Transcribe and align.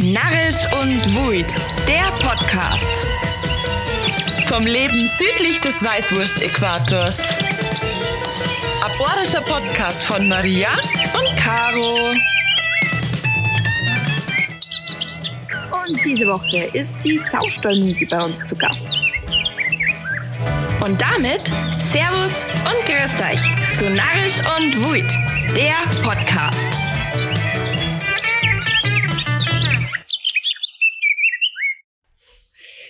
Narrisch 0.00 0.64
und 0.80 1.16
Wuid, 1.16 1.52
der 1.88 2.12
Podcast. 2.22 3.04
Vom 4.46 4.64
Leben 4.64 5.08
südlich 5.08 5.60
des 5.60 5.82
Weißwurst-Äquators. 5.82 7.18
Aborischer 8.80 9.40
Podcast 9.40 10.04
von 10.04 10.28
Maria 10.28 10.68
und 11.14 11.36
Caro. 11.36 11.96
Und 15.84 16.04
diese 16.04 16.28
Woche 16.28 16.70
ist 16.74 16.96
die 17.02 17.18
Saustallmusi 17.18 18.06
bei 18.06 18.22
uns 18.22 18.44
zu 18.44 18.54
Gast. 18.54 19.00
Und 20.80 21.00
damit 21.00 21.52
Servus 21.90 22.46
und 22.64 22.86
Grüßt 22.86 23.20
euch 23.32 23.76
zu 23.76 23.90
Narrisch 23.90 24.38
und 24.58 24.84
Wuid, 24.84 25.10
der 25.56 25.74
Podcast. 26.04 26.87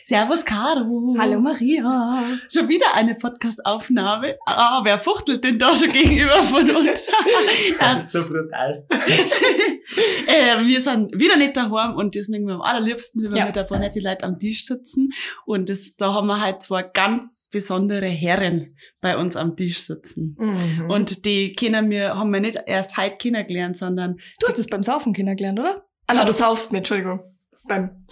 Servus 0.08 0.42
Caro. 0.42 1.16
Hallo 1.18 1.38
Maria. 1.38 2.18
Schon 2.50 2.66
wieder 2.66 2.94
eine 2.94 3.14
Podcast-Aufnahme. 3.14 4.38
Ah, 4.46 4.80
wer 4.82 4.98
fuchtelt 4.98 5.44
denn 5.44 5.58
da 5.58 5.76
schon 5.76 5.92
gegenüber 5.92 6.32
von 6.32 6.70
uns? 6.76 7.08
Das 7.78 8.04
ist 8.04 8.12
so 8.12 8.26
brutal. 8.26 8.86
äh, 8.90 10.66
wir 10.66 10.80
sind 10.80 11.12
wieder 11.20 11.36
nicht 11.36 11.58
daheim 11.58 11.94
und 11.94 12.14
deswegen 12.14 12.46
wir 12.46 12.54
am 12.54 12.62
allerliebsten, 12.62 13.22
wenn 13.22 13.32
wir 13.32 13.38
Ja. 13.40 13.44
mit 13.44 13.58
ein 13.58 13.66
paar 13.66 13.78
nette 13.78 14.00
Leute 14.00 14.24
am 14.24 14.38
Tisch 14.38 14.64
sitzen. 14.64 15.10
Und 15.44 15.68
das, 15.68 15.94
da 15.96 16.14
haben 16.14 16.28
wir 16.28 16.40
halt 16.40 16.62
zwei 16.62 16.84
ganz 16.84 17.50
besondere 17.50 18.06
Herren 18.06 18.78
bei 19.02 19.18
uns 19.18 19.36
am 19.36 19.56
Tisch 19.58 19.80
sitzen. 19.80 20.38
Mhm. 20.40 20.88
Und 20.88 21.26
die 21.26 21.52
kennen 21.52 21.90
wir, 21.90 22.18
haben 22.18 22.32
wir 22.32 22.40
nicht 22.40 22.58
erst 22.64 22.96
heute 22.96 23.18
kennengelernt, 23.18 23.76
sondern 23.76 24.16
du 24.40 24.48
hast 24.48 24.58
es 24.58 24.68
beim 24.68 24.82
Saufen 24.82 25.12
kennengelernt, 25.12 25.60
oder? 25.60 25.84
Ah, 26.06 26.14
nein, 26.14 26.24
du 26.24 26.32
saufst 26.32 26.72
nicht, 26.72 26.78
Entschuldigung. 26.78 27.20
Beim, 27.66 28.06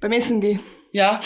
beim 0.00 0.12
Essen 0.12 0.40
gehen, 0.40 0.60
ja, 0.92 1.20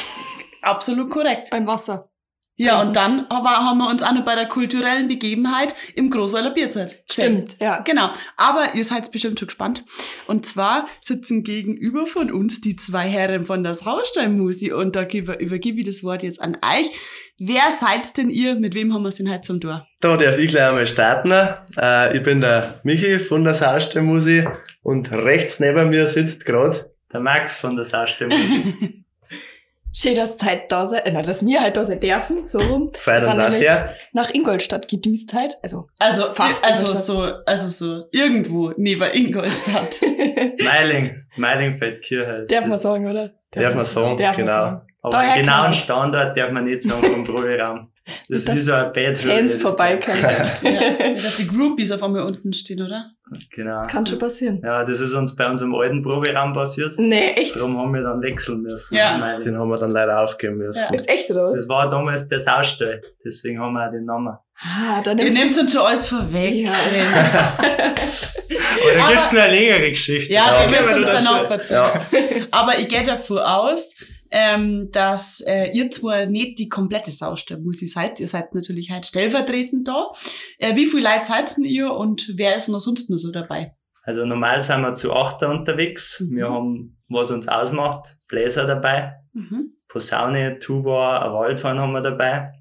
absolut 0.62 1.10
korrekt. 1.10 1.48
beim 1.50 1.66
Wasser. 1.66 2.10
Ja, 2.56 2.80
und 2.82 2.94
dann 2.94 3.26
aber 3.30 3.48
haben 3.50 3.78
wir 3.78 3.90
uns 3.90 4.00
auch 4.04 4.12
noch 4.12 4.24
bei 4.24 4.36
der 4.36 4.46
kulturellen 4.46 5.08
Begebenheit 5.08 5.74
im 5.96 6.08
Großweiler 6.08 6.50
Bierzeit. 6.52 7.04
gesehen. 7.08 7.42
Stimmt, 7.48 7.56
ja. 7.60 7.80
Genau. 7.80 8.10
Aber 8.36 8.76
ihr 8.76 8.84
seid 8.84 9.10
bestimmt 9.10 9.40
schon 9.40 9.48
gespannt. 9.48 9.84
Und 10.28 10.46
zwar 10.46 10.86
sitzen 11.00 11.42
gegenüber 11.42 12.06
von 12.06 12.30
uns 12.30 12.60
die 12.60 12.76
zwei 12.76 13.08
Herren 13.08 13.44
von 13.44 13.64
der 13.64 13.74
Sausteinmusi 13.74 14.70
und 14.70 14.94
da 14.94 15.02
gebe- 15.02 15.32
übergebe 15.32 15.80
ich 15.80 15.86
das 15.86 16.04
Wort 16.04 16.22
jetzt 16.22 16.40
an 16.40 16.56
euch. 16.58 16.86
Wer 17.40 17.62
seid 17.80 18.16
denn 18.16 18.30
ihr? 18.30 18.54
Mit 18.54 18.74
wem 18.74 18.94
haben 18.94 19.02
wir 19.02 19.08
es 19.08 19.16
denn 19.16 19.28
heute 19.28 19.40
zum 19.40 19.60
Tor? 19.60 19.88
Da 19.98 20.16
darf 20.16 20.38
ich 20.38 20.50
gleich 20.52 20.68
einmal 20.68 20.86
starten. 20.86 21.32
Äh, 21.76 22.16
ich 22.16 22.22
bin 22.22 22.40
der 22.40 22.78
Michi 22.84 23.18
von 23.18 23.42
der 23.42 23.54
Saustallmusi 23.54 24.46
und 24.84 25.10
rechts 25.10 25.58
neben 25.58 25.90
mir 25.90 26.06
sitzt 26.06 26.46
gerade 26.46 26.94
der 27.12 27.18
Max 27.18 27.58
von 27.58 27.74
der 27.74 27.84
Saustallmusi. 27.84 29.00
Schön, 29.96 30.16
dass 30.16 30.36
ihr 30.42 30.50
heute 30.50 30.62
da 30.68 30.92
äh, 30.92 31.12
nein, 31.12 31.24
dass 31.24 31.46
wir 31.46 31.60
heute 31.62 31.72
da 31.72 31.84
sein 31.84 32.00
dürfen, 32.00 32.46
so 32.46 32.58
rum. 32.58 32.90
Wir 33.04 33.14
uns 33.28 33.36
nämlich 33.36 33.54
sehr. 33.54 33.94
Nach 34.12 34.28
Ingolstadt 34.34 34.88
gedüst 34.88 35.32
halt, 35.34 35.56
also 35.62 35.86
Also, 36.00 36.32
Fast 36.32 36.64
also 36.64 36.80
Ingolstadt. 36.80 37.06
so, 37.06 37.22
also 37.46 37.68
so 37.68 38.04
irgendwo 38.10 38.72
neben 38.76 39.08
Ingolstadt. 39.12 40.00
Meiling, 40.64 41.20
Meilingfeldkirche 41.36 42.26
heißt 42.40 42.50
darf 42.52 42.62
man 42.62 42.72
das. 42.72 42.82
sagen, 42.82 43.08
oder? 43.08 43.30
Darf 43.52 43.74
man 43.76 43.84
sagen, 43.84 44.16
Darf 44.16 44.36
man 44.36 44.46
genau. 44.46 44.52
sagen. 44.58 44.80
Aber 45.02 45.10
Daher 45.12 45.34
den 45.36 45.44
genauen 45.44 45.62
man- 45.64 45.74
Standort 45.74 46.36
darf 46.36 46.50
man 46.50 46.64
nicht 46.64 46.82
sagen 46.82 47.04
vom 47.04 47.24
Proberaum. 47.26 47.90
Das 48.28 48.28
ist 48.40 48.48
Dass 48.48 48.54
wie 48.56 48.60
so 48.60 48.72
ein 48.74 48.92
Bett 48.92 49.16
für 49.16 49.28
Fans 49.28 49.56
vorbeikommen. 49.56 50.20
ja, 50.22 51.12
dass 51.14 51.36
die 51.38 51.46
Groupies 51.46 51.90
auf 51.90 52.02
einmal 52.02 52.22
unten 52.22 52.52
stehen, 52.52 52.82
oder? 52.82 53.10
Genau. 53.50 53.76
Das 53.78 53.88
kann 53.88 54.04
schon 54.06 54.18
passieren. 54.18 54.60
Ja, 54.62 54.84
das 54.84 55.00
ist 55.00 55.14
uns 55.14 55.34
bei 55.34 55.48
unserem 55.48 55.74
alten 55.74 56.02
Proberaum 56.02 56.52
passiert. 56.52 56.98
Nee, 56.98 57.30
echt? 57.32 57.56
Darum 57.56 57.78
haben 57.78 57.94
wir 57.94 58.02
dann 58.02 58.20
wechseln 58.20 58.60
müssen. 58.60 58.94
Ja. 58.94 59.16
Meiling. 59.16 59.42
Den 59.44 59.58
haben 59.58 59.68
wir 59.70 59.78
dann 59.78 59.90
leider 59.92 60.20
aufgeben 60.20 60.58
müssen. 60.58 60.92
Jetzt 60.92 61.08
echt, 61.08 61.30
oder 61.30 61.44
was? 61.44 61.54
Das 61.54 61.68
war 61.68 61.88
damals 61.88 62.28
der 62.28 62.38
Saustall. 62.40 63.00
Deswegen 63.24 63.58
haben 63.58 63.72
wir 63.72 63.86
auch 63.86 63.90
den 63.90 64.04
Namen. 64.04 64.36
Ah, 64.60 65.00
dann 65.02 65.18
Ihr 65.18 65.32
nehmt 65.32 65.58
uns 65.58 65.72
schon 65.72 65.80
alles 65.80 66.06
vorweg. 66.06 66.54
Ja. 66.66 66.70
Mensch. 66.92 68.58
Oder 68.84 69.08
gibt's 69.08 69.32
noch 69.32 69.40
eine 69.42 69.52
längere 69.54 69.90
Geschichte? 69.90 70.32
Ja, 70.32 70.42
Ja, 70.46 70.62
ihr 70.64 70.68
müsst 70.70 70.86
wenn 70.86 70.96
uns 71.04 71.06
dann 71.12 71.24
das- 71.24 71.34
auch 71.34 71.50
erzählen. 71.50 71.84
Ja. 72.12 72.46
Aber 72.50 72.78
ich 72.78 72.88
gehe 72.88 73.04
davon 73.04 73.38
aus, 73.38 73.88
ähm, 74.36 74.90
dass 74.90 75.40
äh, 75.46 75.70
ihr 75.72 75.92
zwar 75.92 76.26
nicht 76.26 76.58
die 76.58 76.68
komplette 76.68 77.12
Saustallmusi 77.12 77.86
seid, 77.86 78.18
ihr 78.18 78.26
seid 78.26 78.52
natürlich 78.52 78.90
halt 78.90 79.06
stellvertretend 79.06 79.86
da. 79.86 80.10
Äh, 80.58 80.74
wie 80.74 80.86
viele 80.86 81.04
Leute 81.04 81.26
seid 81.26 81.56
denn 81.56 81.64
ihr 81.64 81.92
und 81.92 82.32
wer 82.34 82.56
ist 82.56 82.68
noch 82.68 82.80
sonst 82.80 83.10
noch 83.10 83.18
so 83.18 83.30
dabei? 83.30 83.76
Also 84.02 84.26
normal 84.26 84.60
sind 84.60 84.82
wir 84.82 84.92
zu 84.94 85.12
Achter 85.12 85.50
unterwegs. 85.50 86.18
Mhm. 86.20 86.36
Wir 86.36 86.50
haben, 86.50 86.98
was 87.08 87.30
uns 87.30 87.46
ausmacht, 87.46 88.16
Bläser 88.28 88.66
dabei, 88.66 89.14
Mhm. 89.34 89.72
Posaune, 89.88 90.58
Tuba, 90.58 91.22
ein 91.22 91.32
Waldhorn 91.32 91.78
haben 91.78 91.92
wir 91.92 92.00
dabei. 92.00 92.52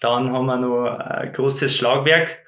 Dann 0.00 0.30
haben 0.30 0.46
wir 0.46 0.58
noch 0.58 0.84
ein 0.86 1.32
großes 1.32 1.74
Schlagwerk, 1.74 2.38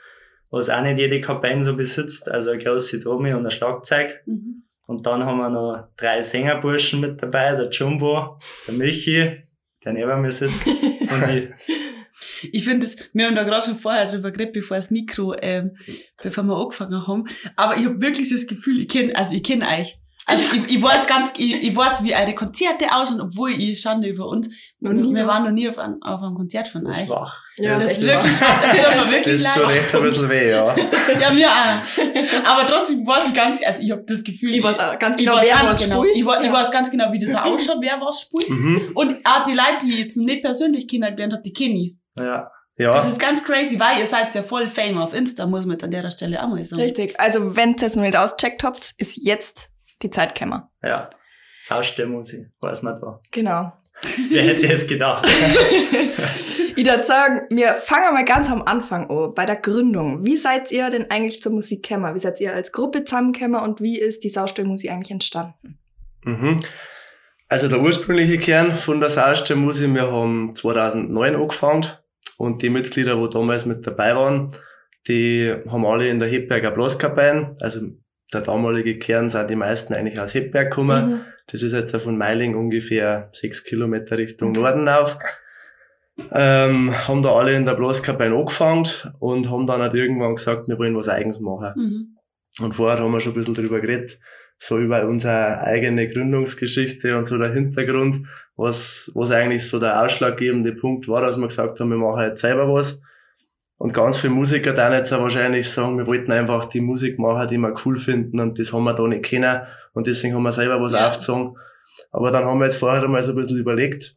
was 0.50 0.68
auch 0.68 0.82
nicht 0.82 0.98
jede 0.98 1.20
Kapelle 1.20 1.64
so 1.64 1.76
besitzt, 1.76 2.30
also 2.30 2.50
eine 2.50 2.62
große 2.62 3.00
Trommel 3.00 3.34
und 3.34 3.46
ein 3.46 3.50
Schlagzeug. 3.50 4.22
Mhm. 4.26 4.64
Und 4.88 5.04
dann 5.04 5.22
haben 5.22 5.36
wir 5.36 5.50
noch 5.50 5.88
drei 5.98 6.22
Sängerburschen 6.22 7.00
mit 7.00 7.22
dabei, 7.22 7.54
der 7.54 7.68
Jumbo, 7.68 8.38
der 8.66 8.74
Michi, 8.74 9.42
der 9.84 9.92
neben 9.92 10.22
mir 10.22 10.32
sitzt, 10.32 10.66
und 10.66 11.28
ich. 11.28 11.78
Ich 12.52 12.64
finde 12.64 12.86
es, 12.86 13.10
wir 13.12 13.26
haben 13.26 13.36
da 13.36 13.42
gerade 13.42 13.66
schon 13.66 13.78
vorher 13.78 14.06
drüber 14.06 14.30
geredet, 14.30 14.54
bevor 14.54 14.78
das 14.78 14.90
Mikro, 14.90 15.34
ähm, 15.42 15.76
bevor 16.22 16.44
wir 16.44 16.56
angefangen 16.56 17.06
haben. 17.06 17.28
Aber 17.54 17.76
ich 17.76 17.84
habe 17.84 18.00
wirklich 18.00 18.30
das 18.30 18.46
Gefühl, 18.46 18.80
ich 18.80 18.88
kenne, 18.88 19.14
also 19.14 19.36
ich 19.36 19.42
kenne 19.42 19.66
euch. 19.68 19.98
Also 20.30 20.42
ich, 20.54 20.76
ich 20.76 20.82
weiß 20.82 21.06
ganz, 21.06 21.32
ich, 21.38 21.54
ich 21.62 21.74
weiß, 21.74 22.04
wie 22.04 22.14
eure 22.14 22.34
Konzerte 22.34 22.84
ausschauen, 22.94 23.22
obwohl 23.22 23.50
ich 23.52 23.80
schande 23.80 24.08
über 24.08 24.26
uns. 24.26 24.50
Noch 24.78 24.92
nie 24.92 25.14
wir 25.14 25.26
war. 25.26 25.34
waren 25.36 25.44
noch 25.44 25.50
nie 25.52 25.66
auf, 25.70 25.78
ein, 25.78 26.02
auf 26.02 26.20
einem 26.22 26.34
Konzert 26.34 26.68
von 26.68 26.84
Das 26.84 26.96
euch. 26.96 27.00
ist 27.02 27.06
schwach. 27.08 27.34
Ja, 27.56 27.74
Das 27.76 27.88
das 27.88 27.98
ist 27.98 28.04
wirklich 28.06 28.36
schwach. 28.36 28.62
Das 28.62 28.76
tut 28.76 29.06
mir 29.06 29.10
wirklich 29.12 29.42
Das 29.42 29.54
tut 29.54 29.72
echt 29.72 29.94
ein 29.94 30.02
bisschen 30.02 30.28
weh, 30.28 30.50
ja. 30.50 30.76
Ja, 31.20 31.30
mir 31.30 31.48
auch. 31.48 32.50
Aber 32.52 32.66
trotzdem 32.68 33.06
weiß 33.06 33.28
ich 33.28 33.34
ganz, 33.34 33.60
also 33.64 33.80
ich 33.82 33.90
habe 33.90 34.04
das 34.06 34.22
Gefühl, 34.22 34.50
Ich 34.54 34.62
weiß 34.62 34.78
auch 34.78 34.98
ganz 34.98 35.16
ich 35.16 35.24
genau, 35.24 35.38
weiß 35.38 35.46
wer 35.46 35.54
ganz 35.56 35.70
was 35.70 35.82
genau, 35.84 36.02
spielt. 36.02 36.16
ich, 36.16 36.26
weiß, 36.26 36.38
ich 36.40 36.46
Ja. 36.46 36.52
weiß 36.52 36.70
ganz 36.70 36.90
genau, 36.90 37.12
wie 37.12 37.18
das 37.24 37.34
auch 37.34 37.44
ausschaut, 37.46 37.78
wer 37.80 37.98
was 38.00 38.20
spielt. 38.20 38.50
Mhm. 38.50 38.90
Und 38.94 39.16
auch 39.24 39.44
die 39.44 39.54
Leute, 39.54 39.78
die 39.86 39.92
ich 39.94 39.98
jetzt 40.00 40.16
noch 40.18 40.24
nicht 40.26 40.42
persönlich 40.42 40.86
kennengelernt 40.86 41.32
habe, 41.32 41.42
die 41.42 41.52
kenne 41.54 41.74
ich. 41.74 41.94
Ja. 42.18 42.50
Ja. 42.76 42.92
Das 42.94 43.08
ist 43.08 43.18
ganz 43.18 43.42
crazy, 43.42 43.80
weil 43.80 43.98
ihr 43.98 44.06
seid 44.06 44.34
ja 44.36 44.42
voll 44.42 44.68
Fame 44.68 44.98
auf 44.98 45.12
Insta, 45.14 45.46
muss 45.46 45.62
man 45.62 45.72
jetzt 45.72 45.84
an 45.84 45.90
der 45.90 46.08
Stelle 46.12 46.40
auch 46.44 46.48
mal 46.48 46.64
sagen. 46.64 46.82
Richtig. 46.82 47.18
Also, 47.18 47.56
wenn 47.56 47.70
ihr 47.76 47.82
es 47.82 47.96
noch 47.96 48.04
nicht 48.04 48.16
auscheckt 48.16 48.62
habt, 48.62 48.92
ist 48.98 49.16
jetzt 49.16 49.70
die 50.02 50.10
Zeit 50.10 50.34
gekommen. 50.34 50.62
Ja. 50.82 51.10
Saustallmusik, 51.56 52.50
weiß 52.60 52.82
man 52.82 53.00
da. 53.00 53.20
Genau. 53.30 53.72
Wer 54.30 54.44
hätte 54.44 54.72
es 54.72 54.86
gedacht? 54.86 55.26
Ich 56.78 56.86
würde 56.86 57.02
sagen, 57.02 57.40
wir 57.50 57.74
fangen 57.74 58.14
mal 58.14 58.24
ganz 58.24 58.48
am 58.48 58.62
Anfang 58.62 59.10
an, 59.10 59.34
bei 59.34 59.44
der 59.44 59.56
Gründung. 59.56 60.24
Wie 60.24 60.36
seid 60.36 60.70
ihr 60.70 60.88
denn 60.90 61.10
eigentlich 61.10 61.42
zur 61.42 61.50
Musik 61.50 61.82
gekommen? 61.82 62.14
Wie 62.14 62.20
seid 62.20 62.40
ihr 62.40 62.54
als 62.54 62.70
Gruppe 62.70 63.02
zusammengekommen 63.02 63.60
und 63.60 63.80
wie 63.80 63.98
ist 63.98 64.22
die 64.22 64.28
Saustallmusik 64.28 64.92
eigentlich 64.92 65.10
entstanden? 65.10 65.80
Mhm. 66.22 66.56
Also 67.48 67.66
der 67.66 67.80
ursprüngliche 67.80 68.38
Kern 68.38 68.76
von 68.76 69.00
der 69.00 69.10
Saustallmusik, 69.10 69.92
wir 69.92 70.12
haben 70.12 70.54
2009 70.54 71.34
angefangen 71.34 71.86
und 72.36 72.62
die 72.62 72.70
Mitglieder, 72.70 73.16
die 73.16 73.28
damals 73.28 73.66
mit 73.66 73.84
dabei 73.84 74.14
waren, 74.14 74.52
die 75.08 75.52
haben 75.68 75.84
alle 75.84 76.08
in 76.08 76.20
der 76.20 76.28
Hebberger 76.28 76.70
Blaskapelle, 76.70 77.56
also 77.60 77.80
der 78.32 78.42
damalige 78.42 78.98
Kern 78.98 79.30
sind 79.30 79.48
die 79.50 79.56
meisten 79.56 79.94
eigentlich 79.94 80.20
aus 80.20 80.34
Hebberg 80.34 80.70
gekommen. 80.70 81.10
Mhm. 81.10 81.20
Das 81.46 81.62
ist 81.62 81.72
jetzt 81.72 81.96
von 81.96 82.18
Meiling 82.18 82.54
ungefähr 82.54 83.30
sechs 83.32 83.64
Kilometer 83.64 84.18
Richtung. 84.18 84.52
Norden 84.52 84.88
auf. 84.88 85.18
Ähm, 86.32 86.92
haben 87.06 87.22
da 87.22 87.32
alle 87.32 87.54
in 87.54 87.64
der 87.64 87.74
Blaskapelle 87.74 88.34
angefangen 88.34 88.86
und 89.20 89.48
haben 89.50 89.66
dann 89.66 89.80
halt 89.80 89.94
irgendwann 89.94 90.34
gesagt, 90.34 90.68
wir 90.68 90.78
wollen 90.78 90.96
was 90.96 91.08
Eigens 91.08 91.40
machen. 91.40 91.72
Mhm. 91.76 92.64
Und 92.64 92.74
vorher 92.74 93.02
haben 93.02 93.12
wir 93.12 93.20
schon 93.20 93.32
ein 93.32 93.36
bisschen 93.36 93.54
drüber 93.54 93.80
geredet, 93.80 94.18
so 94.58 94.78
über 94.78 95.06
unsere 95.06 95.60
eigene 95.60 96.08
Gründungsgeschichte 96.08 97.16
und 97.16 97.24
so 97.24 97.38
der 97.38 97.52
Hintergrund, 97.52 98.26
was, 98.56 99.12
was 99.14 99.30
eigentlich 99.30 99.68
so 99.68 99.78
der 99.78 100.02
ausschlaggebende 100.02 100.72
Punkt 100.72 101.06
war, 101.06 101.22
dass 101.22 101.36
wir 101.36 101.46
gesagt 101.46 101.78
haben, 101.78 101.90
wir 101.90 101.96
machen 101.96 102.22
jetzt 102.22 102.40
selber 102.40 102.72
was. 102.72 103.02
Und 103.78 103.94
ganz 103.94 104.16
viele 104.16 104.32
Musiker 104.32 104.72
dann 104.72 104.92
jetzt 104.92 105.12
auch 105.12 105.22
wahrscheinlich 105.22 105.70
sagen, 105.70 105.96
wir 105.98 106.06
wollten 106.06 106.32
einfach 106.32 106.64
die 106.64 106.80
Musik 106.80 107.18
machen, 107.18 107.46
die 107.48 107.58
wir 107.58 107.74
cool 107.86 107.96
finden 107.96 108.40
und 108.40 108.58
das 108.58 108.72
haben 108.72 108.82
wir 108.84 108.92
da 108.92 109.06
nicht 109.06 109.24
kennen 109.24 109.60
und 109.92 110.06
deswegen 110.08 110.34
haben 110.34 110.42
wir 110.42 110.50
selber 110.52 110.80
was 110.82 110.92
Ja. 110.92 111.06
aufgezogen. 111.06 111.56
Aber 112.10 112.30
dann 112.32 112.44
haben 112.44 112.58
wir 112.58 112.64
jetzt 112.64 112.76
vorher 112.76 113.02
einmal 113.02 113.22
so 113.22 113.32
ein 113.32 113.36
bisschen 113.36 113.58
überlegt 113.58 114.16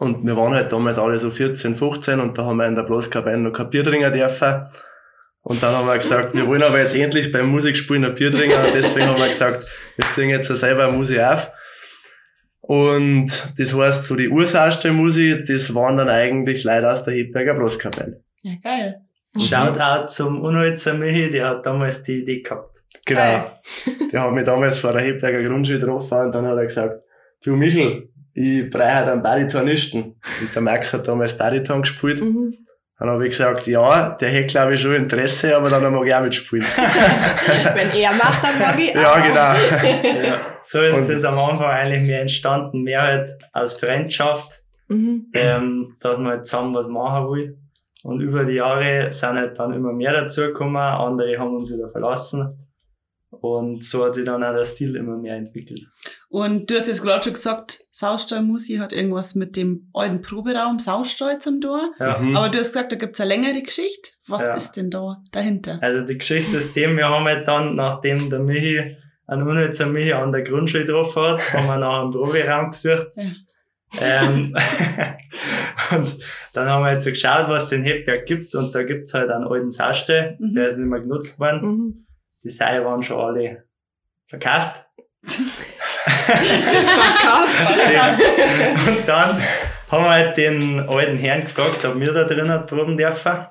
und 0.00 0.26
wir 0.26 0.36
waren 0.36 0.54
halt 0.54 0.72
damals 0.72 0.98
alle 0.98 1.16
so 1.18 1.30
14, 1.30 1.76
15 1.76 2.18
und 2.18 2.36
da 2.36 2.44
haben 2.46 2.56
wir 2.56 2.66
in 2.66 2.74
der 2.74 2.82
Blaskapelle 2.82 3.38
noch 3.38 3.52
kein 3.52 3.70
Bier 3.70 3.84
trinken 3.84 4.12
dürfen. 4.12 4.66
Und 5.42 5.62
dann 5.62 5.74
haben 5.74 5.86
wir 5.86 5.98
gesagt, 5.98 6.34
wir 6.34 6.46
wollen 6.46 6.62
aber 6.62 6.80
jetzt 6.80 6.96
endlich 6.96 7.30
beim 7.30 7.46
Musikspielen 7.50 8.04
ein 8.04 8.14
Bier 8.14 8.32
trinken. 8.32 8.56
Und 8.56 8.74
deswegen 8.74 9.06
haben 9.06 9.18
wir 9.20 9.28
gesagt, 9.28 9.66
wir 9.96 10.08
ziehen 10.08 10.30
jetzt 10.30 10.48
selber 10.48 10.90
Musik 10.90 11.20
auf. 11.20 11.52
Und 12.62 13.52
das 13.58 13.74
heißt, 13.74 14.04
so 14.04 14.16
die 14.16 14.30
Ursaustelle-Musik, 14.30 15.44
das 15.46 15.74
waren 15.74 15.98
dann 15.98 16.08
eigentlich 16.08 16.64
Leute 16.64 16.90
aus 16.90 17.04
der 17.04 17.12
Hebberger 17.12 17.54
Blaskapelle. 17.54 18.23
Ja, 18.44 18.52
geil. 18.62 19.00
Shoutout 19.36 20.06
zum 20.08 20.42
Unholzer 20.42 20.94
Michi, 20.94 21.30
der 21.30 21.48
hat 21.48 21.66
damals 21.66 22.02
die 22.04 22.18
Idee 22.22 22.40
gehabt. 22.42 22.82
Genau. 23.06 23.20
Geil. 23.20 23.52
Der 24.12 24.22
hat 24.22 24.32
mich 24.32 24.44
damals 24.44 24.78
vor 24.78 24.92
der 24.92 25.02
Hebberger 25.02 25.42
Grundschule 25.42 25.80
getroffen 25.80 26.18
und 26.18 26.32
dann 26.32 26.46
hat 26.46 26.56
er 26.56 26.64
gesagt, 26.64 27.02
du 27.44 27.56
Michel, 27.56 28.08
ich 28.32 28.70
brauche 28.70 28.94
halt 28.94 29.08
einen 29.08 29.22
Baritonisten. 29.22 30.02
Und 30.02 30.54
der 30.54 30.62
Max 30.62 30.92
hat 30.92 31.08
damals 31.08 31.36
Bariton 31.36 31.82
gespielt. 31.82 32.20
Mhm. 32.22 32.54
Dann 32.98 33.08
habe 33.10 33.24
ich 33.24 33.30
gesagt, 33.30 33.66
ja, 33.66 34.10
der 34.10 34.28
hätte 34.28 34.46
glaube 34.46 34.74
ich 34.74 34.80
schon 34.80 34.94
Interesse, 34.94 35.56
aber 35.56 35.68
dann 35.68 35.92
mag 35.92 36.06
ich 36.06 36.14
auch 36.14 36.22
mitspielen. 36.22 36.64
Wenn 37.74 37.90
er 37.90 38.12
macht, 38.12 38.44
dann 38.44 38.58
mag 38.60 38.78
ich 38.78 38.94
ja, 38.94 39.12
auch. 39.12 39.22
genau. 39.22 40.22
Ja, 40.28 40.40
so 40.60 40.80
ist 40.82 41.08
es 41.08 41.24
am 41.24 41.38
Anfang 41.38 41.66
eigentlich 41.70 42.02
mehr 42.02 42.20
entstanden, 42.20 42.82
mehr 42.82 43.02
halt 43.02 43.30
aus 43.52 43.78
Freundschaft, 43.80 44.62
Mhm. 44.88 45.26
ähm, 45.34 45.96
dass 46.00 46.18
man 46.18 46.28
halt 46.28 46.46
zusammen 46.46 46.74
was 46.74 46.86
machen 46.86 47.26
will. 47.30 47.58
Und 48.04 48.20
über 48.20 48.44
die 48.44 48.54
Jahre 48.54 49.10
sind 49.10 49.36
halt 49.36 49.58
dann 49.58 49.72
immer 49.72 49.92
mehr 49.92 50.12
dazugekommen, 50.12 50.76
andere 50.76 51.38
haben 51.38 51.56
uns 51.56 51.72
wieder 51.72 51.88
verlassen. 51.88 52.58
Und 53.30 53.82
so 53.84 54.04
hat 54.04 54.14
sich 54.14 54.24
dann 54.24 54.44
auch 54.44 54.54
der 54.54 54.64
Stil 54.64 54.94
immer 54.96 55.16
mehr 55.16 55.36
entwickelt. 55.36 55.84
Und 56.28 56.70
du 56.70 56.76
hast 56.76 56.86
jetzt 56.86 57.02
gerade 57.02 57.24
schon 57.24 57.32
gesagt, 57.32 57.80
Saustall 57.90 58.42
Musi 58.42 58.76
hat 58.76 58.92
irgendwas 58.92 59.34
mit 59.34 59.56
dem 59.56 59.90
alten 59.92 60.22
Proberaum 60.22 60.78
Saustall 60.78 61.40
zum 61.40 61.60
Tor. 61.60 61.80
Ja. 61.98 62.18
Mhm. 62.18 62.36
Aber 62.36 62.48
du 62.48 62.58
hast 62.58 62.72
gesagt, 62.72 62.92
da 62.92 62.96
gibt's 62.96 63.20
eine 63.20 63.28
längere 63.28 63.60
Geschichte. 63.62 64.10
Was 64.28 64.42
Ja. 64.42 64.54
ist 64.54 64.72
denn 64.72 64.90
da 64.90 65.16
dahinter? 65.32 65.78
Also 65.82 66.02
die 66.02 66.16
Geschichte 66.18 66.56
ist 66.58 66.76
dem, 66.76 66.96
wir 66.96 67.08
haben 67.08 67.24
halt 67.24 67.46
dann, 67.48 67.74
nachdem 67.74 68.30
der 68.30 68.38
Michi, 68.40 68.96
ein 69.26 69.42
unnützer 69.42 69.86
Michi 69.86 70.12
an 70.12 70.30
der 70.32 70.42
Grundschule 70.42 70.84
getroffen 70.84 71.22
hat, 71.22 71.52
haben 71.54 71.66
wir 71.66 71.76
nach 71.78 72.02
einem 72.02 72.10
Proberaum 72.12 72.70
gesucht. 72.70 73.08
Ja. 73.16 73.24
Ähm, 74.00 74.56
und 75.92 76.16
dann 76.52 76.68
haben 76.68 76.84
wir 76.84 76.92
jetzt 76.92 77.04
so 77.04 77.10
geschaut, 77.10 77.48
was 77.48 77.64
es 77.64 77.72
in 77.72 77.82
Hebberg 77.84 78.26
gibt 78.26 78.54
und 78.54 78.74
da 78.74 78.82
gibt's 78.82 79.14
halt 79.14 79.30
einen 79.30 79.46
alten 79.46 79.70
Saustall, 79.70 80.36
Mhm. 80.38 80.54
der 80.54 80.68
ist 80.68 80.78
nicht 80.78 80.88
mehr 80.88 81.00
genutzt 81.00 81.38
worden. 81.38 81.60
Mhm. 81.62 82.06
Die 82.42 82.50
Seile 82.50 82.84
waren 82.84 83.02
schon 83.02 83.18
alle 83.18 83.64
verkauft. 84.26 84.84
und 88.86 89.08
dann 89.08 89.36
haben 89.88 90.04
wir 90.04 90.10
halt 90.10 90.36
den 90.36 90.80
alten 90.88 91.16
Herrn 91.16 91.42
gefragt, 91.42 91.84
ob 91.84 91.98
wir 91.98 92.12
da 92.12 92.24
drinnen 92.24 92.66
proben 92.66 92.96
dürfen. 92.96 93.46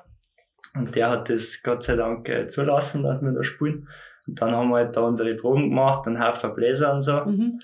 Und 0.74 0.94
der 0.94 1.10
hat 1.10 1.30
das 1.30 1.62
Gott 1.62 1.82
sei 1.82 1.96
Dank 1.96 2.28
äh, 2.28 2.46
zulassen, 2.46 3.02
dass 3.02 3.20
wir 3.22 3.32
da 3.32 3.42
spielen. 3.42 3.88
Und 4.26 4.40
dann 4.40 4.52
haben 4.54 4.70
wir 4.70 4.76
halt 4.76 4.96
da 4.96 5.02
unsere 5.02 5.34
Proben 5.34 5.70
gemacht, 5.70 6.06
einen 6.06 6.22
Haufen 6.22 6.54
Bläser 6.54 6.92
und 6.92 7.00
so. 7.00 7.24
Mhm. 7.24 7.60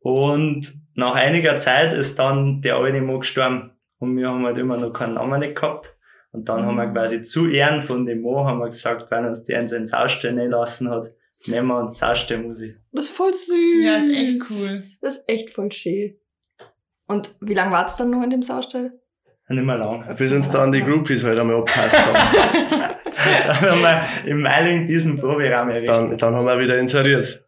Und 0.00 0.72
nach 0.94 1.14
einiger 1.14 1.56
Zeit 1.56 1.92
ist 1.92 2.18
dann 2.18 2.60
der 2.62 2.76
alte 2.76 3.00
Mo 3.00 3.18
gestorben. 3.18 3.70
Und 3.98 4.16
wir 4.16 4.28
haben 4.28 4.44
halt 4.46 4.58
immer 4.58 4.76
noch 4.76 4.92
keinen 4.92 5.14
Namen 5.14 5.40
nicht 5.40 5.56
gehabt. 5.56 5.94
Und 6.32 6.48
dann 6.48 6.64
haben 6.64 6.76
wir 6.76 6.86
Mhm. 6.86 6.94
quasi 6.94 7.22
zu 7.22 7.48
Ehren 7.48 7.82
von 7.82 8.06
dem 8.06 8.20
Mo, 8.22 8.44
haben 8.44 8.58
wir 8.60 8.66
gesagt, 8.66 9.10
wenn 9.10 9.24
uns 9.26 9.42
der 9.42 9.60
in 9.60 9.68
seinen 9.68 9.86
Saustall 9.86 10.32
nicht 10.32 10.50
lassen 10.50 10.88
hat, 10.90 11.10
nehmen 11.46 11.68
wir 11.68 11.78
uns 11.78 11.98
Saustallmusik. 11.98 12.76
Das 12.92 13.04
ist 13.06 13.10
voll 13.16 13.34
süß. 13.34 13.84
Ja, 13.84 13.96
ist 13.96 14.10
echt 14.10 14.42
cool. 14.50 14.84
Das 15.00 15.12
ist 15.18 15.24
echt 15.28 15.50
voll 15.50 15.72
schön. 15.72 16.16
Und 17.06 17.30
wie 17.40 17.54
lange 17.54 17.72
wart's 17.72 17.96
dann 17.96 18.10
noch 18.10 18.22
in 18.22 18.30
dem 18.30 18.42
Saustall? 18.42 18.92
Nicht 19.48 19.64
mehr 19.64 19.78
lang. 19.78 20.06
Bis 20.16 20.32
uns 20.32 20.48
dann 20.48 20.70
die 20.70 20.80
Groupies 20.82 21.24
halt 21.24 21.36
einmal 21.38 21.56
abgepasst 21.56 21.98
haben. 21.98 22.14
dann 23.48 23.60
haben 23.72 23.80
wir 23.82 24.30
im 24.30 24.42
Meiling 24.42 24.86
diesen 24.86 25.18
Proberaum 25.18 25.66
Dann, 25.68 25.76
errichtet. 25.84 26.22
dann 26.22 26.34
haben 26.36 26.46
wir 26.46 26.58
wieder 26.60 26.78
inseriert. 26.78 27.44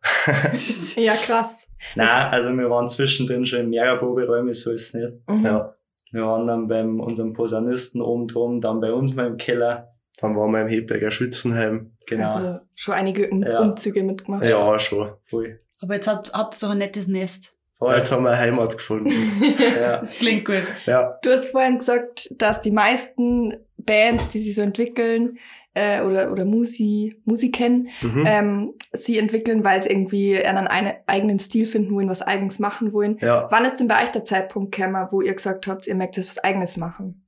Ja, 0.97 1.13
krass. 1.13 1.62
Nein, 1.95 2.09
also 2.31 2.51
wir 2.53 2.71
waren 2.71 2.89
zwischendrin 2.89 3.45
schon 3.47 3.61
in 3.61 3.71
mehreren 3.71 3.99
Proberäumen, 3.99 4.53
so 4.53 4.73
ist 4.73 4.89
es 4.89 4.95
nicht. 4.95 5.13
Mhm. 5.29 5.41
Ja. 5.45 5.75
Wir 6.13 6.23
waren 6.27 6.47
dann 6.47 6.69
beim 6.69 7.01
unserem 7.01 7.33
Posaunisten 7.33 8.03
oben 8.03 8.29
drum, 8.29 8.61
dann 8.61 8.81
bei 8.81 8.93
uns 8.93 9.15
mal 9.15 9.27
im 9.27 9.37
Keller. 9.39 9.95
Dann 10.21 10.37
waren 10.37 10.51
wir 10.53 10.61
im 10.61 10.69
Hebberger 10.69 11.11
Schützenheim. 11.11 11.97
Genau. 12.07 12.29
Also 12.29 12.61
schon 12.75 12.95
einige 12.95 13.29
um 13.31 13.43
Ja. 13.43 13.61
Umzüge 13.61 14.03
mitgemacht. 14.03 14.45
Ja, 14.45 14.79
schon. 14.79 15.13
Voll. 15.31 15.61
Aber 15.81 15.95
jetzt 15.95 16.07
habt, 16.09 16.33
habt 16.35 16.55
ihr 16.55 16.67
doch 16.67 16.73
ein 16.73 16.79
nettes 16.79 17.09
Nest. 17.09 17.57
Voll. 17.79 17.97
Jetzt 17.97 18.13
haben 18.13 18.23
wir 18.25 18.31
eine 18.31 18.39
Heimat 18.39 18.77
gefunden. 18.77 19.11
Ja. 19.81 19.99
Das 19.99 20.13
klingt 20.13 20.45
gut. 20.45 20.63
Ja. 20.87 21.19
Du 21.23 21.31
hast 21.31 21.47
vorhin 21.47 21.79
gesagt, 21.79 22.29
dass 22.39 22.61
die 22.61 22.71
meisten 22.71 23.57
Bands, 23.79 24.29
die 24.29 24.39
sich 24.39 24.55
so 24.55 24.63
entwickeln, 24.63 25.39
äh, 25.75 26.03
oder, 26.03 26.31
oder 26.31 26.45
Musi, 26.45 27.21
Musiken, 27.25 27.89
Mhm. 28.03 28.25
ähm, 28.27 28.75
sie 28.93 29.19
entwickeln, 29.19 29.65
weil 29.65 29.83
sie 29.83 29.89
irgendwie 29.91 30.39
einen 30.45 30.67
eine, 30.69 30.97
eigenen 31.07 31.39
Stil 31.41 31.67
finden 31.67 31.95
wollen, 31.95 32.09
was 32.11 32.23
eigenes 32.23 32.59
machen 32.59 32.93
wollen. 32.93 33.19
ja. 33.21 33.49
Wann 33.51 33.65
ist 33.65 33.79
denn 33.79 33.89
bei 33.89 34.03
euch 34.03 34.11
der 34.11 34.25
Zeitpunkt 34.25 34.75
gekommen, 34.75 35.07
wo 35.11 35.21
ihr 35.23 35.35
gesagt 35.35 35.67
habt, 35.67 35.87
ihr 35.87 35.95
möchtet 35.95 36.27
was 36.29 36.39
eigenes 36.39 36.77
machen? 36.77 37.27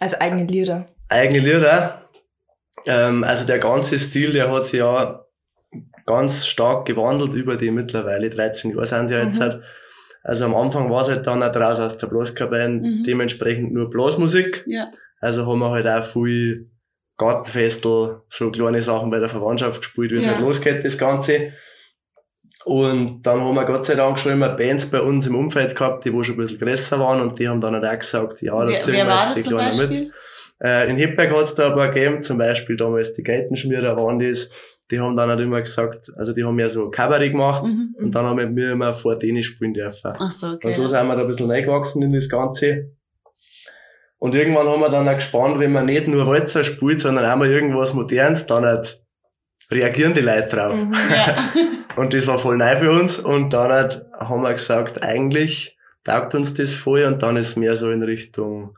Also 0.00 0.16
eigene 0.20 0.44
Lieder. 0.44 0.86
eigene 1.08 1.40
Lieder. 1.40 2.02
Ähm, 2.86 3.24
also 3.24 3.44
der 3.46 3.58
ganze 3.58 3.98
Stil, 3.98 4.32
der 4.32 4.50
hat 4.52 4.66
sich 4.66 4.80
ja 4.80 5.24
ganz 6.06 6.46
stark 6.46 6.86
gewandelt 6.86 7.34
über 7.34 7.56
die 7.56 7.70
mittlerweile 7.70 8.30
13 8.30 8.70
Jahre 8.70 8.86
sind 8.86 9.08
sie 9.08 9.14
ja 9.14 9.24
jetzt 9.24 9.38
Mhm. 9.38 9.42
halt. 9.42 9.62
Also 10.22 10.44
am 10.44 10.54
Anfang 10.54 10.90
war 10.90 11.02
es 11.02 11.08
halt 11.08 11.26
dann 11.26 11.42
auch 11.42 11.52
draus 11.52 11.80
aus 11.80 11.98
der 11.98 12.06
Blaskapelle 12.08 12.68
Mhm. 12.68 13.04
dementsprechend 13.06 13.72
nur 13.72 13.90
Blasmusik. 13.90 14.64
Ja. 14.66 14.84
Also 15.20 15.46
haben 15.46 15.58
wir 15.58 15.70
halt 15.70 15.86
auch 15.86 16.02
viel 16.04 16.70
Gartenfestel, 17.18 18.20
so 18.28 18.50
kleine 18.50 18.80
Sachen 18.80 19.10
bei 19.10 19.18
der 19.18 19.28
Verwandtschaft 19.28 19.80
gespielt, 19.82 20.12
wie 20.12 20.16
es 20.16 20.24
Ja. 20.24 20.32
halt 20.32 20.40
losgeht, 20.40 20.84
das 20.84 20.96
Ganze. 20.96 21.52
Und 22.64 23.22
dann 23.22 23.40
haben 23.40 23.54
wir 23.54 23.64
Gott 23.64 23.84
sei 23.86 23.94
Dank 23.94 24.18
schon 24.18 24.32
immer 24.32 24.50
Bands 24.50 24.86
bei 24.86 25.00
uns 25.00 25.26
im 25.26 25.34
Umfeld 25.36 25.74
gehabt, 25.74 26.04
die 26.04 26.12
wo 26.12 26.22
schon 26.22 26.34
ein 26.34 26.38
bisschen 26.38 26.58
größer 26.58 26.98
waren 26.98 27.20
und 27.20 27.38
die 27.38 27.48
haben 27.48 27.60
dann 27.60 27.74
halt 27.74 27.84
auch 27.84 27.98
gesagt, 27.98 28.42
ja, 28.42 28.52
da 28.64 28.78
ziehen 28.78 28.94
wir 28.94 29.04
jetzt 29.34 29.36
die 29.36 29.42
Kleinen 29.54 29.88
mit. 29.88 30.12
Äh, 30.60 30.90
in 30.90 30.96
Hipberg 30.96 31.30
hat's 31.32 31.54
da 31.54 31.68
ein 31.68 31.74
paar 31.76 31.92
gegeben, 31.92 32.20
zum 32.20 32.36
Beispiel 32.38 32.76
damals 32.76 33.14
die 33.14 33.22
Geltenschmierer 33.22 33.96
waren 33.96 34.18
das. 34.18 34.50
Die 34.90 34.98
haben 34.98 35.16
dann 35.16 35.28
halt 35.28 35.40
immer 35.40 35.60
gesagt, 35.60 36.10
also 36.16 36.32
die 36.32 36.42
haben 36.44 36.58
ja 36.58 36.68
so 36.68 36.90
Kabarett 36.90 37.32
gemacht 37.32 37.62
Mhm. 37.64 37.94
und 37.98 38.14
dann 38.14 38.24
haben 38.24 38.56
wir 38.56 38.72
immer 38.72 38.92
vor 38.92 39.16
denen 39.18 39.42
spielen 39.42 39.72
dürfen. 39.74 40.12
Ach 40.18 40.32
so, 40.32 40.48
okay. 40.54 40.66
Und 40.68 40.74
so 40.74 40.86
sind 40.86 41.06
wir 41.06 41.14
da 41.14 41.20
ein 41.22 41.26
bisschen 41.28 41.50
reingewachsen 41.50 42.02
in 42.02 42.12
das 42.12 42.28
Ganze. 42.28 42.90
Und 44.18 44.34
irgendwann 44.34 44.68
haben 44.68 44.80
wir 44.80 44.88
dann 44.88 45.08
auch 45.08 45.14
gespannt, 45.14 45.60
wenn 45.60 45.72
man 45.72 45.86
nicht 45.86 46.08
nur 46.08 46.26
Walzer 46.26 46.64
spielt, 46.64 47.00
sondern 47.00 47.24
auch 47.24 47.36
mal 47.36 47.48
irgendwas 47.48 47.94
Modernes, 47.94 48.46
dann 48.46 48.64
halt 48.64 49.00
reagieren 49.70 50.14
die 50.14 50.20
Leute 50.20 50.56
drauf. 50.56 50.74
Mhm. 50.74 50.92
ja. 51.14 51.36
Und 51.96 52.14
das 52.14 52.26
war 52.26 52.38
voll 52.38 52.56
neu 52.56 52.76
für 52.76 52.90
uns. 52.90 53.18
Und 53.18 53.52
dann 53.52 53.70
halt 53.70 54.06
haben 54.18 54.42
wir 54.42 54.52
gesagt, 54.52 55.02
eigentlich 55.02 55.76
taugt 56.04 56.34
uns 56.34 56.54
das 56.54 56.72
voll. 56.72 57.04
Und 57.04 57.22
dann 57.22 57.36
ist 57.36 57.56
mehr 57.56 57.76
so 57.76 57.90
in 57.90 58.02
Richtung 58.02 58.76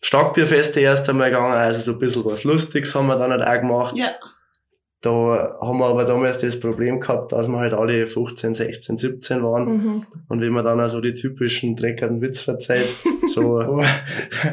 Starkbierfeste 0.00 0.80
erst 0.80 1.08
einmal 1.08 1.30
gegangen. 1.30 1.52
Also 1.52 1.80
so 1.80 1.92
ein 1.92 1.98
bisschen 1.98 2.24
was 2.24 2.44
Lustiges 2.44 2.94
haben 2.94 3.06
wir 3.06 3.18
dann 3.18 3.30
halt 3.30 3.42
auch 3.42 3.60
gemacht. 3.60 3.96
ja. 3.96 4.10
Da 5.04 5.58
haben 5.60 5.78
wir 5.80 5.84
aber 5.84 6.06
damals 6.06 6.38
das 6.38 6.58
Problem 6.58 6.98
gehabt, 6.98 7.32
dass 7.32 7.46
wir 7.46 7.58
halt 7.58 7.74
alle 7.74 8.06
15, 8.06 8.54
16, 8.54 8.96
17 8.96 9.42
waren. 9.42 9.64
Mhm. 9.64 10.06
Und 10.30 10.40
wenn 10.40 10.48
man 10.48 10.64
dann 10.64 10.80
also 10.80 11.02
die 11.02 11.12
typischen 11.12 11.76
dreckerten 11.76 12.22
Witz 12.22 12.40
verzeiht, 12.40 12.88
so, 13.26 13.60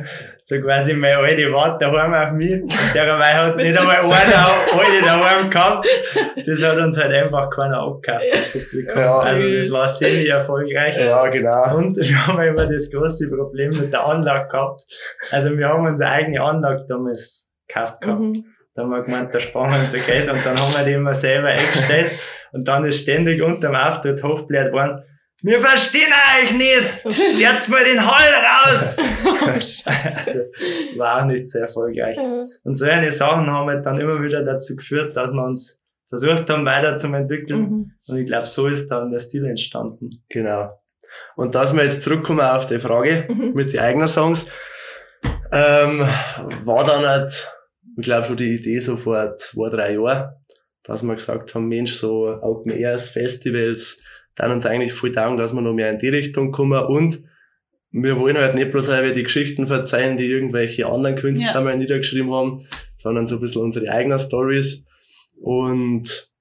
so 0.41 0.60
quasi 0.60 0.93
meine 0.93 1.20
alte 1.20 1.50
Wart 1.53 1.81
daheim 1.81 2.13
auf 2.13 2.34
mich. 2.34 2.62
Und 2.63 2.74
derweil 2.93 3.34
hat 3.34 3.55
nicht 3.55 3.79
einmal 3.79 3.96
einer 3.96 4.48
alte 4.77 5.05
daheim 5.05 5.50
gehabt. 5.50 5.88
Das 6.46 6.63
hat 6.63 6.77
uns 6.77 6.98
halt 6.98 7.13
einfach 7.13 7.50
keiner 7.50 7.79
abgekauft. 7.84 8.25
Ja, 8.96 9.20
also 9.20 9.41
das 9.41 9.51
süß. 9.51 9.72
war 9.72 9.88
semi-erfolgreich. 9.88 10.98
ja, 10.98 11.27
genau. 11.27 11.77
Und 11.77 11.96
wir 11.96 12.27
haben 12.27 12.41
immer 12.41 12.65
das 12.65 12.89
große 12.91 13.29
Problem 13.29 13.70
mit 13.70 13.93
der 13.93 14.05
Anlage 14.05 14.50
gehabt. 14.50 14.86
Also 15.29 15.55
wir 15.55 15.70
haben 15.70 15.86
unsere 15.86 16.10
eigene 16.10 16.41
Anlage 16.41 16.86
damals 16.88 17.51
gekauft 17.67 18.01
gehabt. 18.01 18.20
Mhm. 18.20 18.46
Da 18.74 18.84
haben 18.84 18.90
wir 18.90 19.04
gemeint, 19.04 19.34
da 19.34 19.40
sparen 19.40 19.72
wir 19.72 19.80
unser 19.80 20.00
Geld 20.00 20.30
und 20.30 20.46
dann 20.46 20.58
haben 20.58 20.74
wir 20.74 20.86
die 20.86 20.94
immer 20.94 21.13
selber 21.13 21.50
eingestellt 21.50 22.12
und 22.54 22.68
dann 22.68 22.86
ist 22.86 23.01
ständig 23.01 23.42
unterm 23.42 23.75
Auftritt 23.75 24.24
hochbläht 24.24 24.72
worden. 24.72 25.04
Wir 25.44 25.60
verstehen 25.60 26.12
euch 26.40 26.54
nicht! 26.54 27.40
Jetzt 27.40 27.68
mal 27.68 27.84
den 27.84 28.00
Hall 28.00 28.32
raus! 28.32 28.98
also, 29.86 30.40
war 30.98 31.22
auch 31.22 31.25
nicht 31.25 31.48
sehr 31.48 31.63
erfolgreich. 31.63 32.18
Und 32.63 32.74
so 32.75 32.86
eine 32.86 33.12
Sachen 33.12 33.48
haben 33.48 33.68
halt 33.68 33.86
dann 33.86 34.00
immer 34.00 34.22
wieder 34.22 34.44
dazu 34.44 34.75
geführt, 34.75 35.18
dass 35.18 35.32
wir 35.34 35.44
uns 35.44 35.84
versucht 36.10 36.48
haben, 36.50 36.66
weiter 36.66 36.96
zu 36.96 37.08
entwickeln. 37.08 37.62
Mhm. 37.62 37.92
Und 38.08 38.18
ich 38.18 38.28
glaube, 38.28 38.46
so 38.46 38.68
ist 38.68 38.90
dann 38.92 39.10
der 39.12 39.20
Stil 39.20 39.46
entstanden. 39.48 40.24
Genau. 40.30 40.80
Und 41.36 41.56
dass 41.56 41.74
wir 41.75 41.84
jetzt 41.84 42.04
zurückkommen 42.04 42.42
auf 42.42 42.68
die 42.68 42.80
Frage 42.80 43.25
Mhm. 43.28 43.54
mit 43.54 43.74
den 43.74 43.80
eigenen 43.80 44.08
Songs, 44.08 44.48
ähm, 45.51 46.06
war 46.63 46.84
dann 46.86 47.06
halt, 47.06 47.51
ich 48.01 48.05
glaube 48.05 48.25
schon 48.25 48.38
die 48.38 48.55
Idee 48.55 48.79
so 48.79 48.98
vor 48.98 49.34
zwei, 49.34 49.70
drei 49.70 49.93
Jahren, 49.93 50.34
dass 50.84 51.03
wir 51.03 51.13
gesagt 51.15 51.53
haben, 51.55 51.67
Mensch, 51.67 51.93
so 51.93 52.27
Open 52.41 52.72
Airs, 52.72 53.10
Festivals, 53.10 54.00
dann 54.36 54.51
uns 54.51 54.65
eigentlich 54.65 54.93
voll 54.93 55.12
taugen, 55.12 55.38
dass 55.38 55.53
wir 55.53 55.62
noch 55.62 55.74
mehr 55.74 55.91
in 55.91 55.98
die 56.00 56.10
Richtung 56.10 56.51
kommen 56.51 56.84
und 56.86 57.24
wir 57.93 58.17
wollen 58.17 58.38
halt 58.38 58.55
nicht 58.55 58.72
bloß 58.72 58.89
einfach 58.89 59.13
die 59.13 59.24
Geschichten 59.24 59.67
verzeihen, 59.67 60.15
die 60.17 60.25
irgendwelche 60.25 60.86
anderen 60.88 61.17
Künstler 61.17 61.55
Ja. 61.55 61.62
mal 61.62 61.77
niedergeschrieben 61.77 62.31
haben, 62.31 62.65
sondern 62.96 63.25
so 63.25 63.36
ein 63.36 63.41
bisschen 63.41 63.62
unsere 63.63 63.89
eigenen 63.91 64.17
Stories. 64.17 64.86
Und 65.41 66.31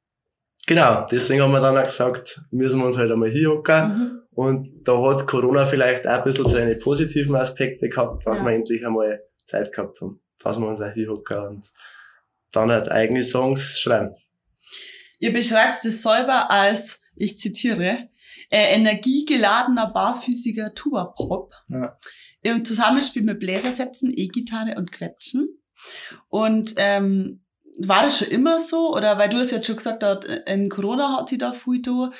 genau, 0.67 1.07
deswegen 1.11 1.43
haben 1.43 1.51
wir 1.51 1.61
dann 1.61 1.77
auch 1.77 1.85
gesagt, 1.85 2.41
müssen 2.53 2.79
wir 2.79 2.87
uns 2.87 2.97
halt 2.99 3.11
einmal 3.11 3.31
hier 3.31 3.51
hocken. 3.51 3.89
Mhm. 3.89 4.21
Und 4.33 4.69
da 4.85 4.93
hat 5.03 5.27
Corona 5.27 5.65
vielleicht 5.65 6.07
auch 6.07 6.19
ein 6.19 6.25
bisschen 6.25 6.45
seine 6.47 6.77
positiven 6.77 7.35
Aspekte 7.35 7.89
gehabt, 7.89 8.25
dass 8.27 8.39
Ja. 8.39 8.47
wir 8.47 8.53
endlich 8.53 8.87
einmal 8.87 9.21
Zeit 9.45 9.73
gehabt 9.73 10.01
haben, 10.01 10.21
dass 10.43 10.59
wir 10.59 10.67
uns 10.67 10.81
auch 10.81 10.93
hier 10.93 11.09
hocken 11.09 11.39
und 11.47 11.71
dann 12.53 12.71
halt 12.71 12.91
eigene 12.91 13.23
Songs 13.23 13.79
schreiben. 13.81 14.15
Ihr 15.19 15.33
beschreibt 15.33 15.85
es 15.85 16.03
selber 16.03 16.51
als, 16.51 17.03
ich 17.15 17.39
zitiere, 17.39 18.09
äh, 18.51 18.75
energiegeladener, 18.75 19.93
barfüßiger 19.93 20.75
Tuba-Pop. 20.75 21.55
Ja. 21.71 21.97
Im 22.43 22.65
Zusammenspiel 22.65 23.23
mit 23.23 23.39
Bläsersätzen, 23.39 24.11
E-Gitarre 24.17 24.77
und 24.77 24.91
Quetschen. 24.93 25.61
Und 26.29 26.75
ähm, 26.79 27.45
war 27.79 28.03
das 28.03 28.19
schon 28.19 28.29
immer 28.29 28.59
so? 28.59 28.95
Oder 28.95 29.19
weil 29.19 29.29
du 29.29 29.37
hast 29.39 29.51
jetzt 29.53 29.67
schon 29.67 29.77
gesagt, 29.77 30.03
da 30.03 30.11
hat- 30.13 30.25
in 30.25 30.69
Corona 30.71 31.19
hat 31.19 31.29
sie 31.29 31.39
da 31.39 31.53
viel 31.53 31.83
da. 31.83 32.11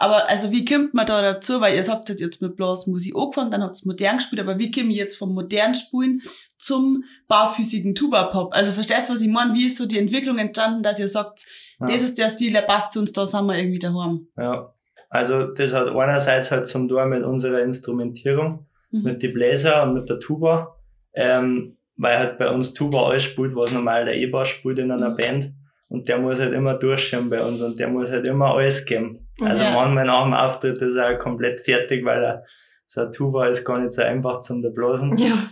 Aber 0.00 0.28
also 0.30 0.52
wie 0.52 0.64
kommt 0.64 0.94
man 0.94 1.06
da 1.06 1.20
dazu? 1.22 1.60
Weil 1.60 1.74
ihr 1.74 1.82
sagt 1.82 2.08
jetzt, 2.08 2.20
ihr 2.20 2.26
habt 2.28 2.40
mit 2.40 2.54
Blasmusik 2.56 3.16
angefangen, 3.16 3.50
dann 3.50 3.62
habt 3.64 3.76
ihr 3.82 3.86
modern 3.86 4.16
gespielt, 4.18 4.40
aber 4.40 4.56
wie 4.58 4.70
komme 4.70 4.90
ich 4.90 4.96
jetzt 4.96 5.16
vom 5.16 5.34
modernen 5.34 5.74
Spielen 5.74 6.22
zum 6.56 7.02
barfüßigen 7.26 7.94
Tuba-Pop? 7.96 8.54
Also 8.54 8.70
versteht 8.72 9.08
ihr, 9.08 9.14
was 9.14 9.20
ich 9.20 9.28
meine? 9.28 9.54
Wie 9.54 9.66
ist 9.66 9.76
so 9.76 9.86
die 9.86 9.98
Entwicklung 9.98 10.38
entstanden, 10.38 10.82
dass 10.84 10.98
ihr 11.00 11.08
sagt, 11.08 11.44
Ja. 11.80 11.86
das 11.86 12.02
ist 12.02 12.16
der 12.18 12.30
Stil, 12.30 12.52
der 12.52 12.62
passt 12.62 12.92
zu 12.92 13.00
uns, 13.00 13.12
da 13.12 13.26
sind 13.26 13.46
wir 13.46 13.58
irgendwie 13.58 13.78
daheim? 13.80 14.28
Ja. 14.36 14.72
Also 15.10 15.44
das 15.46 15.72
hat 15.72 15.88
einerseits 15.88 16.50
halt 16.50 16.66
zum 16.66 16.88
Tor 16.88 17.06
mit 17.06 17.24
unserer 17.24 17.62
Instrumentierung, 17.62 18.66
Mhm. 18.90 19.02
mit 19.02 19.22
die 19.22 19.28
Bläser 19.28 19.82
und 19.82 19.94
mit 19.94 20.08
der 20.08 20.20
Tuba, 20.20 20.76
ähm, 21.14 21.76
weil 21.96 22.18
halt 22.18 22.38
bei 22.38 22.50
uns 22.50 22.72
Tuba 22.74 23.06
alles 23.08 23.24
spielt, 23.24 23.54
was 23.56 23.72
normal 23.72 24.04
der 24.04 24.14
E-Bass 24.16 24.48
spielt 24.48 24.78
in 24.78 24.90
einer 24.92 25.10
Mhm. 25.10 25.16
Band. 25.16 25.52
Und 25.88 26.06
der 26.08 26.18
muss 26.18 26.38
halt 26.38 26.52
immer 26.52 26.74
durchschauen 26.74 27.30
bei 27.30 27.40
uns 27.42 27.60
und 27.62 27.78
der 27.78 27.88
muss 27.88 28.10
halt 28.10 28.26
immer 28.28 28.54
alles 28.54 28.84
geben. 28.84 29.26
Also 29.40 29.62
Ja. 29.62 29.70
manchmal 29.72 30.04
nach 30.04 30.24
dem 30.24 30.34
Auftritt 30.34 30.78
ist 30.82 30.96
er 30.96 31.16
komplett 31.16 31.60
fertig, 31.62 32.04
weil 32.04 32.22
er 32.22 32.44
so 32.86 33.02
ein 33.02 33.12
Tuba 33.12 33.46
ist 33.46 33.64
gar 33.64 33.78
nicht 33.78 33.92
so 33.92 34.02
einfach 34.02 34.40
zum 34.40 34.62
blasen. 34.74 35.16
Ja. 35.16 35.48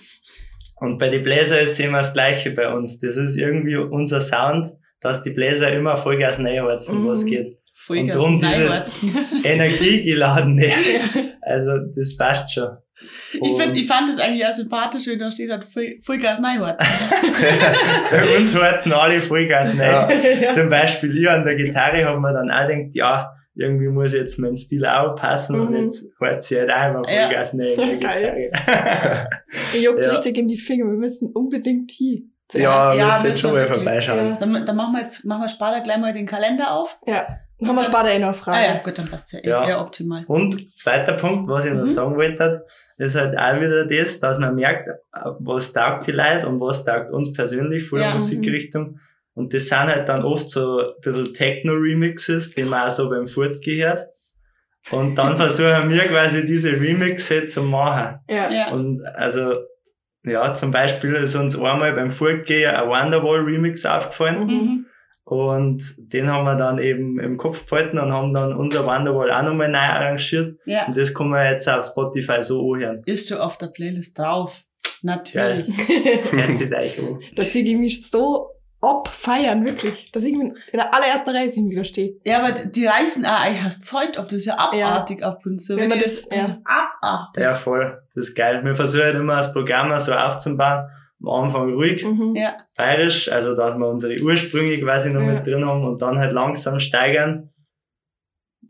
Und 0.79 0.99
bei 0.99 1.09
den 1.09 1.23
Bläser 1.23 1.61
ist 1.61 1.81
immer 1.81 1.99
das 1.99 2.13
Gleiche 2.13 2.51
bei 2.51 2.71
uns. 2.73 2.99
Das 2.99 3.17
ist 3.17 3.37
irgendwie 3.37 3.77
unser 3.77 4.21
Sound, 4.21 4.69
dass 5.01 5.23
die 5.23 5.31
Bläser 5.31 5.73
immer 5.73 5.97
Vollgas 5.97 6.39
reinharzen, 6.39 7.03
Mhm. 7.03 7.09
was 7.09 7.25
geht. 7.25 7.57
Vollgas 7.73 8.17
Und 8.17 8.43
drum 8.43 8.51
dieses-. 8.53 9.01
Energiegeladene. 9.45 10.73
Also, 11.41 11.79
das 11.95 12.17
passt 12.17 12.53
schon. 12.53 12.77
Ich, 13.33 13.57
find, 13.61 13.77
ich 13.77 13.87
fand 13.87 14.09
das 14.09 14.19
eigentlich 14.19 14.45
auch 14.47 14.53
sympathisch, 14.53 15.07
wenn 15.07 15.19
da 15.19 15.31
steht, 15.31 15.51
hat 15.51 15.65
Voll- 15.65 15.99
Vollgas 16.03 16.43
reinwarzen. 16.43 16.79
Bei 18.11 18.39
uns 18.39 18.55
harzen 18.55 18.93
alle 18.93 19.21
Vollgas 19.21 19.71
rein. 19.79 20.09
Ja. 20.41 20.53
Zum 20.53 20.69
Beispiel 20.69 21.17
ich 21.19 21.29
an 21.29 21.45
der 21.45 21.57
Gitarre 21.57 22.05
habe 22.05 22.21
mir 22.21 22.33
dann 22.33 22.51
auch 22.51 22.67
gedacht, 22.67 22.95
ja, 22.95 23.33
irgendwie 23.55 23.89
muss 23.89 24.13
jetzt 24.13 24.39
mein 24.39 24.55
Stil 24.57 24.85
auch 24.87 25.15
passen 25.15 25.61
und 25.61 25.71
Mhm. 25.71 25.83
jetzt 25.83 26.05
hört 26.19 26.43
sie 26.43 26.59
halt 26.59 26.71
auch 26.71 26.89
immer 26.91 27.11
Ja. 27.13 27.27
Vollgas 27.27 27.53
rein 27.55 27.61
in 27.61 27.77
der 27.77 27.97
Geil. 28.01 28.51
Gitarre. 28.51 29.29
Mir 29.75 29.81
juckt 29.81 30.05
Ja. 30.05 30.11
richtig 30.13 30.39
in 30.39 30.49
die 30.49 30.59
Finger. 30.59 30.87
Wir 30.87 30.99
müssen 30.99 31.31
unbedingt 31.33 31.91
hin. 31.91 32.33
Ja, 32.53 32.95
Ja, 32.95 33.05
müsst 33.07 33.17
müssen 33.19 33.27
jetzt 33.29 33.41
schon 33.41 33.51
wir 33.51 33.55
mal 33.55 33.61
wirklich. 33.69 33.77
vorbeischauen. 33.85 34.29
Ja. 34.31 34.37
Dann, 34.39 34.65
dann 34.67 34.77
machen 34.77 34.93
wir 34.95 35.03
jetzt, 35.03 35.25
machen 35.25 35.43
wir 35.43 35.49
später 35.49 35.81
gleich 35.81 35.99
mal 35.99 36.13
den 36.13 36.27
Kalender 36.27 36.73
auf. 36.73 36.99
Ja. 37.07 37.27
Dann 37.59 37.69
haben 37.71 37.77
wir 37.77 37.85
später 37.85 38.11
eh 38.11 38.19
noch 38.19 38.27
eine 38.29 38.35
Frage. 38.35 38.59
Ah 38.59 38.75
ja, 38.75 38.81
gut, 38.85 38.99
dann 38.99 39.09
passt 39.09 39.33
ja, 39.33 39.39
eh- 39.41 39.49
Ja. 39.49 39.69
ja. 39.69 39.81
optimal. 39.81 40.25
Und 40.29 40.79
zweiter 40.79 41.15
Punkt, 41.15 41.49
was 41.51 41.65
ich 41.65 41.73
noch 41.73 41.81
Mhm. 41.81 41.85
sagen 41.87 42.17
wollte, 42.17 42.67
ist 42.99 43.15
halt 43.15 43.37
auch 43.37 43.61
wieder 43.61 43.87
das, 43.87 44.21
dass 44.21 44.39
man 44.39 44.55
merkt, 44.55 44.89
was 45.41 45.73
taugt 45.73 46.07
die 46.07 46.13
Leute 46.13 46.49
und 46.49 46.61
was 46.61 46.85
taugt 46.85 47.11
uns 47.11 47.33
persönlich 47.33 47.89
von 47.89 47.99
der 47.99 48.09
Ja. 48.09 48.15
Musikrichtung. 48.15 48.99
Und 49.35 49.53
das 49.53 49.69
sind 49.69 49.79
halt 49.79 50.09
dann 50.09 50.25
oft 50.25 50.49
so 50.49 50.79
ein 50.81 50.95
bisschen 51.03 51.35
Techno-Remixes, 51.35 52.55
die 52.55 52.65
man 52.65 52.87
auch 52.89 52.91
so 52.91 53.11
beim 53.11 53.29
Furt 53.29 53.63
gehört. 53.63 54.07
Und 54.91 55.15
dann 55.17 55.37
versuchen 55.37 55.91
wir 55.91 56.05
quasi 56.05 56.47
diese 56.47 56.73
Remixe 56.73 57.47
zu 57.47 57.63
machen. 57.63 58.21
Ja. 58.31 58.51
Ja. 58.51 58.71
Und 58.73 59.05
also, 59.05 59.55
ja, 60.25 60.55
zum 60.55 60.71
Beispiel 60.71 61.15
ist 61.17 61.35
uns 61.37 61.59
einmal 61.59 61.93
beim 61.93 62.11
Fortgehen 62.11 62.75
ein 62.75 62.89
Wonderwall 62.89 63.41
Remix 63.41 63.85
aufgefallen. 63.85 64.47
Mhm. 64.47 64.87
Und 65.29 65.83
den 66.13 66.31
haben 66.31 66.45
wir 66.45 66.55
dann 66.55 66.79
eben 66.79 67.19
im 67.19 67.37
Kopf 67.37 67.67
behalten 67.67 67.99
und 67.99 68.13
haben 68.13 68.33
dann 68.33 68.55
unser 68.55 68.87
Wonderwall 68.87 69.29
auch 69.33 69.43
nochmal 69.43 69.69
neu 69.69 69.77
arrangiert. 69.79 70.57
Ja. 70.67 70.87
Und 70.87 70.97
das 70.97 71.13
kann 71.13 71.31
man 71.31 71.51
jetzt 71.51 71.69
auf 71.69 71.85
Spotify 71.85 72.41
so 72.45 72.73
anhören. 72.75 73.03
Ist 73.07 73.29
schon 73.29 73.39
auf 73.39 73.59
der 73.59 73.67
Playlist 73.67 74.17
drauf. 74.17 74.63
Natürlich. 75.03 75.65
Hört 76.31 76.57
sich 76.57 76.73
euch 76.73 76.99
an. 77.01 77.19
Da 77.35 77.43
sehe 77.43 77.65
ich 77.65 77.77
mich 77.77 78.09
so 78.09 78.51
abfeiern, 78.81 79.65
wirklich. 79.67 80.13
Da 80.13 80.21
sehe 80.21 80.31
ich 80.31 80.37
in 80.37 80.55
der 80.73 80.95
allerersten 80.95 81.31
Reihe, 81.31 81.51
da 81.75 81.85
stehen. 81.85 82.21
Ja, 82.25 82.39
aber 82.45 82.53
die 82.53 82.87
reißen 82.87 83.27
auch 83.27 83.41
eigentlich 83.45 83.65
das 83.65 83.81
Zeug 83.81 84.19
auf, 84.19 84.27
das 84.27 84.35
ist 84.35 84.45
ja 84.47 84.55
abartig 84.59 85.25
ab 85.25 85.41
und 85.45 85.59
zu. 85.61 85.73
Wenn 85.75 85.83
Wenn 85.83 85.89
man 85.91 85.99
das, 85.99 86.23
das- 86.29 86.39
das 86.39 86.49
ist 86.51 86.63
abartig. 86.65 87.43
Ja, 87.43 87.55
voll. 87.57 88.01
Das 88.15 88.29
ist 88.29 88.37
geil. 88.37 88.65
Wir 88.65 88.77
versuchen 88.77 89.03
halt 89.05 89.17
immer 89.17 89.39
das 89.39 89.53
Programm 89.53 89.99
so 89.99 90.13
aufzubauen. 90.13 90.89
Am 91.23 91.29
Anfang 91.45 91.73
ruhig, 91.73 92.05
Mhm. 92.05 92.35
Ja. 92.37 92.57
bayerisch, 92.77 93.31
also 93.33 93.55
dass 93.57 93.77
wir 93.79 93.89
unsere 93.89 94.21
Ursprünge 94.21 94.79
quasi 94.81 95.11
noch 95.13 95.23
Ja. 95.23 95.35
mit 95.35 95.47
drin 95.47 95.65
haben 95.65 95.85
und 95.85 96.03
dann 96.03 96.19
halt 96.19 96.33
langsam 96.33 96.79
steigern. 96.79 97.51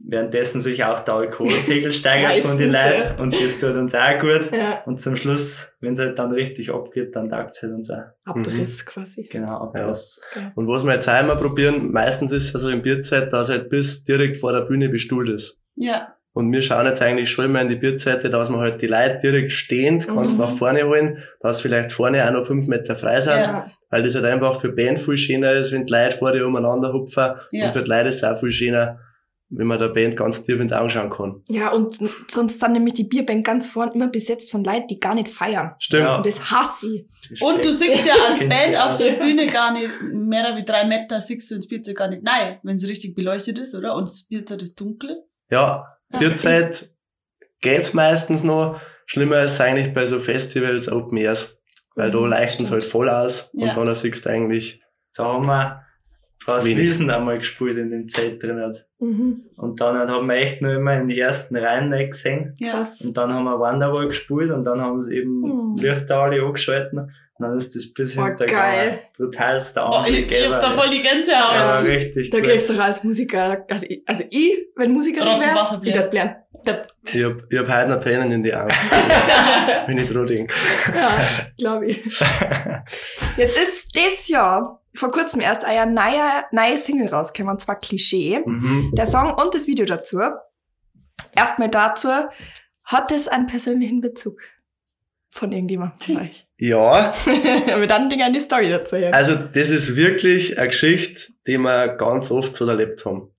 Währenddessen 0.09 0.61
sich 0.61 0.85
auch 0.85 1.00
der 1.00 1.15
Alkoholpegel 1.15 1.91
steigert 1.91 2.38
von 2.45 2.59
den 2.59 2.71
Leuten 2.71 3.19
und 3.21 3.35
das 3.35 3.59
tut 3.59 3.75
uns 3.75 3.95
auch 3.95 4.21
gut. 4.21 4.53
Ja. 4.53 4.83
Und 4.85 5.00
zum 5.00 5.17
Schluss, 5.17 5.76
wenn 5.81 5.95
es 5.95 5.99
halt 5.99 6.19
dann 6.19 6.31
richtig 6.33 6.71
abgeht, 6.73 7.17
dann 7.17 7.29
taugt 7.31 7.50
es 7.50 7.62
halt 7.62 7.73
uns 7.73 7.91
auch. 7.91 8.03
Abriss 8.25 8.85
quasi. 8.87 9.23
Genau, 9.25 9.55
ab 9.55 9.73
Ja. 9.76 9.87
das. 9.88 10.21
Und 10.55 10.69
was 10.69 10.85
wir 10.85 10.93
jetzt 10.93 11.09
auch 11.09 11.21
immer 11.21 11.35
probieren, 11.35 11.91
meistens 11.91 12.31
ist 12.31 12.45
es 12.49 12.53
ja 12.53 12.59
so 12.61 12.69
in 12.69 12.83
Bierzeit, 12.83 13.33
dass 13.33 13.49
halt 13.49 13.69
bis 13.71 14.05
direkt 14.05 14.37
vor 14.37 14.53
der 14.53 14.61
Bühne 14.62 14.88
bestuhlt 14.91 15.29
ist. 15.31 15.65
Ja. 15.75 16.15
Und 16.37 16.52
wir 16.52 16.61
schauen 16.61 16.85
jetzt 16.85 17.00
eigentlich 17.00 17.31
schon 17.31 17.47
immer 17.47 17.62
in 17.62 17.69
die 17.69 17.76
Bierzeite, 17.76 18.28
dass 18.28 18.50
wir 18.50 18.59
halt 18.59 18.83
die 18.83 18.88
Leute 18.88 19.19
direkt 19.23 19.52
stehend 19.52 20.07
ganz 20.07 20.35
Mhm. 20.35 20.40
nach 20.40 20.50
vorne 20.52 20.85
holen, 20.87 21.23
dass 21.40 21.62
vielleicht 21.62 21.93
vorne 21.93 22.26
auch 22.28 22.31
noch 22.33 22.45
fünf 22.47 22.66
Meter 22.66 22.95
frei 22.95 23.19
sind, 23.23 23.37
Ja. 23.38 23.64
weil 23.88 24.02
das 24.02 24.14
halt 24.16 24.26
einfach 24.26 24.55
für 24.55 24.69
Band 24.71 24.99
viel 24.99 25.16
schöner 25.16 25.52
ist, 25.52 25.73
wenn 25.73 25.87
die 25.87 25.93
Leute 25.95 26.14
vor 26.14 26.33
dir 26.33 26.47
umeinander 26.47 26.93
hupfen. 26.93 27.31
Ja. 27.52 27.66
Und 27.66 27.73
für 27.73 27.83
die 27.83 27.90
Leute 27.90 28.11
ist 28.11 28.16
es 28.16 28.25
auch 28.25 28.37
viel 28.38 28.50
schöner, 28.50 29.00
wenn 29.49 29.66
man 29.66 29.78
der 29.78 29.88
Band 29.88 30.14
ganz 30.16 30.45
tief 30.45 30.61
in 30.61 30.69
die 30.69 30.75
Augen 30.75 30.90
schauen 30.90 31.09
kann. 31.09 31.43
Ja, 31.49 31.71
und 31.71 31.99
sonst 32.28 32.61
sind 32.61 32.73
nämlich 32.73 32.93
die 32.95 33.05
Bierbank 33.05 33.47
ganz 33.47 33.66
vorn 33.66 33.93
immer 33.95 34.09
besetzt 34.11 34.50
von 34.50 34.62
Leuten, 34.62 34.88
die 34.88 35.00
gar 35.00 35.14
nicht 35.14 35.28
feiern. 35.28 35.71
Stimmt. 35.78 36.02
Ja. 36.02 36.16
Und 36.19 36.26
das 36.26 36.50
hasse 36.50 36.87
ich. 37.31 37.40
Und 37.40 37.64
du 37.64 37.73
siehst 37.73 38.05
ja 38.05 38.12
als 38.28 38.40
Band 38.40 38.76
auf 38.76 38.97
der 38.99 39.12
Bühne 39.25 39.47
gar 39.47 39.73
nicht, 39.73 39.88
mehr 40.12 40.55
wie 40.55 40.64
drei 40.66 40.85
Meter 40.85 41.23
siehst 41.23 41.50
du 41.50 41.55
ins 41.55 41.66
Bierzeit 41.66 41.97
gar 41.97 42.09
nicht. 42.09 42.23
Nein, 42.23 42.59
wenn 42.62 42.76
sie 42.76 42.88
richtig 42.88 43.14
beleuchtet 43.14 43.59
ist, 43.59 43.75
oder? 43.75 43.95
Und 43.95 44.07
das 44.09 44.26
Bierzeit 44.28 44.61
ist 44.62 44.78
dunkel. 44.78 45.23
Ja, 45.49 45.96
Ja. 46.13 46.19
Bierzeit 46.21 46.87
geht's 47.61 47.95
meistens 47.95 48.43
noch. 48.45 48.81
Schlimmer 49.07 49.41
ist 49.43 49.53
es 49.53 49.61
eigentlich 49.61 49.95
bei 49.95 50.07
so 50.07 50.19
Festivals, 50.19 50.91
Open 50.91 51.19
Airs, 51.19 51.61
weil 51.95 52.11
da 52.11 52.19
Mhm, 52.21 52.27
leichten 52.27 52.65
es 52.65 52.71
halt 52.71 52.85
voll 52.85 53.09
aus 53.09 53.51
Ja. 53.55 53.75
und 53.77 53.87
dann 53.87 53.95
siehst 53.95 54.25
du 54.27 54.31
eigentlich, 54.31 54.83
Da 55.17 55.25
haben 55.25 55.47
wir 55.47 55.83
Wenig. 56.65 56.79
Wiesen 56.79 57.11
einmal 57.11 57.39
gespielt 57.39 57.77
in 57.79 57.91
dem 57.91 58.07
Zelt 58.07 58.41
drin. 58.43 58.61
Hat. 58.61 58.87
Mhm. 59.01 59.47
Und 59.57 59.81
dann 59.81 59.97
halt 59.99 60.09
haben 60.11 60.29
wir 60.29 60.37
echt 60.37 60.63
nur 60.63 60.75
immer 60.75 60.95
in 60.95 61.09
die 61.09 61.19
ersten 61.19 61.57
Reihen 61.57 61.89
nicht 61.89 62.11
gesehen. 62.13 62.55
Krass. 62.63 63.01
Und 63.01 63.17
dann 63.17 63.33
haben 63.33 63.45
wir 63.45 63.59
Wonderwall 63.59 64.07
gespielt 64.07 64.51
und 64.53 64.63
dann 64.65 64.81
haben 64.81 65.01
sie 65.03 65.17
eben 65.17 65.43
Hm. 65.43 65.77
Lichter 65.79 66.19
alle 66.21 66.41
angeschalten. 66.43 67.11
Und 67.38 67.49
dann 67.49 67.59
ist 67.59 67.75
das 67.75 67.93
bis 67.93 68.14
hinter 68.14 68.47
geil. 68.47 68.99
brutalster 69.16 69.88
Oh, 69.90 70.05
ich, 70.09 70.31
ich 70.31 70.50
hab 70.50 70.61
da 70.61 70.71
voll 70.71 70.88
die 70.88 71.02
Gänsehaut. 71.02 71.55
Ja, 71.55 71.69
Ja. 71.69 71.78
richtig 71.81 72.31
Da 72.31 72.40
kriegst 72.40 72.71
du 72.71 72.75
doch 72.75 72.81
als 72.85 73.05
Musiker, 73.05 73.64
also 73.71 73.85
ich, 73.88 74.02
also 74.07 74.25
ich 74.31 74.69
wenn 74.76 74.93
Musikerin 74.93 75.35
und 75.35 75.43
wäre, 75.45 75.55
Wasser 75.55 75.81
ich 75.83 76.11
blären. 76.11 76.37
Das- 76.64 76.87
ich 77.12 77.23
hab, 77.25 77.35
ich 77.50 77.59
hab 77.59 77.69
heute 77.69 77.88
noch 77.90 78.00
Tränen 78.02 78.33
in 78.33 78.43
die 78.43 78.55
Augen, 78.55 78.73
wenn 79.87 79.99
ich 79.99 80.11
dran 80.11 80.26
denke. 80.26 80.55
Ja, 80.95 81.11
glaube 81.59 81.87
ich. 81.87 82.02
Jetzt 83.37 83.57
ist 83.59 83.95
das 83.97 84.28
Jahr 84.28 84.83
vor 84.95 85.11
kurzem 85.11 85.40
erst 85.43 85.64
eine 85.64 85.93
neue, 85.93 86.45
neue 86.52 86.78
Single 86.78 87.09
rausgekommen, 87.09 87.55
und 87.57 87.61
zwar 87.61 87.76
Klischee. 87.76 88.40
Mhm. 88.45 88.93
Der 88.97 89.07
Song 89.07 89.33
und 89.35 89.55
das 89.55 89.66
Video 89.66 89.85
dazu. 89.85 90.21
Erstmal 91.37 91.69
dazu, 91.69 92.09
hat 92.85 93.12
es 93.12 93.28
einen 93.28 93.47
persönlichen 93.47 94.00
Bezug 94.00 94.40
von 95.37 95.52
irgendjemandem 95.52 96.16
von 96.16 96.16
euch? 96.23 96.47
Ja, 96.59 97.14
Wir 97.78 97.87
dann 97.87 98.09
gerne 98.09 98.33
die 98.33 98.40
Story 98.40 98.71
dazu 98.71 98.97
hören. 98.97 99.12
also 99.12 99.35
das 99.35 99.69
ist 99.71 99.95
wirklich 99.95 100.59
eine 100.59 100.69
Geschichte, 100.69 101.33
die 101.47 101.59
wir 101.59 101.88
ganz 101.88 102.31
oft 102.31 102.57
so 102.57 102.66
erlebt 102.66 103.05
haben. 103.05 103.31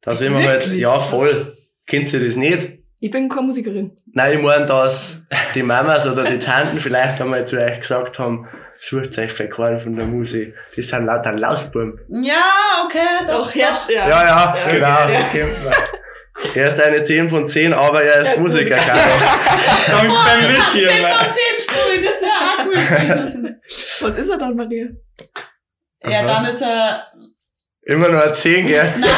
Dass 0.00 0.20
wenn 0.20 0.32
man 0.32 0.44
halt, 0.44 0.72
ja 0.72 0.98
voll, 0.98 1.54
kennt 1.86 2.12
ihr 2.12 2.24
das 2.24 2.36
nicht? 2.36 2.78
Ich 3.00 3.10
bin 3.10 3.28
keine 3.28 3.42
Musikerin. 3.48 3.92
Nein, 4.12 4.38
ich 4.38 4.42
meine, 4.42 4.64
dass 4.64 5.26
die 5.54 5.62
Mamas 5.62 6.06
oder 6.06 6.24
die 6.24 6.38
Tanten 6.38 6.80
vielleicht 6.80 7.20
einmal 7.20 7.46
zu 7.46 7.60
euch 7.60 7.80
gesagt 7.80 8.18
haben, 8.18 8.48
sucht 8.80 9.18
euch 9.18 9.32
für 9.32 9.48
keinen 9.48 9.78
von 9.78 9.96
der 9.96 10.06
Musik. 10.06 10.54
Das 10.76 10.88
sind 10.88 11.04
lauter 11.04 11.34
Lausbuben. 11.34 11.98
Ja, 12.08 12.40
okay. 12.86 13.26
Doch, 13.28 13.54
Herbst, 13.54 13.90
ja. 13.90 14.08
Ja, 14.08 14.24
ja, 14.24 14.56
Ja, 14.56 14.72
genau. 14.72 15.12
Das 15.12 15.30
kennt 15.30 15.64
man. 15.64 15.74
Er 16.54 16.66
ist 16.66 16.80
eine 16.80 17.02
10 17.02 17.30
von 17.30 17.46
10, 17.46 17.72
aber 17.72 18.02
er 18.02 18.20
ist, 18.22 18.28
Er 18.28 18.34
ist 18.34 18.40
Musiker. 18.40 18.76
Musiker. 18.76 18.92
Carlo. 18.92 20.08
Songs 20.08 20.14
beim 20.26 20.40
Michi 20.46 20.86
10 20.86 20.96
immer. 20.98 21.14
von 21.14 21.32
10 21.32 21.42
Spuren, 21.60 22.04
das 22.04 22.20
wäre 22.22 22.32
auch 22.42 22.66
cool. 22.66 23.60
Was 24.08 24.18
ist 24.18 24.28
er 24.30 24.38
dann, 24.38 24.56
Maria? 24.56 24.86
Ja, 26.04 26.20
Aha. 26.20 26.26
dann 26.26 26.46
ist 26.54 26.62
er 26.62 27.06
Immer 27.88 28.08
noch 28.08 28.20
eine 28.20 28.32
10, 28.32 28.66
gell? 28.66 28.92
Nein, 28.98 29.10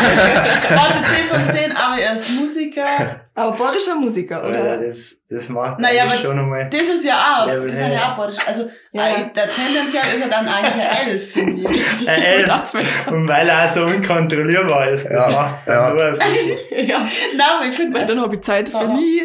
warte, 0.70 1.02
10 1.14 1.24
von 1.24 1.54
10, 1.54 1.72
aber 1.76 1.98
er 2.00 2.12
ist 2.14 2.28
Musiker. 2.30 3.20
Aber 3.38 3.56
bayerischer 3.56 3.94
Musiker, 3.96 4.40
Oder 4.46 4.60
oder? 4.60 4.76
das, 4.78 5.22
das 5.30 5.48
macht 5.48 5.78
Naja, 5.80 6.04
aber 6.04 6.12
schon 6.12 6.38
einmal. 6.38 6.68
Das 6.70 6.82
ist 6.82 7.04
ja 7.04 7.14
auch, 7.42 7.46
Ja, 7.48 7.54
das 7.60 7.72
ja, 7.72 7.78
sind 7.78 7.88
ja 7.88 7.94
ja. 7.94 8.12
auch 8.12 8.16
badisch. 8.16 8.38
Also, 8.46 8.68
Ja, 8.92 9.02
äh, 9.06 9.10
ja. 9.20 9.28
der 9.28 9.48
tendenziell 9.48 10.02
ist 10.16 10.22
er 10.22 10.28
dann 10.28 10.48
eigentlich 10.48 10.72
eine 10.74 11.10
11, 11.12 11.32
finde 11.32 11.70
ich. 11.70 12.06
Äh, 12.08 12.10
elf. 12.42 13.10
Und 13.10 13.28
weil 13.28 13.48
er 13.48 13.64
auch 13.64 13.68
so 13.68 13.84
unkontrollierbar 13.84 14.90
ist, 14.90 15.04
das 15.04 15.12
Ja, 15.12 15.30
macht's 15.30 15.64
dann 15.66 15.74
ja. 15.76 15.94
nur 15.94 16.04
ein 16.04 16.18
bisschen. 16.18 16.58
ja, 16.88 16.98
Nein, 17.36 17.46
aber 17.56 17.66
ich 17.66 17.74
finde, 17.74 17.98
weil 17.98 18.06
dann 18.06 18.20
habe 18.20 18.34
ich 18.34 18.40
Zeit 18.42 18.68
für 18.68 18.78
Da- 18.78 18.86
mich. 18.94 19.22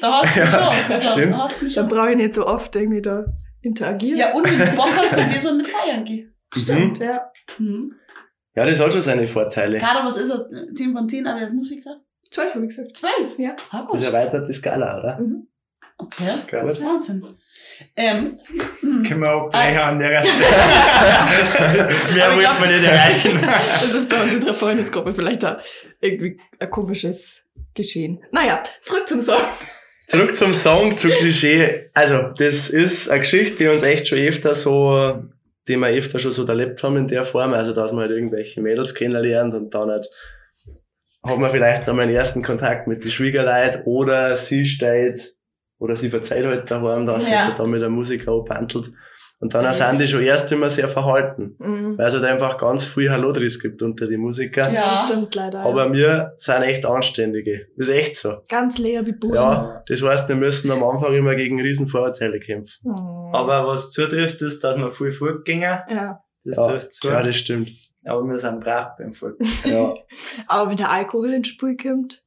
da 0.00 0.22
hast 0.22 0.36
du 0.36 0.40
mich 0.40 0.50
schon. 0.50 0.92
Also, 0.94 1.12
stimmt. 1.12 1.38
Da 1.38 1.42
hast 1.44 1.60
du 1.60 1.64
mich 1.66 1.74
Dann 1.74 1.88
schon. 1.90 1.96
brauche 1.98 2.10
ich 2.10 2.16
nicht 2.16 2.34
so 2.34 2.46
oft 2.46 2.74
irgendwie 2.76 3.02
da 3.02 3.24
interagieren. 3.62 4.18
Ja, 4.18 4.32
und 4.34 4.44
wenn 4.44 4.58
du 4.58 4.76
Bock 4.76 4.88
hast, 4.96 5.10
kannst 5.10 5.26
du 5.26 5.30
jedes 5.30 5.44
Mal 5.44 5.54
mit 5.54 5.66
feiern 5.68 6.04
gehen. 6.04 6.34
stimmt, 6.54 6.98
ja. 6.98 7.30
Mhm. 7.58 7.94
Ja, 8.56 8.64
das 8.66 8.78
hat 8.78 8.92
schon 8.92 9.00
seine 9.02 9.26
Vorteile. 9.26 9.78
Kader, 9.78 10.04
was 10.06 10.16
ist 10.16 10.30
er? 10.30 10.46
10 10.74 10.92
von 10.92 11.08
10, 11.08 11.26
aber 11.26 11.40
er 11.40 11.46
ist 11.46 11.54
Musiker? 11.54 11.96
Zwölf 12.34 12.52
habe 12.54 12.66
ich 12.66 12.74
gesagt. 12.76 12.96
12? 12.96 13.38
Ja. 13.38 13.54
Ah, 13.70 13.86
Das 13.90 14.02
erweitert 14.02 14.48
die 14.48 14.52
Skala, 14.52 14.98
oder? 14.98 15.20
Okay. 15.98 16.24
Krass. 16.48 16.82
Wahnsinn. 16.84 17.24
Ähm, 17.96 18.32
Können 19.06 19.20
wir 19.20 19.30
abbrechen 19.30 19.78
an 19.78 19.98
der 20.00 20.24
Stelle. 20.24 21.88
Mehr 22.14 22.34
wollte 22.34 22.60
man 22.60 22.68
nicht 22.74 22.84
erreichen. 22.84 23.40
Das 23.70 23.94
ist 23.94 24.08
bei 24.08 24.20
uns 24.20 24.32
in 24.34 24.40
der 24.44 24.54
Freundesgruppe 24.54 25.12
vielleicht 25.14 25.44
auch 25.44 25.58
irgendwie 26.00 26.40
ein 26.58 26.70
komisches 26.70 27.42
Geschehen. 27.72 28.20
Naja, 28.32 28.64
zurück 28.80 29.06
zum 29.06 29.22
Song. 29.22 29.40
Zurück 30.08 30.34
zum 30.34 30.52
Song, 30.52 30.96
zu 30.96 31.08
Klischee. 31.08 31.90
Also, 31.94 32.30
das 32.36 32.68
ist 32.68 33.08
eine 33.10 33.20
Geschichte, 33.20 33.56
die 33.58 33.68
uns 33.68 33.82
echt 33.84 34.08
schon 34.08 34.18
öfter 34.18 34.54
so, 34.56 35.22
die 35.68 35.76
wir 35.76 35.86
öfter 35.88 36.18
schon 36.18 36.32
so 36.32 36.44
erlebt 36.46 36.82
haben 36.82 36.96
in 36.96 37.06
der 37.06 37.22
Form. 37.22 37.54
Also, 37.54 37.72
dass 37.72 37.92
man 37.92 38.02
halt 38.02 38.10
irgendwelche 38.10 38.60
Mädels 38.60 38.92
kennenlernt 38.94 39.54
und 39.54 39.72
dann 39.72 39.88
halt 39.90 40.08
hat 41.24 41.38
man 41.38 41.50
vielleicht 41.50 41.88
einmal 41.88 42.04
einen 42.06 42.14
ersten 42.14 42.42
Kontakt 42.42 42.86
mit 42.86 43.02
den 43.04 43.10
Schwiegerleuten 43.10 43.82
oder 43.84 44.36
sie 44.36 44.64
steht 44.64 45.34
oder 45.78 45.96
sie 45.96 46.10
verzeiht 46.10 46.44
halt 46.44 46.70
daheim, 46.70 47.06
dass 47.06 47.24
sie 47.26 47.30
Ja. 47.32 47.38
jetzt 47.38 47.48
halt 47.48 47.58
da 47.58 47.66
mit 47.66 47.80
der 47.82 47.88
Musiker 47.90 48.32
abhandelt. 48.32 48.92
Und 49.40 49.52
dann 49.52 49.64
Ja. 49.64 49.72
sind 49.72 50.00
die 50.00 50.06
schon 50.06 50.22
erst 50.22 50.50
immer 50.52 50.70
sehr 50.70 50.88
verhalten, 50.88 51.56
Mhm. 51.58 51.98
weil 51.98 52.06
es 52.06 52.14
halt 52.14 52.24
einfach 52.24 52.56
ganz 52.56 52.84
viel 52.84 53.10
Hallodris 53.10 53.60
gibt 53.60 53.82
unter 53.82 54.06
die 54.06 54.16
Musiker. 54.16 54.70
Ja. 54.70 54.90
Das 54.90 55.02
stimmt 55.02 55.34
leider. 55.34 55.58
ja. 55.58 55.64
Aber 55.64 55.92
wir 55.92 56.32
sind 56.36 56.62
echt 56.62 56.86
Anständige. 56.86 57.66
Das 57.76 57.88
ist 57.88 57.94
echt 57.94 58.16
so. 58.16 58.36
Ganz 58.48 58.78
leer 58.78 59.04
wie 59.04 59.12
Buben. 59.12 59.34
Ja, 59.34 59.82
das 59.86 60.02
heißt, 60.02 60.28
wir 60.28 60.36
müssen 60.36 60.70
am 60.70 60.82
Anfang 60.84 61.12
immer 61.14 61.34
gegen 61.34 61.60
riesen 61.60 61.86
Vorurteile 61.88 62.38
kämpfen. 62.40 62.90
Oh. 62.90 63.30
Aber 63.36 63.66
was 63.66 63.90
zutrifft, 63.90 64.40
ist, 64.40 64.62
dass 64.64 64.76
wir 64.78 64.90
viel 64.90 65.12
fortgingen. 65.12 65.78
ja. 65.90 66.20
Das 66.46 66.56
Ja, 66.58 66.68
trifft 66.68 66.92
zu. 66.92 67.08
ja, 67.08 67.22
das 67.22 67.36
stimmt. 67.36 67.70
Aber 68.06 68.28
wir 68.28 68.38
sind 68.38 68.60
brav 68.60 68.96
beim 68.98 69.12
Folgen. 69.12 69.46
Ja. 69.64 69.94
Aber 70.46 70.70
wenn 70.70 70.76
der 70.76 70.90
Alkohol 70.90 71.32
ins 71.32 71.48
Spiel 71.48 71.76
kommt, 71.76 72.22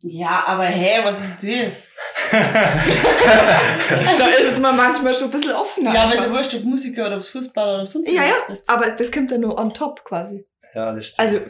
ja, 0.00 0.44
aber 0.46 0.62
hey, 0.62 1.04
was 1.04 1.18
ist 1.18 1.42
das? 1.42 1.88
da 2.30 4.26
ist 4.28 4.52
es 4.52 4.58
mir 4.60 4.72
manchmal 4.72 5.12
schon 5.12 5.24
ein 5.26 5.32
bisschen 5.32 5.52
offener. 5.52 5.92
Ja, 5.92 6.04
aber 6.04 6.14
ist 6.14 6.22
ja 6.22 6.30
wurscht, 6.30 6.54
ob 6.54 6.62
Musiker 6.62 7.06
oder 7.06 7.16
ob 7.16 7.22
es 7.22 7.28
Fußballer 7.30 7.74
oder 7.74 7.82
ob 7.82 7.88
sonst 7.88 8.08
ja, 8.08 8.22
ja, 8.22 8.30
was 8.42 8.46
bist. 8.46 8.70
aber 8.70 8.90
das 8.90 9.10
kommt 9.10 9.32
ja 9.32 9.38
nur 9.38 9.58
on 9.58 9.74
top 9.74 10.04
quasi. 10.04 10.46
Ja, 10.72 10.94
das 10.94 11.06
stimmt. 11.06 11.18
Also, 11.18 11.40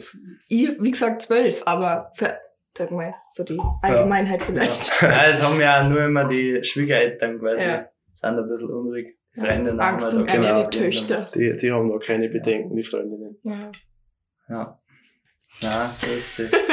ich, 0.47 0.81
wie 0.81 0.89
gesagt, 0.89 1.21
zwölf, 1.21 1.61
aber 1.65 2.11
für, 2.15 2.39
sag 2.75 2.89
mal, 2.89 3.13
so 3.31 3.43
die 3.43 3.59
Allgemeinheit 3.83 4.41
vielleicht. 4.41 4.99
ja, 5.01 5.27
es 5.27 5.43
haben 5.43 5.59
ja 5.59 5.83
nur 5.83 6.05
immer 6.05 6.25
die 6.25 6.63
Schwiegereltern 6.63 7.37
quasi. 7.39 7.65
Ja. 7.65 7.87
Sind 8.13 8.39
ein 8.39 8.49
bisschen 8.49 8.71
unruhig. 8.71 9.18
Ja, 9.39 9.45
Freundinnen 9.45 9.81
haben 9.81 9.93
Angst 9.95 10.11
wir 10.13 10.19
um 10.21 10.27
ihre 10.27 10.37
genau. 10.37 10.63
Töchter. 10.69 11.29
Die, 11.35 11.55
die 11.57 11.71
haben 11.71 11.87
noch 11.87 11.99
keine 11.99 12.29
Bedenken, 12.29 12.75
die 12.75 12.83
Freundinnen. 12.83 13.37
Ja. 13.43 13.71
Ja. 14.49 14.79
Ja, 15.61 15.89
so 15.91 16.07
ist 16.07 16.39
das. 16.39 16.51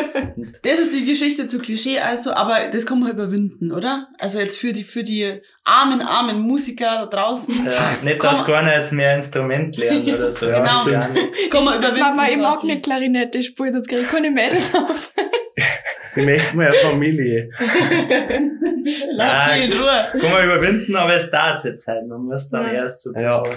Das 0.62 0.78
ist 0.78 0.92
die 0.94 1.04
Geschichte 1.04 1.46
zu 1.46 1.58
Klischee, 1.58 1.98
also, 1.98 2.32
aber 2.32 2.68
das 2.70 2.84
kann 2.86 3.00
man 3.00 3.10
überwinden, 3.10 3.72
oder? 3.72 4.08
Also 4.18 4.38
jetzt 4.38 4.58
für 4.58 4.72
die, 4.72 4.84
für 4.84 5.02
die 5.02 5.40
armen, 5.64 6.00
armen 6.02 6.40
Musiker 6.40 6.84
da 6.98 7.06
draußen, 7.06 7.64
ja, 7.66 7.98
nicht, 8.02 8.22
dass 8.22 8.44
keiner 8.44 8.74
jetzt 8.76 8.92
mehr 8.92 9.16
Instrument 9.16 9.76
lernt 9.76 10.08
oder 10.12 10.30
so. 10.30 10.46
Ja, 10.50 10.60
Das 10.62 10.86
ist 10.86 10.92
ja 10.92 11.00
Genau. 11.06 11.12
nicht- 11.12 11.50
kann 11.50 11.64
man 11.64 11.78
überwinden. 11.78 12.00
Mama, 12.00 12.28
ich 12.28 12.36
mag 12.36 12.62
nicht 12.64 12.82
Klarinette 12.84 13.42
spielen, 13.42 13.72
sonst 13.74 13.88
kriege 13.88 14.02
ich 14.02 14.08
keine 14.08 14.30
Mädels 14.30 14.74
auf. 14.74 15.12
Ich 16.16 16.24
möchte 16.24 16.56
mal 16.56 16.66
eine 16.66 16.74
Familie. 16.74 17.50
Lass 19.12 19.52
mich 19.58 19.64
in 19.66 19.72
Ruhe. 19.72 20.20
Kann 20.20 20.30
man 20.30 20.44
überwinden, 20.44 20.96
aber 20.96 21.14
es 21.14 21.30
dauert 21.30 21.62
jetzt 21.64 21.84
Zeit. 21.84 22.06
Man 22.06 22.22
muss 22.22 22.48
dann 22.48 22.66
Ja. 22.66 22.72
erst 22.72 23.02
so 23.02 23.12
ein 23.12 23.22
Ja. 23.22 23.40
bisschen 23.42 23.56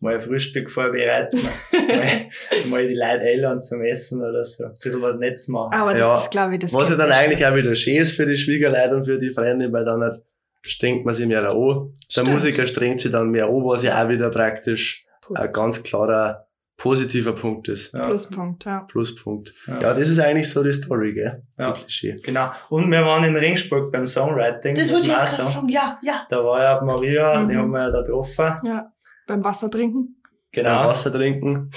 mal 0.00 0.20
Frühstück 0.20 0.70
vorbereiten, 0.70 1.38
mal, 1.42 2.26
mal 2.70 2.86
die 2.86 2.94
Leute 2.94 3.20
einladen 3.22 3.60
zum 3.60 3.82
Essen 3.84 4.22
oder 4.22 4.44
so. 4.44 4.64
Ein 4.64 4.72
bisschen 4.74 5.00
was 5.02 5.16
Nettes 5.16 5.48
machen. 5.48 5.72
Aber 5.74 5.92
das, 5.92 6.00
Ja. 6.00 6.14
das 6.14 6.30
glaube 6.30 6.54
ich, 6.54 6.58
das 6.60 6.72
Was 6.74 6.90
ja 6.90 6.96
dann 6.96 7.10
eigentlich 7.10 7.44
auch 7.46 7.54
wieder 7.54 7.74
schön 7.74 7.96
ist 7.96 8.12
für 8.12 8.26
die 8.26 8.34
Schwiegerleute 8.34 8.96
und 8.96 9.04
für 9.04 9.18
die 9.18 9.30
Freunde, 9.30 9.72
weil 9.72 9.84
dann 9.84 10.02
halt 10.02 10.20
strengt 10.62 11.04
man 11.04 11.14
sich 11.14 11.26
mehr 11.26 11.42
an. 11.48 11.54
Der 11.56 11.92
Stimmt. 12.10 12.32
Musiker 12.32 12.66
strengt 12.66 13.00
sich 13.00 13.12
dann 13.12 13.30
mehr 13.30 13.46
an, 13.46 13.64
was 13.64 13.82
ja 13.82 14.02
auch 14.04 14.08
wieder 14.08 14.30
praktisch 14.30 15.06
schnell. 15.26 15.42
ein 15.46 15.52
ganz 15.52 15.82
klarer 15.82 16.43
positiver 16.76 17.32
Punkt 17.32 17.68
ist. 17.68 17.92
Ja. 17.94 18.06
Pluspunkt, 18.06 18.64
ja. 18.64 18.80
Pluspunkt. 18.90 19.52
Ja. 19.66 19.74
Ja, 19.80 19.94
das 19.94 20.08
ist 20.08 20.18
eigentlich 20.18 20.50
so 20.50 20.62
die 20.62 20.72
Story, 20.72 21.14
gell? 21.14 21.42
Ja. 21.58 21.72
Klischee. 21.72 22.16
Genau. 22.24 22.50
Und 22.68 22.90
wir 22.90 23.04
waren 23.04 23.24
in 23.24 23.36
Ringsburg 23.36 23.92
beim 23.92 24.06
Songwriting. 24.06 24.74
Das 24.74 24.84
muss 24.90 24.94
wollte 24.94 25.06
ich 25.06 25.12
jetzt 25.12 25.22
auch 25.34 25.36
gerade 25.38 25.52
sagen. 25.52 25.68
Ja, 25.68 25.98
ja. 26.02 26.26
Da 26.28 26.44
war 26.44 26.60
ja 26.62 26.82
Maria, 26.84 27.46
die 27.46 27.54
Mhm. 27.54 27.58
haben 27.60 27.70
wir 27.70 27.80
ja 27.80 27.90
da 27.90 28.00
getroffen. 28.02 28.52
Ja. 28.64 28.92
Beim 29.26 29.42
Wasser 29.44 29.70
trinken. 29.70 30.20
Genau. 30.52 30.68
Genau. 30.70 30.88
Wasser 30.88 31.12
trinken. 31.12 31.70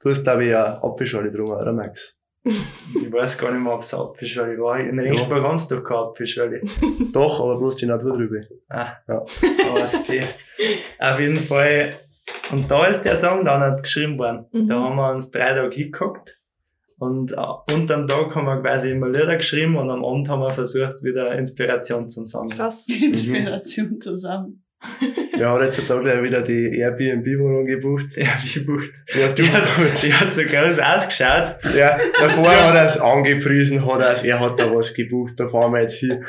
Du 0.00 0.10
hast, 0.10 0.22
glaube 0.22 0.44
ich, 0.44 0.54
eine 0.54 0.82
Apfelschale 0.82 1.30
drum, 1.32 1.50
oder 1.50 1.72
Max? 1.72 2.14
Ich 2.94 3.12
weiß 3.12 3.36
gar 3.38 3.50
nicht 3.52 3.62
mehr, 3.62 3.74
ob 3.74 3.80
es 3.80 3.92
Apfelschale 3.92 4.56
war. 4.58 4.78
In 4.78 4.98
Ringsburg 4.98 5.42
haben 5.42 5.58
sie 5.58 5.74
doch 5.74 5.82
keine 5.84 6.00
Apfelschale. 6.00 6.62
Doch, 7.12 7.40
aber 7.40 7.58
bloß 7.58 7.76
die 7.76 7.86
Natur 7.86 8.12
drüber. 8.12 8.38
Ah, 8.68 8.92
Ja. 9.08 9.16
aber 9.16 9.86
die. 10.08 10.22
Auf 10.98 11.20
jeden 11.20 11.38
Fall. 11.38 11.96
Und 12.50 12.70
da 12.70 12.86
ist 12.86 13.02
der 13.02 13.16
Song 13.16 13.44
dann 13.44 13.72
nicht 13.72 13.84
geschrieben 13.84 14.18
worden. 14.18 14.46
Mhm. 14.52 14.68
Da 14.68 14.74
haben 14.76 14.96
wir 14.96 15.12
uns 15.12 15.30
drei 15.30 15.54
Tage 15.54 15.74
hingeguckt. 15.74 16.38
Und 16.98 17.32
äh, 17.32 17.74
unterm 17.74 18.06
Tag 18.08 18.34
haben 18.34 18.46
wir 18.46 18.60
quasi 18.60 18.90
immer 18.90 19.08
Lieder 19.08 19.36
geschrieben 19.36 19.76
und 19.76 19.88
am 19.88 20.04
Abend 20.04 20.28
haben 20.28 20.40
wir 20.40 20.50
versucht, 20.50 21.02
wieder 21.02 21.32
Inspiration 21.38 22.08
zu 22.08 22.24
sammeln. 22.24 22.50
Krass. 22.50 22.86
Inspiration 22.88 24.00
zusammen. 24.00 24.64
Ja, 25.36 25.54
hat 25.54 25.62
jetzt 25.62 25.88
da 25.88 25.98
gleich 26.00 26.22
wieder 26.22 26.42
die 26.42 26.78
Airbnb-Wohnung 26.78 27.64
gebucht. 27.64 28.16
Ja, 28.16 28.30
wie 28.42 28.60
bucht. 28.60 28.90
Die 29.14 29.22
hast 29.22 29.38
du 29.38 29.42
Die 29.42 29.50
hat, 29.50 30.02
die 30.02 30.12
hat 30.12 30.32
so 30.32 30.42
groß 30.42 30.78
ausgeschaut. 30.78 31.56
Ja, 31.76 31.98
davor 32.20 32.48
hat 32.48 32.74
er 32.74 32.86
es 32.86 32.98
angepriesen, 32.98 33.86
hat 33.86 34.00
er, 34.00 34.24
er 34.24 34.40
hat 34.40 34.58
da 34.58 34.74
was 34.74 34.94
gebucht, 34.94 35.34
da 35.36 35.46
fahren 35.48 35.72
wir 35.72 35.80
jetzt 35.80 35.98
hin. 35.98 36.24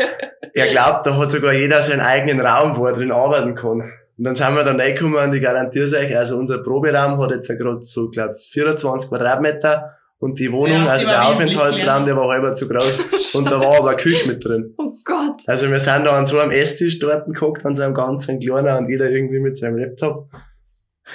Er 0.54 0.68
glaubt, 0.68 1.06
da 1.06 1.18
hat 1.18 1.32
sogar 1.32 1.54
jeder 1.54 1.82
seinen 1.82 2.02
eigenen 2.02 2.42
Raum, 2.42 2.78
wo 2.78 2.86
er 2.86 2.94
drin 2.94 3.12
arbeiten 3.12 3.56
kann. 3.56 3.92
Und 4.20 4.26
dann 4.26 4.36
sind 4.36 4.54
wir 4.54 4.64
dann 4.66 4.80
reingekommen 4.80 5.18
und 5.18 5.34
ich 5.34 5.42
garantiere 5.42 5.86
es 5.86 5.94
euch, 5.94 6.16
also 6.16 6.38
unser 6.38 6.62
Proberaum 6.62 7.20
hat 7.22 7.32
jetzt 7.32 7.48
gerade 7.48 7.80
so, 7.84 8.10
glaub 8.10 8.38
24 8.38 9.10
Quadratmeter 9.10 9.92
und 10.20 10.38
die 10.40 10.52
Wohnung, 10.52 10.74
Ja, 10.76 10.84
die 10.84 10.90
also 10.90 11.06
der 11.08 11.28
Aufenthaltsraum, 11.30 12.06
der 12.06 12.18
war 12.18 12.28
halber 12.28 12.54
zu 12.54 12.68
groß 12.68 13.34
und 13.36 13.50
da 13.50 13.60
war 13.62 13.78
aber 13.78 13.92
eine 13.92 13.98
Küche 13.98 14.28
mit 14.28 14.44
drin. 14.44 14.74
Oh 14.78 14.94
Gott. 15.06 15.42
Also 15.48 15.72
wir 15.72 15.80
sind 15.80 16.04
da 16.06 16.18
an 16.18 16.26
so 16.26 16.38
einem 16.38 16.52
Esstisch 16.52 17.00
dort 17.00 17.34
gehockt, 17.34 17.66
an 17.66 17.74
so 17.74 17.84
einem 17.84 17.94
ganzen 17.94 18.40
kleinen 18.40 18.78
und 18.78 18.90
jeder 18.90 19.10
irgendwie 19.10 19.40
mit 19.40 19.56
seinem 19.56 19.78
Laptop. 19.78 20.30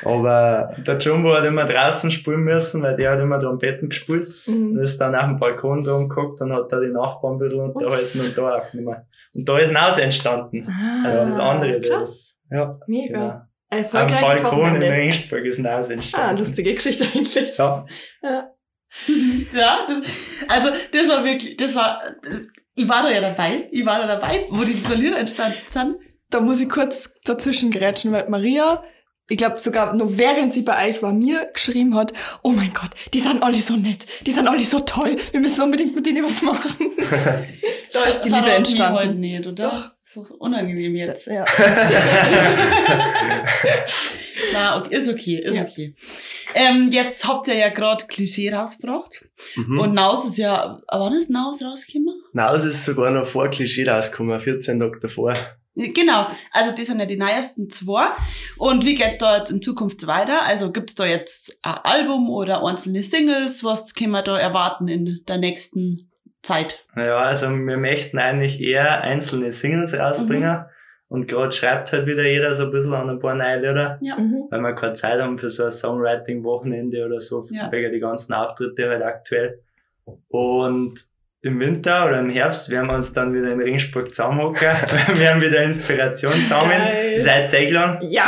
Aber 0.05 0.75
Der 0.87 0.99
Jumbo 0.99 1.35
hat 1.37 1.45
immer 1.45 1.67
draußen 1.67 2.11
spielen 2.11 2.41
müssen, 2.41 2.83
weil 2.83 2.97
der 2.97 3.13
hat 3.13 3.21
immer 3.21 3.39
Trompeten 3.39 3.91
gespielt. 3.91 4.29
Und 4.47 4.73
Mhm. 4.73 4.79
ist 4.81 5.01
dann 5.01 5.15
auf 5.15 5.27
dem 5.27 5.39
Balkon 5.39 5.85
da 5.85 5.99
geguckt 5.99 6.41
und 6.41 6.53
hat 6.53 6.73
da 6.73 6.81
die 6.81 6.89
Nachbarn 6.91 7.35
ein 7.35 7.39
bisschen 7.39 7.61
unterhalten 7.61 8.21
und 8.21 8.37
da 8.39 8.57
aufgenommen. 8.57 8.97
Und 9.35 9.49
da 9.49 9.59
ist 9.59 9.69
ein 9.71 9.87
Haus 9.87 9.99
entstanden. 9.99 10.67
Also 11.05 11.19
das 11.27 11.39
andere. 11.39 11.81
Krass. 11.81 12.34
Ja, 12.51 12.79
Mega. 12.87 13.07
Genau. 13.19 13.31
Am 13.71 13.79
Erfolgreiches 13.79 14.43
Balkon 14.43 14.59
in 14.61 14.65
Wochenende. 14.75 14.93
Ringsburg 14.93 15.45
ist 15.45 15.59
ein 15.59 15.69
Haus 15.71 15.89
Ah, 15.89 15.93
entstanden. 15.95 16.39
lustige 16.39 16.75
Geschichte 16.75 17.07
eigentlich. 17.13 17.57
ja, 17.59 17.85
Ja, 19.53 19.87
das, 19.89 19.97
also 20.49 20.71
das 20.93 21.09
war 21.09 21.25
wirklich, 21.25 21.57
das 21.57 21.75
war, 21.75 22.01
ich 22.77 22.89
war 22.89 23.03
da 23.03 23.11
ja 23.11 23.21
dabei, 23.21 23.67
ich 23.73 23.85
war 23.85 23.99
da 23.99 24.07
dabei, 24.07 24.47
wo 24.51 24.63
die 24.63 24.81
zwei 24.81 24.95
Lieder 24.95 25.19
entstanden 25.19 25.59
sind. 25.67 25.97
Da 26.31 26.41
muss 26.41 26.61
ich 26.61 26.69
kurz 26.69 27.21
dazwischen 27.25 27.71
grätschen, 27.73 28.13
weil 28.13 28.29
Maria, 28.29 28.85
ich 29.29 29.37
glaube 29.37 29.59
sogar 29.61 29.95
nur 29.95 30.17
während 30.17 30.55
sie 30.55 30.63
bei 30.63 30.89
euch 30.91 31.03
war, 31.03 31.13
mir 31.13 31.47
geschrieben 31.53 31.97
hat, 31.97 32.13
oh 32.43 32.51
mein 32.51 32.73
Gott, 32.73 32.91
die 33.13 33.21
sind 33.21 33.43
alle 33.43 33.61
so 33.63 33.75
nett, 33.75 34.07
die 34.27 34.31
sind 34.31 34.47
alle 34.47 34.65
so 34.65 34.81
toll, 34.81 35.17
wir 35.33 35.41
müssen 35.41 35.63
unbedingt 35.63 35.97
mit 35.97 36.07
denen 36.07 36.23
was 36.25 36.43
machen. 36.43 36.77
da 37.93 38.01
ist 38.05 38.21
die 38.25 38.31
Das 38.31 38.31
Liebe 38.31 38.31
mir 38.31 38.43
heute 38.43 38.51
entstanden. 38.53 39.21
nicht, 39.21 39.47
oder? 39.47 39.71
Doch. 39.71 39.91
Ist 40.23 40.31
doch 40.31 40.31
unangenehm 40.39 40.95
jetzt. 40.95 41.27
Ja. 41.27 41.45
Na, 44.53 44.79
okay, 44.79 44.95
ist 44.97 45.09
okay, 45.09 45.39
ist 45.43 45.57
Ja. 45.57 45.63
okay. 45.63 45.95
Ähm, 46.55 46.89
jetzt 46.91 47.27
habt 47.27 47.49
ihr 47.49 47.55
ja 47.57 47.69
gerade 47.71 48.07
Klischee 48.07 48.53
rausgebracht. 48.53 49.25
mhm. 49.57 49.81
Und 49.81 49.95
Naus 49.95 50.25
ist 50.25 50.39
ja, 50.39 50.81
wann 50.91 51.13
ist 51.15 51.31
Naus 51.31 51.63
rausgekommen? 51.63 52.15
Es 52.55 52.65
ist 52.65 52.85
sogar 52.85 53.11
noch 53.11 53.25
vor 53.25 53.49
Klischee 53.49 53.89
rausgekommen, 53.89 54.39
14 54.39 54.79
Tage 54.79 55.01
davor. 55.01 55.35
Genau, 55.77 56.29
also 56.53 56.71
das 56.71 56.87
sind 56.87 57.01
ja 57.01 57.07
die 57.07 57.17
neuesten 57.17 57.69
zwei. 57.69 58.07
Und 58.59 58.85
wie 58.85 58.95
geht's 58.95 59.19
da 59.19 59.39
jetzt 59.39 59.51
in 59.51 59.61
Zukunft 59.61 60.07
weiter? 60.07 60.45
Also 60.45 60.71
gibt's 60.71 60.95
da 60.95 61.05
jetzt 61.05 61.59
ein 61.63 61.75
Album 61.83 62.31
oder 62.31 62.65
einzelne 62.65 63.03
Singles? 63.03 63.65
Was 63.65 63.93
können 63.95 64.13
wir 64.13 64.23
da 64.23 64.39
erwarten 64.39 64.87
in 64.87 65.25
der 65.27 65.39
nächsten 65.39 66.13
Zeit? 66.45 66.85
Naja, 66.95 67.17
also 67.19 67.49
wir 67.51 67.77
möchten 67.77 68.19
eigentlich 68.19 68.61
eher 68.61 69.01
einzelne 69.03 69.51
Singles 69.51 69.99
rausbringen. 69.99 70.53
Mhm. 70.53 70.65
Und 71.09 71.29
gerade 71.29 71.53
schreibt 71.53 71.93
halt 71.93 72.07
wieder 72.07 72.25
jeder 72.25 72.55
so 72.55 72.65
ein 72.65 72.71
bisschen 72.71 72.95
an 72.95 73.09
ein 73.11 73.19
paar 73.21 73.35
neue 73.35 73.57
Lieder, 73.59 73.99
Ja. 74.01 74.17
Mhm. 74.17 74.45
weil 74.51 74.61
wir 74.61 74.75
keine 74.75 74.95
Zeit 74.95 75.21
haben 75.21 75.39
für 75.39 75.49
so 75.49 75.65
ein 75.65 75.71
Songwriting-Wochenende 75.71 77.05
oder 77.05 77.21
so, 77.21 77.47
Ja. 77.51 77.71
wegen 77.71 77.93
die 77.93 78.01
ganzen 78.01 78.33
Auftritte 78.33 78.89
halt 78.89 79.03
aktuell. 79.03 79.61
Und 80.29 80.95
im 81.43 81.61
Winter 81.61 82.07
oder 82.07 82.21
im 82.21 82.31
Herbst 82.31 82.71
werden 82.71 82.87
wir 82.89 82.95
uns 82.95 83.13
dann 83.13 83.35
wieder 83.35 83.53
in 83.53 83.61
Ringsburg 83.61 84.15
zusammenhocken. 84.15 84.67
wir 85.15 85.31
haben 85.31 85.43
wieder 85.43 85.63
Inspiration 85.63 86.41
sammeln. 86.41 86.71
Geil. 86.81 87.21
Seit 87.21 87.51
Segler. 87.51 88.01
Ja. 88.03 88.25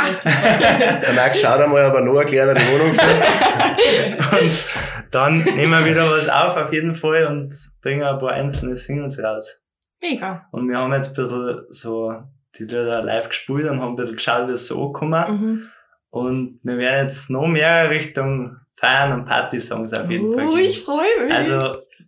Der 1.03 1.13
Max 1.13 1.41
schaut 1.41 1.59
einmal, 1.59 1.81
aber 1.81 2.01
noch 2.01 2.15
eine 2.15 2.25
kleinere 2.25 2.55
Wohnung 2.59 2.93
findet. 2.93 4.67
Dann 5.11 5.39
nehmen 5.55 5.71
wir 5.71 5.85
wieder 5.85 6.09
was 6.09 6.29
auf, 6.29 6.55
auf 6.57 6.73
jeden 6.73 6.95
Fall, 6.95 7.25
und 7.27 7.53
bringen 7.81 8.03
ein 8.03 8.17
paar 8.19 8.31
einzelne 8.31 8.75
Singles 8.75 9.21
raus. 9.23 9.63
Mega. 10.01 10.45
Und 10.51 10.67
wir 10.69 10.77
haben 10.77 10.93
jetzt 10.93 11.09
ein 11.09 11.15
bisschen 11.15 11.65
so 11.69 12.13
die 12.57 12.63
Lieder 12.63 13.03
live 13.03 13.29
gespielt 13.29 13.67
und 13.69 13.81
haben 13.81 13.93
ein 13.93 13.95
bisschen 13.95 14.15
geschaut, 14.15 14.47
wie 14.47 14.53
es 14.53 14.67
so 14.67 14.85
ankommt. 14.85 15.11
Mhm. 15.41 15.61
Und 16.09 16.59
wir 16.63 16.77
werden 16.77 17.03
jetzt 17.07 17.29
noch 17.29 17.47
mehr 17.47 17.89
Richtung 17.89 18.57
Feiern 18.75 19.11
und 19.13 19.25
Party-Songs 19.25 19.93
auf 19.93 20.09
jeden 20.09 20.31
Fall 20.31 20.47
Oh, 20.47 20.57
ich 20.57 20.83
freue 20.83 21.23
mich. 21.23 21.33
Also, 21.33 21.59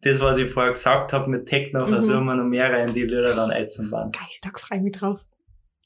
das, 0.01 0.19
was 0.21 0.37
ich 0.37 0.49
vorher 0.49 0.71
gesagt 0.71 1.13
habe 1.13 1.29
mit 1.29 1.47
Techno, 1.47 1.85
Mhm. 1.85 1.89
versuchen 1.93 2.25
wir 2.25 2.35
noch 2.35 2.45
mehr 2.45 2.85
in 2.85 2.93
die 2.93 3.03
Lieder 3.03 3.35
dann 3.35 3.51
einzubauen. 3.51 4.11
Geil, 4.11 4.27
da 4.41 4.49
freue 4.57 4.77
ich 4.77 4.83
mich 4.83 4.93
drauf. 4.93 5.19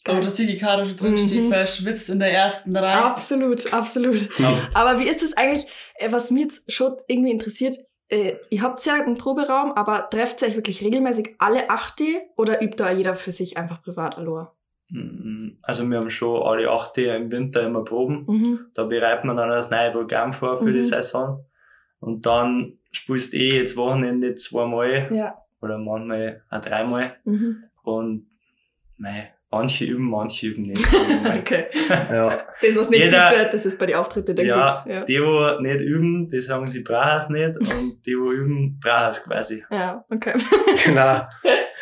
Oh, 0.09 0.19
dass 0.19 0.35
die 0.35 0.57
Caro 0.57 0.85
schon 0.85 0.97
drin 0.97 1.17
steht, 1.17 1.43
Mhm. 1.45 1.49
verschwitzt 1.49 2.09
in 2.09 2.19
der 2.19 2.33
ersten 2.33 2.75
Reihe. 2.75 3.03
Absolut, 3.05 3.71
absolut. 3.73 4.27
Aber 4.73 4.99
wie 4.99 5.07
ist 5.07 5.23
es 5.23 5.35
eigentlich, 5.37 5.65
äh, 5.95 6.11
was 6.11 6.29
mich 6.29 6.43
jetzt 6.43 6.71
schon 6.71 6.97
irgendwie 7.07 7.31
interessiert, 7.31 7.77
äh, 8.09 8.33
ihr 8.49 8.61
habt 8.61 8.85
ja 8.85 8.95
einen 8.95 9.17
Proberaum, 9.17 9.71
aber 9.71 10.09
trefft 10.09 10.41
ihr 10.41 10.49
euch 10.49 10.55
wirklich 10.57 10.83
regelmäßig 10.83 11.35
alle 11.39 11.69
achte 11.69 12.03
oder 12.35 12.61
übt 12.61 12.75
da 12.83 12.91
jeder 12.91 13.15
für 13.15 13.31
sich 13.31 13.55
einfach 13.57 13.81
privat 13.81 14.17
allein? 14.17 14.47
Mm, 14.89 15.57
Also, 15.61 15.89
wir 15.89 15.97
haben 15.97 16.09
schon 16.09 16.43
alle 16.43 16.69
acht 16.69 16.97
im 16.97 17.31
Winter 17.31 17.63
immer 17.65 17.83
Proben. 17.85 18.25
Mhm. 18.27 18.59
Da 18.73 18.83
bereiten 18.83 19.27
wir 19.27 19.35
dann 19.35 19.49
das 19.49 19.69
neue 19.71 19.91
Programm 19.91 20.33
vor 20.33 20.57
für 20.59 20.71
die 20.73 20.79
Mhm. 20.79 20.83
Saison. 20.83 21.45
Und 21.99 22.25
dann 22.25 22.77
spielst 22.91 23.31
du 23.33 23.37
eh 23.37 23.57
jetzt 23.59 23.77
Wochenende 23.77 24.35
zweimal 24.35 25.07
Ja. 25.11 25.37
oder 25.61 25.77
manchmal 25.77 26.43
auch 26.49 26.59
dreimal. 26.61 27.15
Mhm. 27.23 27.63
Und 27.83 28.27
mei, 28.97 29.33
manche 29.53 29.85
üben, 29.85 30.09
manche 30.09 30.47
üben 30.47 30.63
nicht. 30.63 30.83
Also, 30.93 31.39
Okay. 31.39 31.65
Ja. 31.89 32.45
Das, 32.61 32.75
was 32.75 32.89
nicht 32.89 32.99
Jeder- 33.01 33.29
geübt 33.29 33.41
wird, 33.43 33.53
das 33.53 33.65
ist 33.65 33.77
bei 33.79 33.85
den 33.85 33.95
Auftritten 33.95 34.35
dann 34.35 34.45
ja, 34.45 34.81
gut. 34.83 34.91
Ja. 34.93 35.01
die, 35.05 35.13
die 35.15 35.61
nicht 35.61 35.81
üben, 35.81 36.27
die 36.29 36.39
sagen, 36.39 36.67
sie 36.67 36.81
brauchen 36.81 37.17
es 37.17 37.29
nicht. 37.29 37.57
Und 37.57 37.67
die, 38.05 38.11
die 38.11 38.11
üben, 38.11 38.79
brauchen 38.81 39.09
es 39.09 39.23
quasi. 39.23 39.63
ja, 39.71 40.03
okay. 40.09 40.33
Genau. 40.85 41.21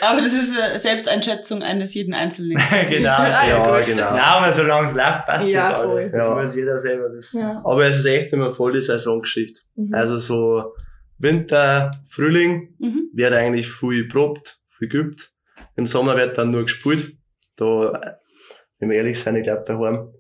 Aber 0.03 0.19
das 0.19 0.33
ist 0.33 0.59
eine 0.59 0.79
Selbsteinschätzung 0.79 1.61
eines 1.61 1.93
jeden 1.93 2.13
Einzelnen. 2.15 2.57
genau. 2.89 3.05
Ja, 3.07 3.47
Ja, 3.47 3.77
gut. 3.77 3.85
genau. 3.85 4.11
Nein, 4.11 4.19
aber 4.19 4.51
solange 4.51 4.87
es 4.87 4.93
läuft, 4.95 5.25
passt 5.27 5.47
Ja, 5.47 5.61
das 5.69 5.73
alles. 5.73 6.05
voll. 6.07 6.19
Das 6.19 6.27
Ja. 6.27 6.35
muss 6.35 6.55
jeder 6.55 6.79
selber 6.79 7.13
wissen. 7.13 7.41
Ja. 7.41 7.61
Aber 7.63 7.85
es 7.85 7.97
ist 7.99 8.05
echt 8.05 8.33
immer 8.33 8.49
voll 8.49 8.71
die 8.73 8.81
Saisongeschichte. 8.81 9.61
Mhm. 9.75 9.93
Also 9.93 10.17
so 10.17 10.73
Winter, 11.19 11.91
Frühling 12.07 12.73
Mhm. 12.79 13.09
wird 13.13 13.33
eigentlich 13.33 13.69
viel 13.71 14.07
probt, 14.07 14.57
viel 14.69 14.89
geübt. 14.89 15.29
Im 15.75 15.85
Sommer 15.85 16.17
wird 16.17 16.35
dann 16.37 16.49
nur 16.51 16.63
gespielt. 16.63 17.13
Da, 17.55 18.17
wenn 18.79 18.89
wir 18.89 18.97
ehrlich 18.97 19.19
sein, 19.19 19.35
ich 19.35 19.43
glaube 19.43 19.63
daheim, 19.65 20.13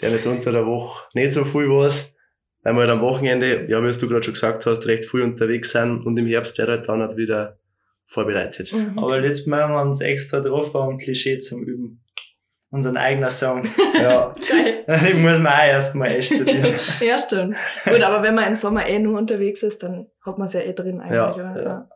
der 0.00 0.12
nicht 0.12 0.26
unter 0.26 0.52
der 0.52 0.66
Woche 0.66 1.08
nicht 1.14 1.32
so 1.32 1.44
viel 1.44 1.68
was, 1.68 2.14
weil 2.62 2.74
wir 2.74 2.80
halt 2.80 2.90
am 2.90 3.00
Wochenende, 3.00 3.66
ja, 3.68 3.82
wie 3.82 3.92
du 3.92 4.08
gerade 4.08 4.22
schon 4.22 4.34
gesagt 4.34 4.66
hast, 4.66 4.86
recht 4.86 5.04
viel 5.06 5.22
unterwegs 5.22 5.70
sind 5.72 6.04
und 6.06 6.16
im 6.18 6.26
Herbst 6.26 6.56
wird 6.58 6.68
halt 6.68 6.88
dann 6.88 7.00
halt 7.00 7.16
wieder 7.16 7.58
vorbereitet. 8.06 8.72
Mhm. 8.72 8.98
Aber 8.98 9.18
letztes 9.18 9.46
Mal 9.46 9.62
haben 9.62 9.72
wir 9.72 9.82
uns 9.82 10.00
extra 10.00 10.40
getroffen, 10.40 10.76
um 10.76 10.96
Klischee 10.98 11.38
zum 11.38 11.62
Üben. 11.64 12.04
Unseren 12.70 12.96
eigenen 12.96 13.30
Song. 13.30 13.62
Ja. 14.02 14.32
Den 14.88 15.22
muss 15.22 15.38
man 15.38 15.46
auch 15.46 15.64
erstmal 15.64 16.08
einstudieren. 16.08 16.74
Ja, 17.00 17.16
stimmt. 17.16 17.56
Gut, 17.84 18.02
aber 18.02 18.22
wenn 18.24 18.34
man 18.34 18.48
im 18.48 18.54
Sommer 18.56 18.84
eh 18.86 18.98
nur 18.98 19.16
unterwegs 19.18 19.62
ist, 19.62 19.82
dann 19.82 20.08
hat 20.26 20.38
man 20.38 20.48
es 20.48 20.54
ja 20.54 20.60
eh 20.60 20.72
drin 20.72 21.00
eigentlich, 21.00 21.14
Ja, 21.14 21.30
oder? 21.30 21.62
ja. 21.62 21.88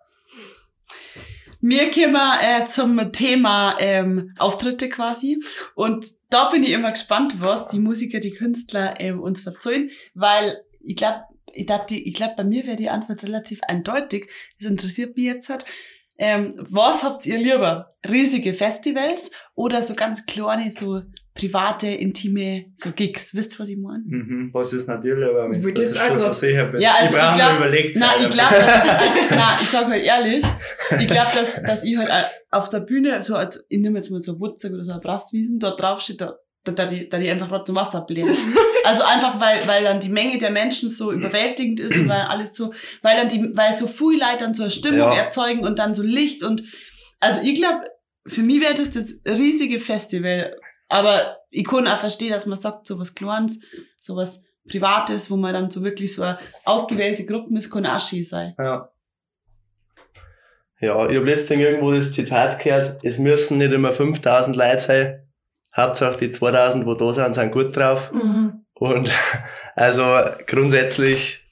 Wir 1.60 1.90
kommen 1.90 2.16
äh, 2.40 2.66
zum 2.66 3.12
Thema 3.12 3.76
ähm, 3.80 4.34
Auftritte 4.38 4.88
quasi. 4.88 5.42
Und 5.74 6.06
da 6.30 6.50
bin 6.50 6.62
ich 6.62 6.70
immer 6.70 6.92
gespannt, 6.92 7.34
was 7.40 7.68
die 7.68 7.78
Musiker, 7.78 8.20
die 8.20 8.30
Künstler 8.32 9.00
ähm, 9.00 9.20
uns 9.20 9.40
verzeihen, 9.40 9.90
weil 10.14 10.62
ich 10.82 10.96
glaube, 10.96 11.22
ich 11.52 11.66
glaub, 11.66 11.86
die- 11.86 12.06
ich 12.06 12.14
glaub, 12.14 12.36
bei 12.36 12.44
mir 12.44 12.66
wäre 12.66 12.76
die 12.76 12.90
Antwort 12.90 13.22
relativ 13.22 13.60
eindeutig. 13.62 14.28
Das 14.60 14.70
interessiert 14.70 15.16
mich 15.16 15.24
jetzt 15.26 15.48
halt. 15.48 15.64
Ähm, 16.18 16.54
was 16.70 17.02
habt 17.04 17.26
ihr 17.26 17.38
lieber? 17.38 17.88
Riesige 18.08 18.54
Festivals 18.54 19.30
oder 19.54 19.82
so 19.82 19.94
ganz 19.94 20.24
kleine, 20.24 20.72
so 20.78 21.02
private, 21.34 21.88
intime, 21.88 22.72
so 22.76 22.90
Gigs? 22.92 23.34
Wisst 23.34 23.54
ihr, 23.56 23.58
was 23.60 23.68
ich 23.68 23.76
meine? 23.76 24.02
Mhm, 24.06 24.50
was 24.54 24.72
ist 24.72 24.88
natürlich, 24.88 25.24
aber 25.28 25.50
wenn 25.50 25.58
Ich 25.58 25.64
du 25.66 25.72
das 25.72 25.90
jetzt 25.94 26.00
schon 26.06 26.16
so 26.18 26.32
sicher 26.32 26.64
bist. 26.66 26.82
Ja, 26.82 26.94
also 26.98 27.14
ich 27.16 27.22
ich 27.22 27.34
glaub- 27.34 27.48
nur 27.50 27.58
überlegt 27.58 27.96
Na, 27.98 28.06
sein, 28.06 28.16
ich 28.22 28.30
glaube, 28.30 28.54
also, 28.54 29.62
ich 29.62 29.68
sag 29.68 29.86
halt 29.88 30.04
ehrlich, 30.04 30.44
ich 31.00 31.06
glaube, 31.06 31.30
dass, 31.38 31.62
dass 31.62 31.84
ich 31.84 31.96
halt 31.98 32.08
äh, 32.08 32.22
auf 32.50 32.70
der 32.70 32.80
Bühne, 32.80 33.20
so 33.22 33.36
als, 33.36 33.64
ich 33.68 33.78
nehme 33.80 33.98
jetzt 33.98 34.10
mal 34.10 34.22
so 34.22 34.32
ein 34.34 34.40
Wutzig 34.40 34.72
oder 34.72 34.84
so 34.84 34.92
ein 34.92 35.00
Brastwiesen, 35.00 35.58
da 35.58 35.72
drauf 35.72 36.00
steht, 36.00 36.22
da, 36.22 36.36
da, 36.72 36.86
die, 36.86 37.08
da 37.08 37.18
die 37.18 37.30
einfach 37.30 37.64
zum 37.64 37.76
Wasser 37.76 38.02
blähen. 38.02 38.28
Also 38.84 39.02
einfach, 39.02 39.40
weil, 39.40 39.66
weil 39.66 39.82
dann 39.82 39.98
die 39.98 40.08
Menge 40.08 40.38
der 40.38 40.52
Menschen 40.52 40.88
so 40.88 41.10
überwältigend 41.10 41.80
ist 41.80 41.96
und 41.96 42.08
weil 42.08 42.20
alles 42.20 42.54
so, 42.54 42.72
weil 43.02 43.16
dann 43.16 43.28
die, 43.28 43.50
weil 43.56 43.74
so 43.74 43.88
viel 43.88 44.16
Leute 44.16 44.44
dann 44.44 44.54
so 44.54 44.62
eine 44.62 44.70
Stimmung 44.70 45.00
Ja. 45.10 45.12
erzeugen 45.12 45.64
und 45.66 45.80
dann 45.80 45.92
so 45.92 46.04
Licht 46.04 46.44
und, 46.44 46.62
also 47.18 47.40
ich 47.42 47.56
glaube, 47.56 47.90
für 48.28 48.42
mich 48.42 48.60
wäre 48.60 48.74
das 48.76 48.92
das 48.92 49.14
riesige 49.26 49.80
Festival. 49.80 50.54
Aber 50.88 51.38
ich 51.50 51.64
kann 51.66 51.88
auch 51.88 51.98
verstehen, 51.98 52.30
dass 52.30 52.46
man 52.46 52.56
sagt, 52.60 52.86
so 52.86 52.96
was 53.00 53.16
Kleines, 53.16 53.58
so 53.98 54.14
was 54.14 54.44
Privates, 54.68 55.32
wo 55.32 55.36
man 55.36 55.52
dann 55.52 55.68
so 55.68 55.82
wirklich 55.82 56.14
so 56.14 56.22
eine 56.22 56.38
ausgewählte 56.64 57.24
Gruppen 57.26 57.56
ist, 57.56 57.72
kann 57.72 57.86
auch 57.86 57.98
schön 57.98 58.22
sein. 58.22 58.54
Ja. 58.56 58.88
ja, 60.80 61.08
ich 61.08 61.16
habe 61.16 61.26
letztens 61.26 61.60
irgendwo 61.60 61.90
das 61.92 62.12
Zitat 62.12 62.62
gehört, 62.62 63.02
es 63.02 63.18
müssen 63.18 63.58
nicht 63.58 63.72
immer 63.72 63.90
5000 63.92 64.56
Leute 64.56 64.78
sein, 64.78 65.25
Hauptsache 65.76 66.18
die 66.18 66.30
2000, 66.30 66.86
wo 66.86 66.94
da 66.94 67.12
sind, 67.12 67.34
sind 67.34 67.52
gut 67.52 67.76
drauf. 67.76 68.12
Mhm. 68.12 68.64
Und 68.74 69.12
also 69.76 70.04
grundsätzlich, 70.46 71.44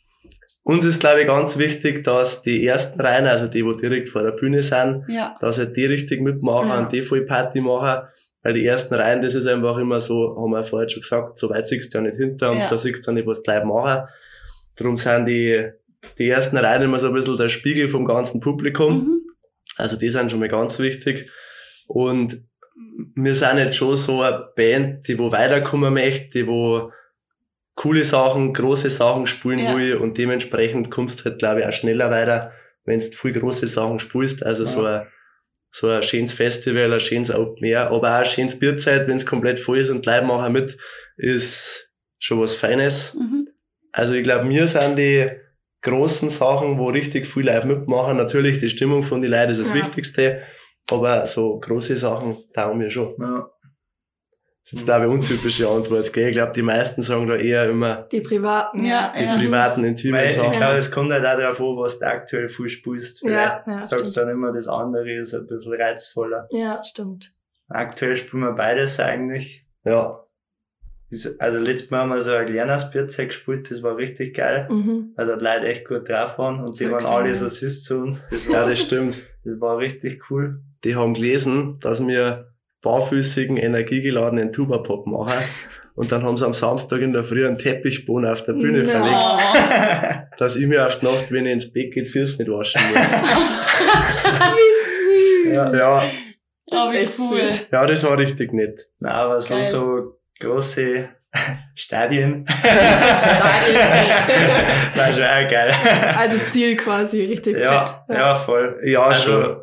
uns 0.62 0.84
ist 0.84 1.00
glaube 1.00 1.20
ich 1.22 1.26
ganz 1.26 1.58
wichtig, 1.58 2.04
dass 2.04 2.42
die 2.42 2.66
ersten 2.66 3.00
Reihen, 3.00 3.26
also 3.26 3.46
die, 3.48 3.64
wo 3.64 3.72
direkt 3.72 4.08
vor 4.08 4.22
der 4.22 4.32
Bühne 4.32 4.62
sind, 4.62 5.04
Ja. 5.08 5.36
dass 5.40 5.58
halt 5.58 5.76
die 5.76 5.84
richtig 5.84 6.20
mitmachen 6.22 6.68
Ja. 6.68 6.78
und 6.80 6.92
die 6.92 7.02
voll 7.02 7.26
Party 7.26 7.60
machen. 7.60 8.06
Weil 8.42 8.52
die 8.54 8.66
ersten 8.66 8.94
Reihen, 8.94 9.22
das 9.22 9.34
ist 9.34 9.46
einfach 9.46 9.78
immer 9.78 10.00
so, 10.00 10.36
haben 10.38 10.50
wir 10.50 10.64
vorher 10.64 10.88
schon 10.88 11.00
gesagt, 11.00 11.36
so 11.38 11.48
weit 11.48 11.66
siehst 11.66 11.94
du 11.94 11.98
ja 11.98 12.04
nicht 12.04 12.16
hinter 12.16 12.50
und 12.50 12.58
Ja. 12.58 12.68
da 12.68 12.76
siehst 12.76 13.06
du 13.06 13.12
nicht, 13.12 13.26
was 13.26 13.42
die 13.42 13.50
Leute 13.50 13.66
machen. 13.66 14.06
Darum 14.76 14.96
sind 14.98 15.26
die, 15.26 15.66
die 16.18 16.28
ersten 16.28 16.56
Reihen 16.58 16.82
immer 16.82 16.98
so 16.98 17.08
ein 17.08 17.14
bisschen 17.14 17.36
der 17.38 17.48
Spiegel 17.48 17.88
vom 17.88 18.04
ganzen 18.04 18.40
Publikum. 18.40 18.98
Mhm. 18.98 19.20
Also 19.78 19.96
die 19.96 20.10
sind 20.10 20.30
schon 20.30 20.40
mal 20.40 20.48
ganz 20.50 20.78
wichtig. 20.78 21.30
Und 21.86 22.42
wir 23.14 23.34
sind 23.34 23.58
jetzt 23.58 23.76
schon 23.76 23.96
so 23.96 24.22
eine 24.22 24.48
Band, 24.56 25.06
die 25.08 25.18
wo 25.18 25.30
weiterkommen 25.32 25.94
möchte, 25.94 26.30
die 26.30 26.46
wo 26.46 26.90
coole 27.76 28.04
Sachen, 28.04 28.52
große 28.52 28.90
Sachen 28.90 29.26
spielen 29.26 29.58
Ja. 29.58 29.76
will 29.76 29.96
und 29.96 30.18
dementsprechend 30.18 30.90
kommst 30.90 31.20
du 31.20 31.24
halt, 31.26 31.38
glaube 31.38 31.60
ich, 31.60 31.66
auch 31.66 31.72
schneller 31.72 32.10
weiter, 32.10 32.52
wenn 32.84 32.98
du 32.98 33.04
viel 33.06 33.32
große 33.32 33.66
Sachen 33.66 33.98
spielst. 33.98 34.44
Also 34.44 34.64
so 34.64 34.84
ein 34.84 35.06
so 35.70 35.88
ein 35.88 36.04
schönes 36.04 36.32
Festival, 36.32 36.92
ein 36.92 37.00
schönes 37.00 37.34
Open 37.34 37.64
Air, 37.66 37.90
aber 37.90 37.96
auch 38.14 38.18
ein 38.20 38.24
schönes 38.26 38.56
Bierzeit, 38.56 39.08
wenn 39.08 39.16
es 39.16 39.26
komplett 39.26 39.58
voll 39.58 39.78
ist 39.78 39.90
und 39.90 40.06
Leute 40.06 40.24
machen 40.24 40.52
mit, 40.52 40.76
ist 41.16 41.92
schon 42.20 42.40
was 42.40 42.54
Feines. 42.54 43.14
Mhm. 43.14 43.48
Also 43.90 44.14
ich 44.14 44.22
glaube, 44.22 44.44
mir 44.44 44.68
sind 44.68 44.96
die 44.96 45.28
großen 45.82 46.28
Sachen, 46.28 46.78
wo 46.78 46.90
richtig 46.90 47.26
viele 47.26 47.52
Leute 47.52 47.66
mitmachen. 47.66 48.16
Natürlich 48.16 48.58
die 48.58 48.68
Stimmung 48.68 49.02
von 49.02 49.20
den 49.20 49.32
Leuten 49.32 49.50
ist 49.50 49.60
das 49.60 49.70
Ja. 49.70 49.74
Wichtigste, 49.74 50.42
aber 50.90 51.26
so 51.26 51.58
große 51.60 51.96
Sachen 51.96 52.36
taugen 52.54 52.78
mir 52.78 52.90
schon. 52.90 53.14
Ja. 53.20 53.50
Das 54.62 54.72
ist 54.72 54.78
jetzt, 54.78 54.84
glaube 54.86 55.04
ich, 55.04 55.10
eine 55.10 55.20
untypische 55.20 55.68
Antwort. 55.68 56.10
Gell? 56.14 56.28
Ich 56.28 56.32
glaube, 56.36 56.52
die 56.52 56.62
meisten 56.62 57.02
sagen 57.02 57.26
da 57.26 57.36
eher 57.36 57.68
immer 57.68 58.06
Die 58.10 58.22
privaten. 58.22 58.82
Ja, 58.82 59.12
die 59.18 59.24
ja. 59.24 59.36
privaten, 59.36 59.84
intimen 59.84 60.18
Weil 60.18 60.28
ich 60.28 60.34
Sachen. 60.36 60.52
glaube, 60.52 60.78
es 60.78 60.90
kommt 60.90 61.12
halt 61.12 61.24
auch 61.26 61.36
darauf 61.38 61.60
an, 61.60 61.76
was 61.76 61.98
du 61.98 62.06
aktuell 62.06 62.48
viel 62.48 62.70
spielst. 62.70 63.22
Ja, 63.22 63.28
Vielleicht 63.28 63.66
ja, 63.66 63.82
sagst 63.82 64.06
stimmt. 64.12 64.16
du 64.16 64.20
dann 64.20 64.28
immer, 64.30 64.52
das 64.52 64.66
andere 64.66 65.12
ist 65.12 65.34
ein 65.34 65.46
bisschen 65.46 65.74
reizvoller. 65.74 66.46
Ja, 66.50 66.82
stimmt. 66.82 67.34
Aktuell 67.68 68.16
spielen 68.16 68.42
wir 68.42 68.52
beides 68.52 68.98
eigentlich. 69.00 69.66
Ja, 69.84 70.20
Also 71.38 71.58
letztes 71.60 71.90
Mal 71.90 72.00
haben 72.00 72.08
wir 72.08 72.20
so 72.22 72.32
ein 72.32 72.46
kleines 72.46 72.90
Bierzeit 72.90 73.28
gespielt, 73.28 73.70
das 73.70 73.82
war 73.82 73.96
richtig 73.98 74.34
geil. 74.34 74.66
Mhm. 74.70 75.12
Weil 75.14 75.26
da 75.26 75.36
die 75.36 75.44
Leute 75.44 75.66
echt 75.66 75.86
gut 75.86 76.08
drauf 76.08 76.38
waren 76.38 76.64
und 76.64 76.80
die 76.80 76.84
Ja, 76.84 76.90
waren 76.92 77.04
alle 77.04 77.28
ja. 77.28 77.34
so 77.34 77.48
süß 77.48 77.82
zu 77.84 77.98
uns. 78.00 78.28
Das 78.30 78.46
ja, 78.46 78.52
war, 78.62 78.68
das 78.70 78.80
stimmt. 78.80 79.14
das 79.44 79.60
war 79.60 79.76
richtig 79.76 80.30
cool. 80.30 80.62
Die 80.84 80.94
haben 80.96 81.14
gelesen, 81.14 81.78
dass 81.80 82.06
wir 82.06 82.52
barfüßigen, 82.82 83.56
energiegeladenen 83.56 84.52
Tuba-Pop 84.52 85.06
machen. 85.06 85.32
Und 85.94 86.10
dann 86.12 86.22
haben 86.24 86.36
sie 86.36 86.44
am 86.44 86.54
Samstag 86.54 87.00
in 87.00 87.12
der 87.12 87.22
Früh 87.24 87.46
einen 87.46 87.56
Teppichboden 87.56 88.28
auf 88.28 88.44
der 88.44 88.52
Bühne 88.54 88.82
No. 88.82 88.88
verlegt, 88.90 90.26
dass 90.38 90.56
ich 90.56 90.66
mir 90.66 90.84
auf 90.84 90.98
die 90.98 91.06
Nacht, 91.06 91.30
wenn 91.30 91.46
ich 91.46 91.52
ins 91.52 91.72
Bett 91.72 91.92
geht, 91.94 92.08
Füße 92.08 92.42
nicht 92.42 92.50
waschen 92.50 92.82
muss. 92.92 93.12
Wie 94.56 95.46
süß. 95.46 95.54
ja, 95.54 95.74
ja, 95.74 96.02
Oh, 96.72 96.90
wie 96.90 96.96
echt 96.96 97.12
cool. 97.18 97.40
süß. 97.42 97.68
ja, 97.70 97.86
das 97.86 98.02
war 98.04 98.18
richtig 98.18 98.52
nett. 98.52 98.88
Nein, 98.98 99.12
aber 99.12 99.40
so, 99.40 99.54
Geil. 99.54 99.64
so 99.64 100.18
große 100.40 101.08
Stadien. 101.74 102.46
Stadien. 102.46 102.46
War 104.96 105.12
schon 105.12 105.22
auch 105.22 105.48
geil. 105.50 105.70
Also 106.16 106.38
Ziel 106.48 106.76
quasi, 106.76 107.24
richtig 107.26 107.58
ja, 107.58 107.84
fett. 107.84 107.94
ja, 108.08 108.34
voll. 108.36 108.80
Ja, 108.84 109.14
schon. 109.14 109.56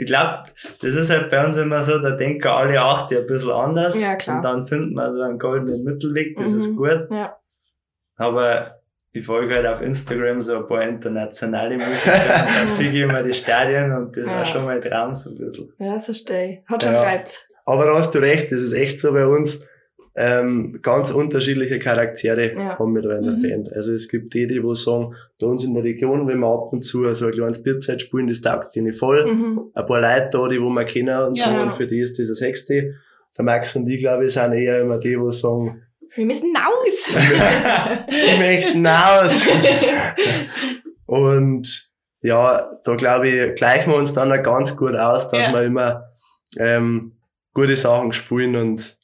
Ich 0.00 0.06
glaube, 0.06 0.44
das 0.80 0.94
ist 0.94 1.10
halt 1.10 1.30
bei 1.30 1.44
uns 1.44 1.56
immer 1.58 1.82
so, 1.82 1.98
da 1.98 2.12
denken 2.12 2.46
alle 2.48 2.80
acht 2.80 3.12
ein 3.12 3.26
bisschen 3.26 3.50
anders. 3.50 4.00
Ja, 4.00 4.14
klar. 4.16 4.36
Und 4.36 4.42
dann 4.44 4.66
findet 4.66 4.94
man 4.94 5.14
so 5.14 5.20
einen 5.22 5.38
goldenen 5.38 5.84
Mittelweg, 5.84 6.36
das 6.36 6.52
Mhm. 6.52 6.58
ist 6.58 6.76
gut. 6.76 7.06
Ja. 7.10 7.36
Aber 8.16 8.76
ich 9.12 9.26
folge 9.26 9.54
halt 9.54 9.66
auf 9.66 9.80
Instagram 9.82 10.40
so 10.40 10.56
ein 10.58 10.66
paar 10.68 10.82
internationale 10.82 11.76
Musiker 11.76 12.12
und 12.14 12.56
dann 12.60 12.68
sehe 12.68 12.90
ich 12.90 12.96
immer 12.96 13.22
die 13.22 13.34
Stadien 13.34 13.92
und 13.92 14.16
das 14.16 14.28
Ja. 14.28 14.36
war 14.36 14.44
schon 14.46 14.64
mein 14.64 14.80
Traum 14.80 15.12
so 15.12 15.30
ein 15.30 15.36
bisschen. 15.36 15.72
Ja, 15.78 15.94
das 15.94 16.04
verstehe 16.06 16.50
ich. 16.64 16.70
Hat 16.72 16.82
schon 16.82 16.92
Ja. 16.92 17.02
Reiz. 17.02 17.46
Aber 17.66 17.84
da 17.84 17.94
hast 17.94 18.14
du 18.14 18.18
recht, 18.20 18.50
das 18.52 18.62
ist 18.62 18.72
echt 18.72 18.98
so 19.00 19.12
bei 19.12 19.26
uns. 19.26 19.68
Ähm, 20.22 20.80
ganz 20.82 21.10
unterschiedliche 21.12 21.78
Charaktere 21.78 22.52
Ja. 22.54 22.78
haben 22.78 22.94
wir 22.94 23.00
da 23.02 23.16
in 23.16 23.22
der 23.22 23.32
Mhm. 23.32 23.42
Band. 23.42 23.72
Also 23.72 23.92
es 23.94 24.06
gibt 24.08 24.34
die, 24.34 24.46
die 24.46 24.62
wo 24.62 24.74
sagen, 24.74 25.14
bei 25.40 25.46
uns 25.46 25.64
in 25.64 25.72
der 25.72 25.82
Region, 25.82 26.28
wenn 26.28 26.40
wir 26.40 26.46
ab 26.48 26.72
und 26.72 26.82
zu 26.82 27.12
so 27.14 27.26
ein 27.26 27.32
kleines 27.32 27.62
Bierzeit 27.62 28.02
spielen, 28.02 28.26
das 28.28 28.40
taugt 28.42 28.76
ihnen 28.76 28.92
voll. 28.92 29.24
Mhm. 29.32 29.70
Ein 29.74 29.86
paar 29.86 30.00
Leute 30.02 30.28
da, 30.32 30.48
die 30.48 30.60
wo 30.60 30.68
wir 30.68 30.84
kennen 30.84 31.18
und 31.22 31.36
so, 31.36 31.42
Ja. 31.44 31.62
und 31.62 31.72
für 31.72 31.86
die 31.86 32.00
ist 32.00 32.18
das 32.18 32.28
das 32.28 32.38
Sechste. 32.38 32.96
Der 33.38 33.44
Max 33.44 33.74
und 33.76 33.88
ich, 33.88 33.98
glaube 33.98 34.26
ich, 34.26 34.32
sind 34.32 34.52
eher 34.52 34.82
immer 34.82 34.98
die, 34.98 35.18
wo 35.18 35.30
sagen, 35.30 35.82
Wir 36.16 36.26
müssen 36.26 36.54
raus. 36.56 37.10
die 38.10 38.38
möchten 38.38 38.86
aus. 38.86 39.46
und 41.06 41.88
ja, 42.22 42.70
da 42.84 42.94
glaube 42.96 43.28
ich, 43.28 43.54
gleichen 43.54 43.90
wir 43.92 43.96
uns 43.96 44.12
dann 44.12 44.30
auch 44.32 44.42
ganz 44.42 44.76
gut 44.76 44.94
aus, 44.96 45.30
dass 45.30 45.46
Ja. 45.46 45.52
wir 45.54 45.62
immer 45.62 46.04
ähm, 46.58 47.12
gute 47.54 47.76
Sachen 47.76 48.12
spielen 48.12 48.56
und 48.56 48.96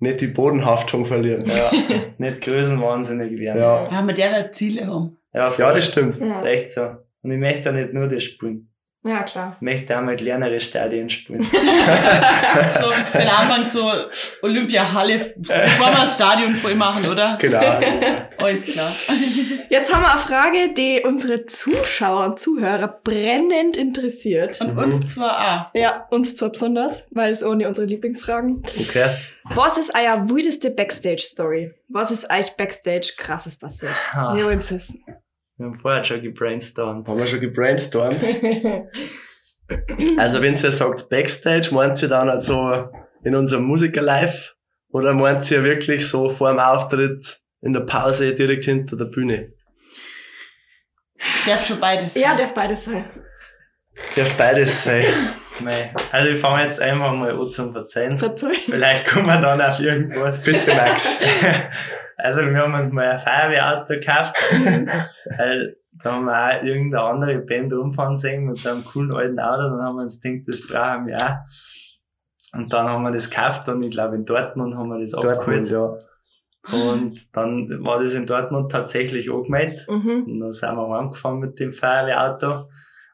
nicht 0.00 0.20
die 0.20 0.26
Bodenhaftung 0.28 1.04
verlieren. 1.06 1.44
Ja, 1.46 1.70
nicht 2.18 2.40
größenwahnsinnig 2.42 3.38
werden. 3.38 3.58
Ja, 3.60 3.84
Ja, 3.84 4.02
man 4.02 4.14
darf 4.14 4.18
ja 4.32 4.50
Ziele 4.52 4.86
haben. 4.86 5.16
ja, 5.32 5.52
ja 5.56 5.72
das 5.74 5.86
stimmt. 5.86 6.20
Das 6.20 6.38
ist 6.40 6.44
Ja. 6.44 6.50
echt 6.50 6.70
so. 6.70 6.82
Und 7.22 7.30
ich 7.32 7.38
möchte 7.38 7.68
ja 7.68 7.72
nicht 7.72 7.92
nur 7.92 8.08
das 8.08 8.22
spielen. 8.24 8.69
Ja, 9.02 9.22
klar. 9.22 9.56
Möchte 9.60 9.96
auch 9.98 10.02
mal 10.02 10.16
kleinere 10.16 10.60
Stadien 10.60 11.08
spielen. 11.10 11.42
So, 12.80 12.90
den 13.18 13.28
Anfang 13.28 13.64
so 13.68 13.90
Olympiahalle, 14.42 15.34
bevor 15.36 15.86
wir 15.86 15.96
das 16.00 16.14
Stadion 16.16 16.54
voll 16.54 16.74
machen, 16.74 17.06
oder? 17.08 17.36
Genau. 17.40 17.60
Alles 18.38 18.66
klar. 18.66 18.90
Jetzt 19.70 19.92
haben 19.94 20.02
wir 20.02 20.10
eine 20.12 20.20
Frage, 20.20 20.72
die 20.74 21.02
unsere 21.04 21.46
Zuschauer 21.46 22.24
und 22.26 22.40
Zuhörer 22.40 22.88
brennend 23.02 23.76
interessiert. 23.76 24.60
Und 24.60 24.72
Mhm. 24.74 24.78
uns 24.78 25.14
zwar 25.14 25.70
auch. 25.70 25.78
Ja, 25.78 26.06
uns 26.10 26.36
zwar 26.36 26.50
besonders, 26.50 27.04
weil 27.10 27.32
es 27.32 27.42
ohne 27.44 27.68
unsere 27.68 27.86
Lieblingsfragen. 27.86 28.62
Okay. 28.78 29.10
Was 29.44 29.78
ist 29.78 29.92
euer 29.94 30.28
wildeste 30.28 30.70
Backstage-Story? 30.70 31.72
Was 31.88 32.10
ist 32.10 32.30
euch 32.30 32.56
Backstage 32.56 33.12
krasses 33.16 33.58
passiert? 33.58 33.92
Ah, 34.12 34.34
Wir 34.34 34.44
wollen 34.44 34.58
es 34.58 34.70
wissen. 34.72 35.04
Wir 35.60 35.66
haben 35.66 35.74
vorher 35.74 36.02
schon 36.04 36.22
gebrainstormt. 36.22 37.06
Haben 37.06 37.18
wir 37.18 37.26
schon 37.26 37.40
gebrainstormt. 37.40 38.26
Also 40.18 40.42
wenn 40.42 40.54
ihr 40.56 40.72
sagt 40.72 41.08
Backstage, 41.10 41.68
meint 41.70 42.02
ihr 42.02 42.08
dann 42.08 42.28
also 42.28 42.88
in 43.22 43.36
unserem 43.36 43.66
Musiker-Live 43.66 44.56
oder 44.88 45.14
meint 45.14 45.48
ihr 45.48 45.62
wirklich 45.62 46.08
so 46.08 46.28
vor 46.28 46.50
dem 46.50 46.58
Auftritt 46.58 47.38
in 47.60 47.72
der 47.72 47.82
Pause 47.82 48.34
direkt 48.34 48.64
hinter 48.64 48.96
der 48.96 49.04
Bühne? 49.04 49.52
Darf 51.46 51.64
schon 51.64 51.78
beides 51.78 52.14
sein. 52.14 52.22
ja, 52.24 52.34
darf 52.34 52.52
beides 52.52 52.84
sein. 52.84 53.04
Darf 54.16 54.36
beides 54.36 54.82
sein. 54.82 55.04
Mei. 55.60 55.94
Also 56.10 56.30
ich 56.30 56.40
fange 56.40 56.64
jetzt 56.64 56.80
einfach 56.80 57.12
mal 57.12 57.30
an 57.30 57.50
zum 57.52 57.72
Verzeihen. 57.72 58.18
Verzeih. 58.18 58.54
Vielleicht 58.66 59.06
kommen 59.06 59.26
wir 59.28 59.40
dann 59.40 59.60
auf 59.60 59.78
irgendwas. 59.78 60.42
Bitte 60.42 60.74
Max. 60.74 61.16
Also 62.22 62.40
wir 62.42 62.56
haben 62.58 62.74
uns 62.74 62.90
mal 62.92 63.10
ein 63.10 63.18
Feuerwehrauto 63.18 63.94
gekauft, 63.94 64.34
weil 65.38 65.76
da 65.92 66.12
haben 66.12 66.24
wir 66.26 66.32
auch 66.32 66.62
irgendeine 66.62 67.02
andere 67.04 67.38
Band 67.40 67.72
rumfahren 67.72 68.16
sehen 68.16 68.44
mit 68.46 68.56
so 68.56 68.70
einem 68.70 68.84
coolen 68.84 69.12
alten 69.12 69.38
Auto, 69.40 69.62
dann 69.76 69.82
haben 69.84 69.96
wir 69.96 70.02
uns 70.02 70.20
gedacht, 70.20 70.48
das 70.48 70.66
brauchen 70.66 71.06
wir 71.08 71.16
auch. 71.18 71.36
Und 72.58 72.72
dann 72.72 72.88
haben 72.88 73.02
wir 73.02 73.10
das 73.12 73.30
gekauft 73.30 73.68
und 73.68 73.82
ich 73.82 73.90
glaube 73.90 74.16
in 74.16 74.24
Dortmund 74.24 74.74
haben 74.76 74.88
wir 74.88 74.98
das 74.98 75.10
Dortmund, 75.12 75.38
abgeholt. 75.38 75.70
ja. 75.70 75.98
Und 76.72 77.36
dann 77.36 77.82
war 77.84 78.00
das 78.00 78.14
in 78.14 78.26
Dortmund 78.26 78.70
tatsächlich 78.70 79.30
angemeldet. 79.32 79.86
Mhm. 79.88 80.24
Und 80.26 80.40
dann 80.40 80.52
sind 80.52 80.76
wir 80.76 80.88
heimgefahren 80.98 81.38
mit 81.38 81.58
dem 81.58 81.72
Feuerwehrauto. 81.72 82.68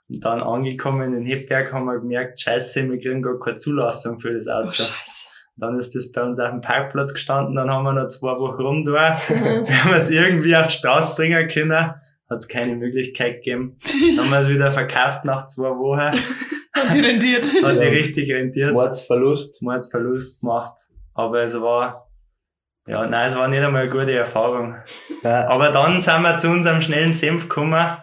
Und 0.08 0.24
dann 0.24 0.40
angekommen 0.42 1.12
in 1.14 1.24
Hebberg 1.24 1.72
haben 1.72 1.84
wir 1.86 1.98
gemerkt, 2.00 2.40
scheiße, 2.40 2.88
wir 2.90 2.98
kriegen 2.98 3.22
gar 3.22 3.38
keine 3.38 3.56
Zulassung 3.56 4.18
für 4.20 4.30
das 4.32 4.46
Oh, 4.48 4.52
Auto. 4.52 4.72
scheiße. 4.72 5.15
Dann 5.58 5.76
ist 5.78 5.94
das 5.94 6.12
bei 6.12 6.22
uns 6.22 6.38
auf 6.38 6.50
dem 6.50 6.60
Parkplatz 6.60 7.14
gestanden, 7.14 7.54
dann 7.56 7.70
haben 7.70 7.84
wir 7.84 7.92
noch 7.94 8.08
zwei 8.08 8.36
Wochen 8.38 8.60
rum 8.60 8.84
da. 8.84 9.18
Wir 9.28 9.84
haben 9.84 9.94
es 9.94 10.10
irgendwie 10.10 10.54
auf 10.54 10.66
die 10.66 10.74
Straße 10.74 11.16
bringen 11.16 11.48
können. 11.48 11.72
Hat 12.28 12.38
es 12.38 12.48
keine 12.48 12.74
Möglichkeit 12.76 13.36
gegeben. 13.36 13.78
Dann 14.16 14.24
haben 14.26 14.30
wir 14.32 14.38
es 14.40 14.48
wieder 14.50 14.70
verkauft 14.70 15.24
nach 15.24 15.46
zwei 15.46 15.70
Wochen. 15.70 16.00
Hat 16.72 16.92
sie 16.92 17.00
rendiert. 17.00 17.44
Hat 17.62 17.78
sich 17.78 17.86
Ja. 17.88 17.92
richtig 17.92 18.30
rentiert. 18.32 18.72
Mordsverlust. 18.74 19.62
Mordsverlust 19.62 20.40
gemacht. 20.40 20.74
Aber 21.14 21.42
es 21.42 21.58
war, 21.58 22.10
ja, 22.86 23.06
nein, 23.06 23.30
es 23.30 23.36
war 23.36 23.48
nicht 23.48 23.62
einmal 23.62 23.82
eine 23.82 23.90
gute 23.90 24.12
Erfahrung. 24.12 24.74
Ja. 25.22 25.48
Aber 25.48 25.70
dann 25.70 26.00
sind 26.00 26.20
wir 26.20 26.36
zu 26.36 26.50
unserem 26.50 26.82
schnellen 26.82 27.12
Senf 27.14 27.48
gekommen 27.48 27.96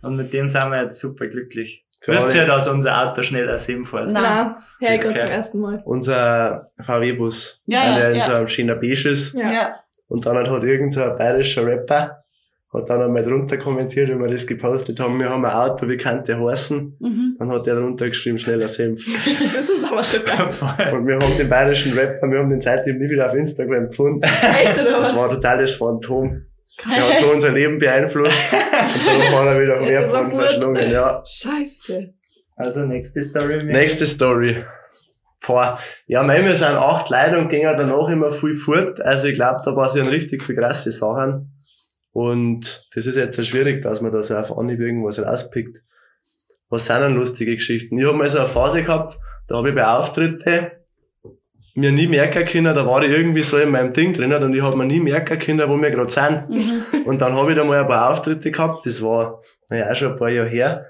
und 0.00 0.16
mit 0.16 0.32
dem 0.32 0.48
sind 0.48 0.70
wir 0.70 0.84
jetzt 0.84 1.00
super 1.00 1.26
glücklich. 1.26 1.83
Für 2.04 2.12
Wisst 2.12 2.34
ihr, 2.34 2.44
dass 2.44 2.68
unser 2.68 3.02
Auto 3.02 3.22
schneller 3.22 3.56
Senf 3.56 3.88
fährt? 3.88 4.12
Nein. 4.12 4.22
Na, 4.22 4.58
ja, 4.80 4.88
ich 4.94 4.98
Okay. 4.98 4.98
gerade 5.08 5.20
zum 5.20 5.28
ersten 5.30 5.58
Mal. 5.60 5.82
Unser 5.86 6.70
VW-Bus, 6.80 7.62
Ja, 7.66 7.78
ja, 7.78 7.98
er 7.98 8.10
in 8.10 8.16
ja. 8.16 8.24
so 8.26 8.34
einem 8.34 8.46
schönen 8.48 8.78
Beige 8.78 9.08
ist. 9.08 9.34
Ja. 9.34 9.50
Ja. 9.50 9.74
Und 10.08 10.26
dann 10.26 10.36
hat 10.36 10.50
halt 10.50 10.64
irgend 10.64 10.92
so 10.92 11.02
ein 11.02 11.16
bayerischer 11.16 11.64
Rapper 11.66 12.24
hat 12.74 12.90
dann 12.90 13.02
einmal 13.02 13.22
drunter 13.22 13.56
kommentiert, 13.56 14.08
wie 14.08 14.18
wir 14.18 14.26
das 14.26 14.46
gepostet 14.46 14.98
haben, 14.98 15.18
wir 15.20 15.30
haben 15.30 15.44
ein 15.44 15.52
Auto, 15.52 15.88
wie 15.88 15.96
kann 15.96 16.24
der 16.24 16.40
heißen? 16.40 16.96
Mhm. 16.98 17.36
Dann 17.38 17.52
hat 17.52 17.66
er 17.68 17.76
drunter 17.76 18.08
geschrieben, 18.08 18.36
schneller 18.36 18.66
Senf. 18.68 19.04
Das 19.54 19.68
ist 19.68 19.84
aber 19.84 20.02
schon 20.02 20.24
geil. 20.24 20.92
Und 20.92 21.06
wir 21.06 21.14
haben 21.20 21.38
den 21.38 21.48
bayerischen 21.48 21.92
Rapper, 21.96 22.26
wir 22.28 22.40
haben 22.40 22.50
den 22.50 22.60
seitdem 22.60 22.98
nie 22.98 23.08
wieder 23.08 23.26
auf 23.26 23.34
Instagram 23.34 23.86
gefunden. 23.90 24.22
Echt, 24.22 24.80
oder 24.82 24.92
was? 24.98 25.08
Das 25.10 25.16
war 25.16 25.28
ein 25.28 25.34
totales 25.36 25.72
Phantom. 25.76 26.42
Der 26.82 27.08
hat 27.08 27.18
so 27.18 27.30
unser 27.30 27.52
Leben 27.52 27.78
beeinflusst. 27.78 28.52
Und 28.52 29.22
dann 29.22 29.32
war 29.32 29.46
er 29.46 29.60
wieder 29.60 29.76
er 29.76 30.02
Erdboden 30.02 30.30
fort. 30.30 30.46
verschlungen, 30.46 30.90
ja. 30.90 31.22
Scheiße. 31.24 32.14
Also, 32.56 32.84
nächste 32.86 33.22
Story. 33.22 33.62
Nächste 33.64 34.06
Story. 34.06 34.64
Boah. 35.46 35.78
Ja, 36.06 36.22
mei, 36.22 36.42
wir 36.44 36.56
sind 36.56 36.76
acht 36.76 37.10
Leute 37.10 37.38
und 37.38 37.48
gehen 37.48 37.64
danach 37.76 38.08
immer 38.08 38.30
viel 38.30 38.54
fort. 38.54 39.00
Also 39.00 39.28
ich 39.28 39.34
glaube, 39.34 39.60
da 39.64 39.72
passieren 39.72 40.08
richtig 40.08 40.42
viel 40.42 40.56
krasse 40.56 40.90
Sachen. 40.90 41.52
Und 42.12 42.88
das 42.94 43.06
ist 43.06 43.16
jetzt 43.16 43.36
ja 43.36 43.42
schwierig, 43.42 43.82
dass 43.82 44.00
man 44.00 44.12
da 44.12 44.22
so 44.22 44.36
auf 44.36 44.56
Anhieb 44.56 44.80
irgendwas 44.80 45.20
rauspickt. 45.24 45.82
Was 46.70 46.86
sind 46.86 47.00
denn 47.00 47.14
lustige 47.14 47.54
Geschichten? 47.56 47.98
Ich 47.98 48.06
habe 48.06 48.16
mal 48.16 48.28
so 48.28 48.38
eine 48.38 48.46
Phase 48.46 48.82
gehabt, 48.82 49.16
da 49.48 49.56
habe 49.56 49.68
ich 49.68 49.74
bei 49.74 49.86
Auftritte 49.86 50.83
mir 51.74 51.90
nie 51.90 52.06
merken 52.06 52.44
können, 52.44 52.72
da 52.74 52.86
war 52.86 53.02
ich 53.02 53.10
irgendwie 53.10 53.42
so 53.42 53.58
in 53.58 53.70
meinem 53.70 53.92
Ding 53.92 54.12
drin 54.12 54.32
und 54.32 54.54
ich 54.54 54.62
habe 54.62 54.76
mir 54.76 54.86
nie 54.86 55.00
merken 55.00 55.38
können, 55.38 55.68
wo 55.68 55.76
wir 55.76 55.90
gerade 55.90 56.10
sind. 56.10 56.48
Mhm. 56.48 57.02
Und 57.04 57.20
dann 57.20 57.34
habe 57.34 57.50
ich 57.50 57.58
da 57.58 57.64
mal 57.64 57.80
ein 57.80 57.86
paar 57.88 58.10
Auftritte 58.10 58.50
gehabt, 58.52 58.86
das 58.86 59.02
war 59.02 59.42
naja, 59.68 59.90
auch 59.90 59.96
schon 59.96 60.12
ein 60.12 60.18
paar 60.18 60.30
Jahre 60.30 60.48
her. 60.48 60.86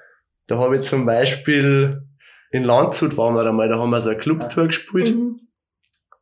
Da 0.46 0.58
habe 0.58 0.76
ich 0.76 0.82
zum 0.82 1.06
Beispiel 1.06 2.02
in 2.50 2.64
Landshut 2.64 3.16
waren 3.16 3.34
wir 3.34 3.46
einmal, 3.46 3.68
da 3.68 3.78
haben 3.78 3.90
wir 3.90 4.00
so 4.00 4.10
eine 4.10 4.18
Clubtour 4.18 4.66
gespielt 4.66 5.10
Mhm. 5.14 5.40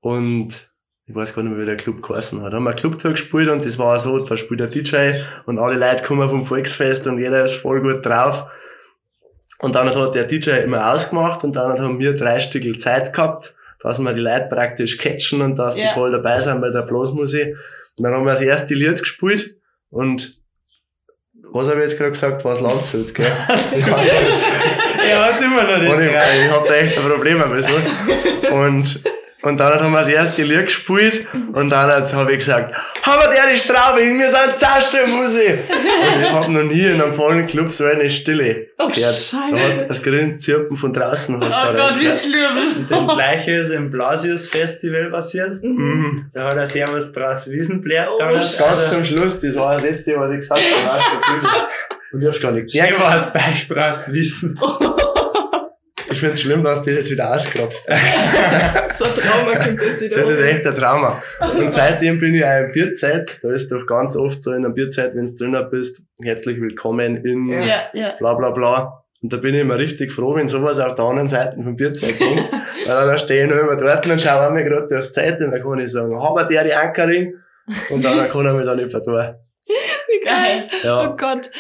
und 0.00 0.68
ich 1.06 1.14
weiß 1.14 1.34
gar 1.34 1.42
nicht 1.42 1.52
mehr, 1.52 1.60
wie 1.60 1.66
der 1.66 1.76
Club 1.76 2.00
geheißen 2.00 2.40
hat. 2.42 2.52
Da 2.52 2.56
haben 2.56 2.64
wir 2.64 2.70
eine 2.70 2.78
Clubtour 2.78 3.10
gespielt 3.10 3.48
und 3.48 3.64
das 3.64 3.78
war 3.78 3.98
so, 3.98 4.20
da 4.20 4.36
spielt 4.36 4.60
der 4.60 4.68
DJ 4.68 5.22
und 5.46 5.58
alle 5.58 5.76
Leute 5.76 6.04
kommen 6.04 6.28
vom 6.28 6.44
Volksfest 6.44 7.06
und 7.08 7.18
jeder 7.18 7.44
ist 7.44 7.54
voll 7.56 7.82
gut 7.82 8.06
drauf. 8.06 8.46
Und 9.58 9.74
dann 9.74 9.88
hat 9.94 10.14
der 10.14 10.24
DJ 10.24 10.50
immer 10.62 10.92
ausgemacht 10.92 11.42
und 11.44 11.54
dann 11.54 11.78
haben 11.80 11.98
wir 11.98 12.14
drei 12.14 12.38
Stückel 12.38 12.78
Zeit 12.78 13.12
gehabt, 13.12 13.54
dass 13.82 13.98
wir 13.98 14.12
die 14.12 14.20
Leute 14.20 14.46
praktisch 14.50 14.96
catchen 14.98 15.40
und 15.42 15.58
dass 15.58 15.74
die 15.74 15.82
Ja. 15.82 15.92
voll 15.92 16.12
dabei 16.12 16.40
sind 16.40 16.60
bei 16.60 16.70
der 16.70 16.82
Blasmusik. 16.82 17.56
Und 17.98 18.04
dann 18.04 18.14
haben 18.14 18.24
wir 18.24 18.32
das 18.32 18.42
erste 18.42 18.74
Lied 18.74 18.98
gespielt 19.00 19.56
und 19.90 20.40
was 21.54 21.66
habe 21.68 21.80
ich 21.80 21.90
jetzt 21.90 21.98
gerade 21.98 22.12
gesagt, 22.12 22.44
war 22.46 22.54
es 22.54 22.60
Landshut, 22.60 23.14
gell? 23.14 23.26
Landshut. 23.48 23.86
Ja, 25.10 25.24
hat's 25.26 25.42
immer 25.42 25.64
noch 25.64 25.78
nicht. 25.78 25.92
Und 25.92 26.00
ich, 26.02 26.08
ich 26.10 26.50
hab 26.50 26.66
da 26.66 26.74
echt 26.74 26.96
ein 26.96 27.04
Problem 27.04 27.42
ein 27.42 27.50
bisschen. 27.52 27.74
Und 28.52 29.00
Und 29.42 29.58
dann 29.58 29.74
haben 29.80 29.92
wir 29.92 29.98
das 30.00 30.08
erste 30.08 30.42
Lied 30.44 30.66
gespielt 30.66 31.26
und 31.52 31.68
dann 31.70 31.90
habe 32.12 32.30
ich 32.32 32.38
gesagt, 32.38 32.72
haben 33.02 33.20
wir 33.22 33.28
der 33.28 33.52
die 33.52 33.58
Straube, 33.58 33.98
wir 34.00 34.30
sind 34.30 34.56
Zahnstellmusik. 34.56 35.58
und 36.14 36.22
ich 36.22 36.30
habe 36.32 36.52
noch 36.52 36.62
nie 36.62 36.82
in 36.84 37.00
einem 37.02 37.12
vollen 37.12 37.44
Club 37.46 37.72
so 37.72 37.84
eine 37.84 38.08
Stille 38.08 38.68
Oh, 38.78 38.86
gehört. 38.86 38.94
Scheiße. 39.14 39.32
Du 39.50 39.58
hast 39.58 39.88
das 39.88 40.02
Grillenzirpen 40.02 40.76
von 40.76 40.92
draußen 40.92 41.40
hast 41.44 41.56
Oh 41.68 41.72
du 41.72 41.78
Gott, 41.78 41.94
wie 41.96 42.04
gehört. 42.04 42.18
schlimm. 42.20 42.76
Und 42.78 42.90
das 42.90 43.06
gleiche 43.08 43.56
ist 43.56 43.70
im 43.70 43.90
Blasius 43.90 44.48
Festival 44.48 45.10
passiert. 45.10 45.62
Mhm. 45.62 46.30
Da 46.32 46.44
hat 46.48 46.56
er 46.56 46.66
Servus 46.66 47.10
Brass 47.10 47.50
Wiesenblätt. 47.50 48.06
Oh, 48.12 48.18
Ganz 48.18 48.56
zum 48.92 49.04
Schluss, 49.04 49.40
das 49.40 49.56
war 49.56 49.74
das 49.74 49.82
letzte, 49.82 50.16
was 50.18 50.30
ich 50.30 50.38
gesagt 50.38 50.60
habe. 50.86 51.00
du. 52.10 52.16
Und 52.16 52.20
ich 52.22 52.26
hab's 52.28 52.40
gar 52.40 52.52
nicht 52.52 52.72
gemerkt. 52.72 52.96
Servus 52.96 53.32
Beisprass 53.32 54.12
Wiesen. 54.12 54.58
Ich 56.12 56.20
finde 56.20 56.34
es 56.34 56.42
schlimm, 56.42 56.62
dass 56.62 56.82
du 56.82 56.90
das 56.90 56.98
jetzt 56.98 57.10
wieder 57.10 57.34
ausgrabst. 57.34 57.88
So 58.94 59.04
ein 59.06 59.10
Trauma 59.14 59.56
kommt 59.64 59.80
jetzt 59.80 60.02
wieder. 60.02 60.16
Das 60.16 60.28
ist 60.28 60.40
echt 60.42 60.66
ein 60.66 60.76
Trauma. 60.76 61.22
Und 61.58 61.72
seitdem 61.72 62.18
bin 62.18 62.34
ich 62.34 62.44
auch 62.44 62.58
in 62.66 62.72
Bierzeit. 62.72 63.38
Da 63.42 63.50
ist 63.50 63.72
doch 63.72 63.86
ganz 63.86 64.16
oft 64.16 64.42
so 64.42 64.52
in 64.52 64.62
der 64.62 64.68
Bierzeit, 64.68 65.14
wenn 65.16 65.24
du 65.24 65.34
drinnen 65.34 65.66
bist, 65.70 66.02
herzlich 66.22 66.60
willkommen 66.60 67.24
in 67.24 67.48
Ja, 67.48 67.84
ja. 67.94 68.14
bla 68.18 68.34
bla 68.34 68.50
bla. 68.50 69.02
Und 69.22 69.32
da 69.32 69.38
bin 69.38 69.54
ich 69.54 69.62
immer 69.62 69.78
richtig 69.78 70.12
froh, 70.12 70.34
wenn 70.34 70.46
sowas 70.48 70.78
auf 70.78 70.94
der 70.94 71.04
anderen 71.06 71.28
Seite 71.28 71.56
vom 71.56 71.74
Bierzeit 71.76 72.18
kommt. 72.18 72.52
Weil 72.86 73.06
dann 73.06 73.18
stehe 73.18 73.44
ich 73.44 73.50
noch 73.50 73.56
immer 73.56 73.76
dort 73.76 74.04
und 74.06 74.20
schaue 74.20 74.50
mir 74.50 74.64
gerade 74.64 74.88
durchs 74.88 75.12
Zeit 75.12 75.40
und 75.40 75.52
dann 75.52 75.62
kann 75.62 75.78
ich 75.78 75.90
sagen, 75.90 76.20
haben 76.20 76.48
der 76.48 76.64
die 76.64 76.74
Ankerin? 76.74 77.34
Und 77.90 78.04
dann 78.04 78.28
kann 78.28 78.44
er 78.46 78.52
mich 78.54 78.66
dann 78.66 78.76
nicht 78.76 78.90
vertun. 78.90 79.34
Wie 79.66 80.24
geil. 80.24 80.68
Geil. 80.68 80.68
Oh 80.82 80.86
Ja, 80.86 81.06
Gott. 81.18 81.50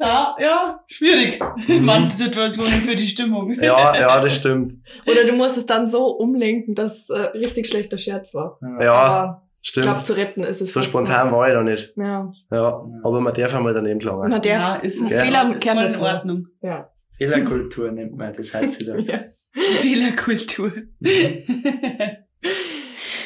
Ja, 0.00 0.34
ja, 0.40 0.80
schwierig. 0.88 1.38
In 1.68 1.84
manchen 1.84 2.16
Situationen 2.16 2.72
für 2.80 2.96
die 2.96 3.06
Stimmung. 3.06 3.52
ja, 3.60 3.94
ja, 3.94 4.20
das 4.20 4.34
stimmt. 4.36 4.82
Oder 5.06 5.24
du 5.24 5.32
musst 5.34 5.56
es 5.58 5.66
dann 5.66 5.88
so 5.88 6.06
umlenken, 6.16 6.74
dass 6.74 7.10
äh, 7.10 7.18
richtig 7.38 7.66
schlechter 7.68 7.98
Scherz 7.98 8.32
war. 8.32 8.58
Ja, 8.80 8.92
Aber 8.94 9.48
ich 9.60 9.72
glaube, 9.74 9.88
stimmt. 9.90 10.06
zu 10.06 10.12
retten 10.16 10.42
ist 10.42 10.62
es 10.62 10.72
So 10.72 10.80
spontan 10.80 11.30
war 11.32 11.48
ich 11.48 11.54
da 11.54 11.62
nicht. 11.62 11.96
noch. 11.98 12.06
Ja. 12.06 12.32
Ja, 12.50 12.84
aber 13.04 13.20
man 13.20 13.34
darf 13.34 13.54
einmal 13.54 13.74
daneben 13.74 14.00
schlagen. 14.00 14.30
Man 14.30 14.40
der 14.40 14.52
ja, 14.54 14.74
ist, 14.76 15.00
Ja. 15.02 15.18
Fehler 15.22 15.50
ist 15.54 15.64
voll 15.68 15.76
in 15.84 15.92
dazu. 15.92 16.04
Ordnung. 16.04 16.46
Ja. 16.62 16.90
Fehlerkultur 17.18 17.92
nennt 17.92 18.16
man 18.16 18.32
das 18.32 18.54
heutzutage. 18.54 19.04
Ja. 19.52 19.62
Fehlerkultur. 19.80 20.72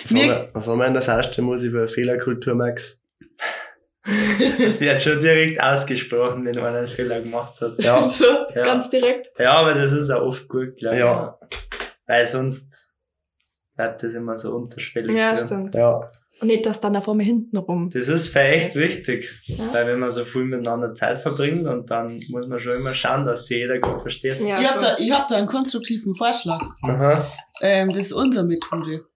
Was 0.05 0.11
haben 0.11 0.17
wir- 0.17 0.51
Was 0.55 0.67
haben 0.69 0.79
wir 0.79 0.87
in 0.87 0.93
der 0.95 1.03
Saste 1.03 1.43
muss 1.43 1.63
ich 1.63 1.69
über 1.71 1.87
Fehlerkultur, 1.87 2.55
Max? 2.55 3.04
Das 4.59 4.81
wird 4.81 5.01
schon 5.01 5.19
direkt 5.21 5.61
ausgesprochen, 5.63 6.45
wenn 6.45 6.59
einer 6.59 6.79
einen 6.79 6.89
Fehler 6.89 7.21
gemacht 7.21 7.61
hat. 7.61 7.83
Ja, 7.83 8.07
Schon, 8.09 8.27
Ja. 8.55 8.65
ganz 8.65 8.91
direkt. 8.91 9.31
Ja, 9.39 9.53
aber 9.55 9.75
das 9.75 9.93
ist 9.93 10.11
auch 10.11 10.23
oft 10.23 10.49
gut, 10.49 10.77
glaube 10.77 10.97
ich. 10.97 11.01
Ja. 11.01 11.39
Weil 12.07 12.27
sonst 12.27 12.93
bleibt 13.77 14.03
das 14.03 14.15
immer 14.15 14.37
so 14.37 14.55
unterschwellig. 14.55 15.17
Ja, 15.17 15.33
drin. 15.35 15.47
stimmt. 15.47 15.75
ja. 15.75 16.11
Und 16.41 16.49
nicht, 16.49 16.67
dass 16.67 16.81
dann 16.81 16.93
da 16.93 17.01
vor 17.01 17.15
mir 17.15 17.23
hinten 17.23 17.57
rum. 17.57 17.89
Das 17.95 18.09
ist 18.09 18.29
für 18.29 18.41
echt 18.41 18.75
wichtig, 18.75 19.31
Ja. 19.47 19.73
weil 19.73 19.87
wenn 19.87 20.01
man 20.01 20.11
so 20.11 20.25
viel 20.25 20.45
miteinander 20.45 20.93
Zeit 20.93 21.19
verbringt 21.19 21.67
und 21.67 21.91
dann 21.91 22.21
muss 22.29 22.49
man 22.49 22.59
schon 22.59 22.75
immer 22.77 22.93
schauen, 22.93 23.25
dass 23.25 23.47
sie 23.47 23.59
jeder 23.59 23.79
gut 23.79 24.03
versteht. 24.03 24.41
Ja, 24.41 24.61
ich 24.61 24.69
habe 24.69 24.81
da, 24.81 24.97
ich 24.99 25.13
hab 25.13 25.29
da 25.29 25.37
einen 25.37 25.47
konstruktiven 25.47 26.15
Vorschlag. 26.17 26.61
Aha. 26.83 27.31
Ähm, 27.63 27.89
das 27.91 27.99
ist 28.07 28.13
unsere 28.13 28.45
Methode. 28.45 29.07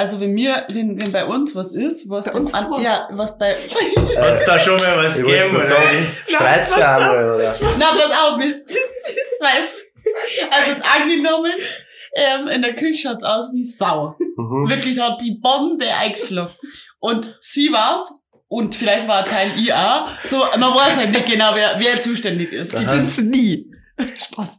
Also 0.00 0.20
wenn 0.20 0.32
mir, 0.32 0.64
wenn, 0.70 0.96
wenn 0.96 1.10
bei 1.10 1.24
uns 1.24 1.56
was 1.56 1.72
ist, 1.72 2.08
was 2.08 2.26
Bei 2.26 2.38
uns 2.38 2.54
an, 2.54 2.80
ja, 2.80 3.08
was 3.10 3.36
bei, 3.36 3.52
Hat 3.52 4.34
es 4.34 4.44
da 4.46 4.56
schon 4.56 4.76
mal 4.76 4.96
was 4.96 5.18
Ich 5.18 5.24
gegeben, 5.24 5.56
oder? 5.56 5.76
streit's 6.28 6.76
ja 6.76 6.96
einmal, 6.98 7.34
oder? 7.34 7.56
na 7.80 7.86
pass 7.86 8.12
auf, 8.12 8.38
wir, 8.38 8.46
also 10.52 10.70
jetzt 10.70 10.84
angenommen, 10.84 11.52
ähm, 12.14 12.46
in 12.46 12.62
der 12.62 12.76
Küche 12.76 13.08
schaut's 13.08 13.24
aus 13.24 13.50
wie 13.52 13.64
Sau. 13.64 14.14
Mhm. 14.36 14.70
Wirklich 14.70 15.00
hat 15.00 15.20
die 15.20 15.34
Bombe 15.34 15.92
eingeschlagen. 15.92 16.52
Und 17.00 17.36
sie 17.40 17.72
war's, 17.72 18.12
und 18.46 18.76
vielleicht 18.76 19.08
war 19.08 19.18
ein 19.18 19.24
Teil 19.24 19.50
ich 19.58 19.72
auch, 19.74 20.06
so, 20.24 20.36
man 20.58 20.74
weiß 20.74 20.96
halt 20.96 21.10
nicht 21.10 21.26
genau, 21.26 21.50
wer, 21.54 21.74
wer 21.78 22.00
zuständig 22.00 22.52
ist. 22.52 22.72
Ich 22.72 22.86
bin's 22.86 23.18
nie. 23.18 23.68
Spaß. 23.98 24.58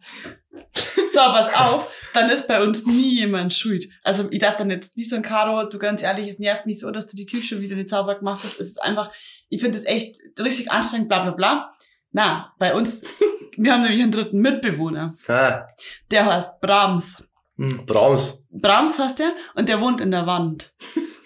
So, 1.11 1.19
pass 1.19 1.53
auf, 1.55 1.87
dann 2.13 2.29
ist 2.29 2.47
bei 2.47 2.61
uns 2.61 2.85
nie 2.85 3.19
jemand 3.19 3.53
schuld. 3.53 3.87
Also 4.03 4.27
ich 4.31 4.39
dachte 4.39 4.59
dann 4.59 4.71
jetzt 4.71 4.97
nicht 4.97 5.09
so 5.09 5.15
ein 5.15 5.21
Caro, 5.21 5.67
du 5.67 5.77
ganz 5.77 6.01
ehrlich, 6.01 6.27
es 6.27 6.39
nervt 6.39 6.65
mich 6.65 6.79
so, 6.79 6.91
dass 6.91 7.07
du 7.07 7.17
die 7.17 7.25
Küche 7.25 7.47
schon 7.47 7.61
wieder 7.61 7.75
nicht 7.75 7.89
sauber 7.89 8.15
gemacht 8.15 8.43
hast. 8.43 8.59
Es 8.59 8.69
ist 8.69 8.83
einfach, 8.83 9.11
ich 9.49 9.61
finde 9.61 9.77
es 9.77 9.85
echt 9.85 10.17
richtig 10.37 10.71
anstrengend, 10.71 11.09
bla 11.09 11.23
bla 11.23 11.31
bla. 11.31 11.73
Na, 12.11 12.53
bei 12.59 12.73
uns, 12.73 13.03
wir 13.57 13.73
haben 13.73 13.83
nämlich 13.83 14.01
einen 14.01 14.11
dritten 14.11 14.39
Mitbewohner, 14.39 15.15
Ah, 15.27 15.65
der 16.11 16.25
heißt 16.25 16.59
Brahms. 16.61 17.23
Hm. 17.57 17.85
Brahms. 17.85 18.47
Brahms 18.51 18.97
heißt 18.97 19.19
der 19.19 19.33
und 19.55 19.69
der 19.69 19.81
wohnt 19.81 20.01
in 20.01 20.11
der 20.11 20.25
Wand. 20.25 20.73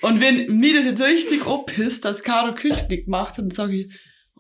Und 0.02 0.20
wenn 0.20 0.48
mir 0.58 0.76
das 0.76 0.86
jetzt 0.86 1.02
richtig 1.02 1.46
oppisst, 1.46 2.04
dass 2.04 2.24
Caro 2.24 2.54
Küche 2.56 2.86
nicht 2.90 3.06
gemacht 3.06 3.38
hat, 3.38 3.40
dann 3.40 3.52
sage 3.52 3.74
ich, 3.76 3.94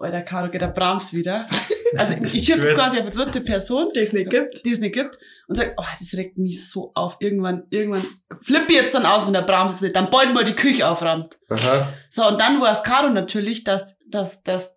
Alter, 0.04 0.22
Caro, 0.22 0.50
geht 0.52 0.62
der 0.62 0.68
Brahms 0.68 1.14
wieder. 1.14 1.48
Also 1.96 2.16
ich 2.24 2.52
gut. 2.52 2.60
quasi 2.74 2.98
auf 2.98 3.04
eine 3.06 3.12
dritte 3.12 3.40
Person 3.42 3.90
Die 3.96 4.00
es 4.00 4.14
nicht 4.14 4.28
gibt. 4.32 4.66
die 4.66 4.72
es 4.72 4.80
nicht 4.80 4.96
gibt 4.96 5.16
und 5.48 5.54
sagt, 5.58 5.76
oh, 5.78 5.84
das 6.00 6.18
regt 6.18 6.40
mich 6.40 6.68
so 6.68 6.90
auf. 6.96 7.18
Irgendwann, 7.20 7.66
irgendwann 7.70 8.04
flippe 8.42 8.66
ich 8.70 8.78
jetzt 8.78 8.96
dann 8.96 9.06
aus, 9.06 9.28
wenn 9.28 9.34
der 9.34 9.44
Brahms 9.44 9.80
ist, 9.80 9.96
dann 9.96 10.10
bald 10.10 10.34
mal 10.34 10.44
die 10.44 10.56
Küche 10.56 10.88
aufräumt. 10.88 11.38
Aha. 11.52 11.94
So, 12.10 12.28
und 12.28 12.42
dann 12.42 12.60
weiß 12.60 12.82
Caro 12.82 13.10
natürlich, 13.10 13.64
dass, 13.64 13.96
dass, 14.08 14.42
dass, 14.42 14.76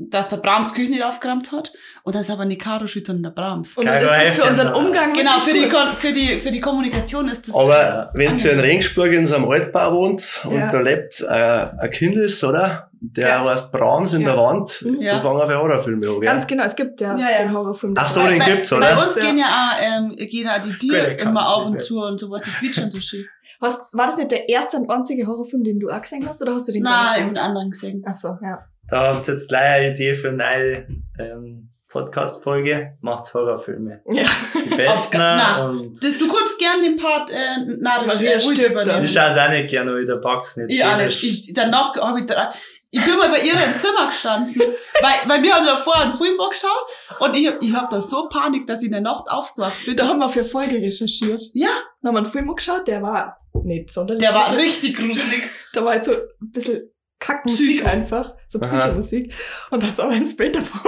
dass 0.00 0.26
der 0.26 0.38
Brahms 0.38 0.74
Küche 0.74 0.90
nicht 0.90 1.04
aufgeräumt 1.04 1.52
hat. 1.52 1.72
Und 2.02 2.16
dann 2.16 2.22
ist 2.22 2.30
aber 2.32 2.44
nicht 2.44 2.62
Caro 2.62 2.88
schuld, 2.88 3.06
sondern 3.06 3.22
der 3.32 3.40
Brahms. 3.40 3.76
Und 3.76 3.86
dann 3.86 4.02
ist 4.02 4.10
das 4.10 4.32
für 4.32 4.50
unseren. 4.50 4.72
Umgang 4.74 5.14
Genau, 5.14 5.38
für 5.38 5.52
die. 5.54 5.68
Kon 5.68 5.94
für 5.94 6.12
die, 6.12 6.40
für 6.40 6.50
die 6.50 6.60
Kommunikation 6.60 7.28
ist 7.28 7.46
das. 7.46 7.54
Aber 7.54 8.10
wenn 8.14 8.36
ihr 8.36 8.52
in 8.52 8.58
Regensburg 8.58 9.12
in 9.12 9.24
so 9.24 9.36
einem 9.36 9.48
Altbau 9.48 9.92
wohnt 9.94 10.40
und 10.46 10.56
Ja. 10.58 10.68
da 10.72 10.80
lebt 10.80 11.20
äh, 11.20 11.26
ein 11.28 11.90
Kind 11.92 12.16
ist, 12.16 12.42
oder? 12.42 12.85
Der 13.00 13.28
Ja. 13.28 13.44
heißt 13.44 13.70
Brahms 13.72 14.14
in 14.14 14.22
Ja. 14.22 14.28
der 14.34 14.36
Wand, 14.42 14.82
Mhm. 14.82 15.02
so 15.02 15.08
Ja. 15.10 15.18
fangen 15.20 15.48
wir 15.48 15.58
Horrorfilme 15.58 16.06
an, 16.06 16.12
gell? 16.14 16.20
Ganz 16.20 16.46
genau, 16.46 16.64
es 16.64 16.74
gibt 16.76 17.00
ja, 17.00 17.16
Ja, 17.16 17.28
ja. 17.30 17.38
den 17.42 17.52
Horrorfilm. 17.52 17.94
Ach 17.96 18.08
so, 18.08 18.22
den 18.26 18.38
bei, 18.38 18.44
gibt's, 18.46 18.70
Bei 18.70 18.76
oder? 18.78 19.02
uns 19.04 19.16
Ja. 19.16 19.22
gehen 19.22 19.38
ja 19.38 19.44
auch, 19.46 19.82
ähm, 19.82 20.16
gehen 20.16 20.48
auch 20.48 20.62
die 20.62 20.72
Tiere 20.78 21.12
immer 21.14 21.48
auf 21.54 21.66
und 21.66 21.82
zu 21.82 22.00
und 22.00 22.18
sowas. 22.18 22.42
Die 22.42 22.50
quietschen 22.50 22.90
so 22.90 22.98
schön. 23.00 23.26
Hast, 23.60 23.92
war 23.94 24.06
das 24.06 24.16
nicht 24.18 24.30
der 24.30 24.48
erste 24.48 24.76
und 24.76 24.90
einzige 24.90 25.26
Horrorfilm, 25.26 25.64
den 25.64 25.80
du 25.80 25.88
auch 25.90 26.00
gesehen 26.02 26.28
hast, 26.28 26.42
oder 26.42 26.54
hast 26.54 26.68
du 26.68 26.72
den 26.72 26.82
Nein, 26.82 27.08
gesehen? 27.08 27.26
einen 27.28 27.38
anderen 27.38 27.70
gesehen. 27.70 28.02
Ach 28.06 28.14
so, 28.14 28.36
ja. 28.42 28.58
Da 28.88 29.14
habt 29.14 29.26
ihr 29.28 29.34
jetzt 29.34 29.48
gleich 29.48 29.62
eine 29.86 29.94
Idee 29.94 30.14
für 30.14 30.28
eine 30.28 30.36
neue 30.38 30.86
ähm, 31.18 31.70
Podcast-Folge. 31.88 32.96
Macht's 33.00 33.32
Horrorfilme. 33.34 34.00
Ja. 34.10 34.24
Die 34.64 34.68
besten 34.76 35.16
na. 35.18 35.68
und 35.70 35.92
Das, 36.02 36.18
du 36.18 36.28
kannst 36.28 36.58
gern 36.58 36.82
den 36.82 36.96
Part 36.96 37.30
äh, 37.30 37.76
narrisch 37.78 38.20
äh, 38.20 38.66
übernehmen. 38.70 39.04
ich 39.04 39.12
schaue 39.12 39.28
es 39.28 39.36
auch 39.36 39.48
nicht 39.50 39.70
gerne, 39.70 39.92
weil 39.92 40.00
ich 40.02 40.06
der 40.06 40.16
Bugs 40.16 40.56
nicht 40.56 40.72
Ich 40.74 40.84
auch 40.84 40.96
nicht. 40.96 41.22
Ich, 41.22 41.52
danach 41.54 41.94
habe 41.96 42.20
ich, 42.20 42.26
da, 42.26 42.52
ich 42.96 43.04
bin 43.04 43.16
mal 43.16 43.28
bei 43.28 43.40
ihr 43.40 43.52
im 43.52 43.78
Zimmer 43.78 44.06
gestanden, 44.06 44.54
weil, 44.58 45.14
weil 45.28 45.42
wir 45.42 45.54
haben 45.54 45.66
davor 45.66 45.96
einen 46.00 46.14
Film 46.14 46.36
geschaut 46.38 46.86
und 47.20 47.34
ich, 47.36 47.46
hab- 47.48 47.62
ich 47.62 47.72
hab 47.74 47.90
da 47.90 48.00
so 48.00 48.28
Panik, 48.28 48.66
dass 48.66 48.80
ich 48.80 48.86
in 48.86 48.92
der 48.92 49.00
Nacht 49.00 49.28
aufgewacht 49.28 49.84
bin. 49.84 49.96
Da 49.96 50.08
haben 50.08 50.18
wir 50.18 50.28
für 50.28 50.44
Folge 50.44 50.76
recherchiert. 50.76 51.42
Ja, 51.54 51.68
Da 52.02 52.08
haben 52.08 52.14
wir 52.14 52.18
einen 52.22 52.30
Film 52.32 52.54
geschaut, 52.54 52.86
der 52.88 53.02
war 53.02 53.38
nicht 53.64 53.90
sonderlich. 53.92 54.22
der 54.24 54.34
war 54.34 54.56
richtig 54.56 54.96
gruselig. 54.96 55.42
Da 55.72 55.84
war 55.84 55.92
halt 55.92 56.04
so 56.04 56.12
ein 56.12 56.20
bisschen 56.40 56.90
Kackmusik 57.18 57.76
Psycho. 57.78 57.88
einfach. 57.88 58.34
So. 58.48 58.58
Psychomusik. 58.60 59.32
Und 59.70 59.82
dann 59.82 59.94
sah 59.94 60.06
man 60.06 60.14
ein 60.16 60.36
Bild 60.36 60.54
davor. 60.56 60.80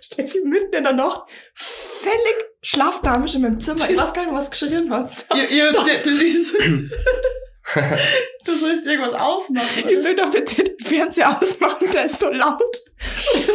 Steht 0.00 0.30
sie 0.30 0.40
mitten 0.46 0.74
in 0.76 0.84
der 0.84 0.92
Nacht 0.92 1.22
völlig 1.54 2.44
schlafdamisch 2.62 3.34
in 3.34 3.42
meinem 3.42 3.60
Zimmer. 3.60 3.88
Ich 3.88 3.96
weiß 3.96 4.12
gar 4.12 4.24
nicht, 4.24 4.34
was 4.34 4.50
geschrien 4.50 4.90
hat. 4.92 5.10
Ihr, 5.34 5.48
ihr, 5.50 5.72
du, 5.72 5.78
du, 6.04 6.10
du 7.74 8.52
sollst 8.54 8.86
irgendwas 8.86 9.14
aufmachen. 9.14 9.78
Ich 9.78 9.84
Oder? 9.86 10.00
soll 10.02 10.16
doch 10.16 10.30
bitte 10.30 10.62
den 10.62 10.78
Fernseher 10.86 11.36
ausmachen, 11.40 11.90
der 11.92 12.06
ist 12.06 12.20
so 12.20 12.30
laut. 12.30 12.62
Ich 13.34 13.48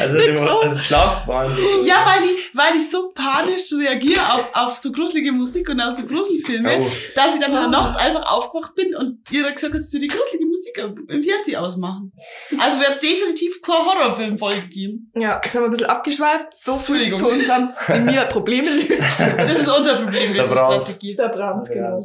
Also, 0.00 0.16
du 0.18 0.36
so. 0.36 0.62
das 0.64 0.84
Schlafbahn. 0.86 1.56
Ja, 1.84 2.04
weil 2.06 2.24
ich, 2.28 2.50
weil 2.52 2.74
ich 2.76 2.90
so 2.90 3.12
panisch 3.14 3.72
reagiere 3.78 4.20
auf, 4.32 4.48
auf 4.52 4.76
so 4.78 4.90
gruselige 4.90 5.30
Musik 5.30 5.68
und 5.68 5.80
auf 5.80 5.94
so 5.96 6.04
Gruselfilme, 6.04 6.80
Oh. 6.80 6.86
dass 7.14 7.34
ich 7.34 7.40
dann 7.40 7.50
in 7.50 7.52
der 7.52 7.60
Ah. 7.66 7.68
Nacht 7.68 8.00
einfach 8.00 8.26
aufgewacht 8.32 8.74
bin 8.74 8.96
und 8.96 9.18
ihr 9.30 9.44
hat 9.44 9.54
gesagt, 9.54 9.74
dass 9.74 9.90
du 9.90 10.00
die 10.00 10.08
gruselige 10.08 10.46
Musik 10.46 10.78
im 11.08 11.22
Fernseher 11.22 11.62
ausmachen. 11.62 12.12
Also 12.58 12.78
wird 12.80 13.00
definitiv 13.02 13.62
keine 13.62 13.84
Horrorfilmfolge 13.84 14.62
geben. 14.68 15.12
ja, 15.14 15.40
jetzt 15.44 15.54
haben 15.54 15.62
wir 15.62 15.66
ein 15.66 15.70
bisschen 15.70 15.86
abgeschweift. 15.86 16.48
So 16.56 16.76
viel 16.78 17.14
zu 17.14 17.28
unserem, 17.28 17.68
wie 17.86 18.12
wir 18.14 18.22
Probleme 18.22 18.68
lösen. 18.88 19.04
Das 19.36 19.58
ist 19.58 19.68
unser 19.68 19.96
Problem, 20.02 20.32
diese. 20.32 20.46
Strategie. 20.48 21.14
Der 21.14 21.28
Brahms, 21.28 21.68
genau. 21.68 22.00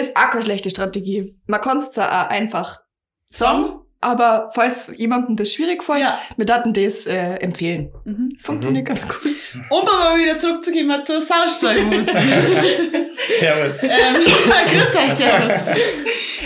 Ist 0.00 0.16
auch 0.16 0.30
keine 0.30 0.44
schlechte 0.44 0.70
Strategie. 0.70 1.36
Man 1.46 1.60
kann 1.60 1.78
es 1.78 1.92
zwar 1.92 2.08
auch 2.26 2.30
einfach 2.30 2.80
sagen, 3.28 3.80
aber 4.00 4.50
falls 4.54 4.90
jemandem 4.96 5.36
das 5.36 5.52
schwierig 5.52 5.84
fällt, 5.84 6.00
Ja. 6.00 6.18
wir 6.36 6.46
daten 6.46 6.72
das 6.72 7.06
äh, 7.06 7.34
empfehlen. 7.36 7.92
Mhm. 8.04 8.30
Das 8.32 8.42
funktioniert 8.42 8.86
ganz 8.86 9.06
gut. 9.06 9.20
Um 9.68 9.80
aber 9.86 10.16
wieder 10.18 10.38
zurückzugehen 10.38 10.90
zur 11.04 11.20
Saustallmusik. 11.20 12.06
Servus. 13.26 13.82
ähm, 13.82 14.14
grüß 14.68 14.96
euch, 14.96 15.12
servus. 15.12 15.68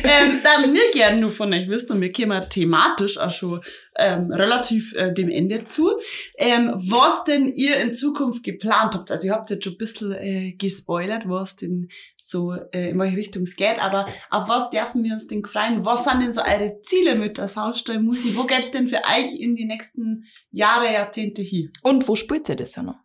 ähm, 0.02 0.40
dann 0.42 0.72
mir 0.72 0.90
gerne 0.92 1.20
nur 1.20 1.30
von 1.30 1.52
euch 1.52 1.68
wissen, 1.68 1.92
und 1.92 2.00
wir 2.00 2.12
kommen 2.12 2.42
thematisch 2.48 3.18
auch 3.18 3.30
schon 3.30 3.60
ähm, 3.96 4.32
relativ 4.32 4.94
äh, 4.94 5.12
dem 5.12 5.30
Ende 5.30 5.66
zu, 5.66 5.92
ähm, 6.36 6.72
was 6.74 7.24
denn 7.24 7.46
ihr 7.46 7.76
in 7.76 7.94
Zukunft 7.94 8.42
geplant 8.42 8.94
habt. 8.94 9.10
Also 9.10 9.26
ihr 9.26 9.32
habt 9.32 9.50
jetzt 9.50 9.64
schon 9.64 9.74
ein 9.74 9.78
bisschen 9.78 10.12
äh, 10.12 10.52
gespoilert, 10.52 11.22
was 11.26 11.56
denn 11.56 11.88
so 12.20 12.52
äh, 12.72 12.90
in 12.90 12.98
welche 12.98 13.16
Richtung 13.16 13.42
es 13.42 13.56
geht, 13.56 13.78
aber 13.78 14.06
auf 14.30 14.48
was 14.48 14.70
dürfen 14.70 15.04
wir 15.04 15.12
uns 15.14 15.26
denn 15.26 15.44
freuen? 15.44 15.84
Was 15.84 16.04
sind 16.04 16.22
denn 16.22 16.32
so 16.32 16.42
eure 16.42 16.80
Ziele 16.82 17.14
mit 17.14 17.38
der 17.38 17.48
Saustall 17.48 18.00
Musi? 18.00 18.36
Wo 18.36 18.44
geht's 18.44 18.70
denn 18.70 18.88
für 18.88 18.96
euch 18.96 19.38
in 19.38 19.56
die 19.56 19.66
nächsten 19.66 20.24
Jahre, 20.50 20.92
Jahrzehnte 20.92 21.42
hin? 21.42 21.72
Und 21.82 22.08
wo 22.08 22.16
spielt 22.16 22.48
ihr 22.48 22.56
das 22.56 22.74
ja 22.76 22.82
noch? 22.82 22.98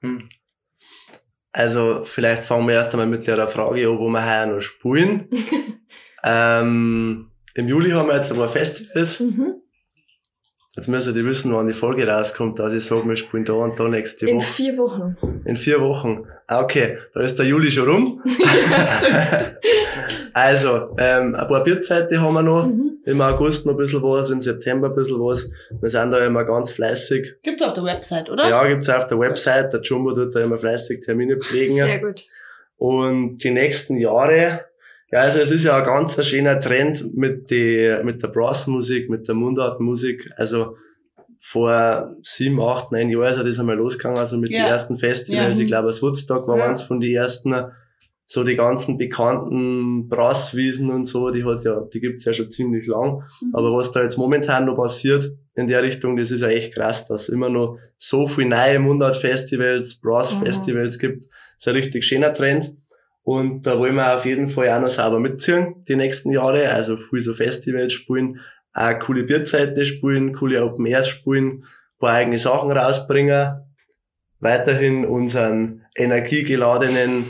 Hm. 0.00 0.28
Also, 1.56 2.00
vielleicht 2.02 2.42
fangen 2.42 2.66
wir 2.66 2.74
erst 2.74 2.92
einmal 2.94 3.06
mit 3.06 3.28
der 3.28 3.46
Frage 3.46 3.88
an, 3.88 3.98
wo 3.98 4.08
wir 4.08 4.26
heuer 4.26 4.46
noch 4.46 4.60
spielen. 4.60 5.28
ähm, 6.24 7.30
Im 7.54 7.68
Juli 7.68 7.90
haben 7.90 8.08
wir 8.08 8.16
jetzt 8.16 8.32
ein 8.32 8.38
paar 8.38 8.48
Festivals. 8.48 9.20
Mhm. 9.20 9.54
Jetzt 10.74 10.88
müssen 10.88 11.14
die 11.14 11.24
wissen, 11.24 11.54
wann 11.54 11.68
die 11.68 11.72
Folge 11.72 12.08
rauskommt, 12.08 12.58
dass 12.58 12.74
ich 12.74 12.84
sage, 12.84 13.08
wir 13.08 13.14
spielen 13.14 13.44
da 13.44 13.52
und 13.52 13.78
da 13.78 13.88
nächste 13.88 14.28
In 14.28 14.38
Woche. 14.38 14.46
vier 14.46 14.76
Wochen. 14.78 15.16
In 15.44 15.54
vier 15.54 15.80
Wochen. 15.80 16.24
Ah, 16.48 16.60
okay, 16.60 16.98
da 17.14 17.20
ist 17.20 17.38
der 17.38 17.46
Juli 17.46 17.70
schon 17.70 17.88
rum. 17.88 18.22
Stimmt. 18.26 19.56
Also, 20.34 20.94
ähm, 20.98 21.34
ein 21.34 21.46
paar 21.48 21.62
Bierzeiten 21.62 22.20
haben 22.20 22.34
wir 22.34 22.42
noch. 22.42 22.66
Mhm. 22.66 22.90
Im 23.06 23.20
August 23.20 23.66
noch 23.66 23.74
ein 23.74 23.76
bisschen 23.78 24.02
was, 24.02 24.30
im 24.30 24.40
September 24.40 24.88
ein 24.88 24.94
bisschen 24.94 25.20
was. 25.20 25.50
Wir 25.80 25.88
sind 25.88 26.10
da 26.10 26.24
immer 26.24 26.44
ganz 26.44 26.72
fleißig. 26.72 27.36
Gibt's 27.42 27.62
auf 27.62 27.74
der 27.74 27.84
Website, 27.84 28.30
oder? 28.30 28.48
Ja, 28.48 28.66
gibt's 28.66 28.88
auf 28.88 29.06
der 29.06 29.18
Website. 29.18 29.72
Der 29.72 29.80
Jumbo 29.82 30.12
tut 30.12 30.34
da 30.34 30.40
immer 30.40 30.58
fleißig 30.58 31.00
Termine 31.00 31.36
pflegen. 31.36 31.74
Sehr 31.74 32.00
gut. 32.00 32.22
Und 32.78 33.38
die 33.44 33.50
nächsten 33.50 33.96
Jahre, 33.98 34.64
ja, 35.12 35.20
also 35.20 35.38
es 35.38 35.50
ist 35.52 35.64
ja 35.64 35.76
ein 35.78 35.84
ganz 35.84 36.24
schöner 36.26 36.58
Trend 36.58 37.14
mit, 37.14 37.50
die, 37.50 37.94
mit 38.02 38.22
der 38.22 38.28
Brassmusik, 38.28 39.08
mit 39.10 39.28
der 39.28 39.34
Mundartmusik. 39.36 40.30
Also 40.36 40.76
vor 41.38 42.16
sieben, 42.22 42.60
acht, 42.60 42.90
neun 42.90 43.10
Jahren 43.10 43.28
ist 43.28 43.46
das 43.46 43.60
einmal 43.60 43.76
losgegangen, 43.76 44.18
also 44.18 44.38
mit 44.38 44.50
Ja. 44.50 44.64
den 44.64 44.70
ersten 44.72 44.96
Festivals. 44.96 45.58
Ja. 45.58 45.62
Ich 45.62 45.68
glaube, 45.68 45.86
das 45.88 46.02
Woodstock 46.02 46.48
war 46.48 46.58
Ja. 46.58 46.66
eins 46.66 46.82
von 46.82 47.00
den 47.00 47.14
ersten. 47.14 47.54
So 48.26 48.42
die 48.42 48.56
ganzen 48.56 48.96
bekannten 48.96 50.08
Brasswiesen 50.08 50.90
und 50.90 51.04
so, 51.04 51.30
die 51.30 51.44
hat's 51.44 51.64
ja, 51.64 51.80
die 51.92 52.00
gibt's 52.00 52.24
ja 52.24 52.32
schon 52.32 52.50
ziemlich 52.50 52.86
lang. 52.86 53.22
Mhm. 53.42 53.54
Aber 53.54 53.76
was 53.76 53.92
da 53.92 54.02
jetzt 54.02 54.16
momentan 54.16 54.64
noch 54.64 54.76
passiert 54.76 55.30
in 55.54 55.68
der 55.68 55.82
Richtung, 55.82 56.16
das 56.16 56.30
ist 56.30 56.40
ja 56.40 56.48
echt 56.48 56.74
krass, 56.74 57.06
dass 57.06 57.24
es 57.24 57.28
immer 57.28 57.50
noch 57.50 57.78
so 57.98 58.26
viele 58.26 58.48
neue 58.48 58.78
Mundart-Festivals, 58.78 60.00
Brass-Festivals 60.00 60.98
gibt. 60.98 61.24
Das 61.24 61.30
ist 61.58 61.68
ein 61.68 61.74
richtig 61.74 62.04
schöner 62.04 62.32
Trend. 62.32 62.74
Und 63.24 63.66
da 63.66 63.78
wollen 63.78 63.94
wir 63.94 64.14
auf 64.14 64.26
jeden 64.26 64.46
Fall 64.46 64.68
auch 64.70 64.80
noch 64.80 64.90
sauber 64.90 65.18
mitziehen, 65.18 65.82
die 65.88 65.96
nächsten 65.96 66.30
Jahre. 66.30 66.70
Also 66.70 66.96
viel 66.96 67.20
so 67.20 67.32
Festivals 67.32 67.92
spielen, 67.94 68.40
auch 68.74 68.98
coole 68.98 69.22
Bierzeiten 69.22 69.84
spielen, 69.84 70.34
coole 70.34 70.62
Open 70.62 70.86
Airs 70.86 71.08
spielen, 71.08 71.46
ein 71.46 71.64
paar 71.98 72.12
eigene 72.12 72.38
Sachen 72.38 72.70
rausbringen. 72.70 73.60
Weiterhin 74.40 75.06
unseren 75.06 75.86
energiegeladenen, 75.96 77.24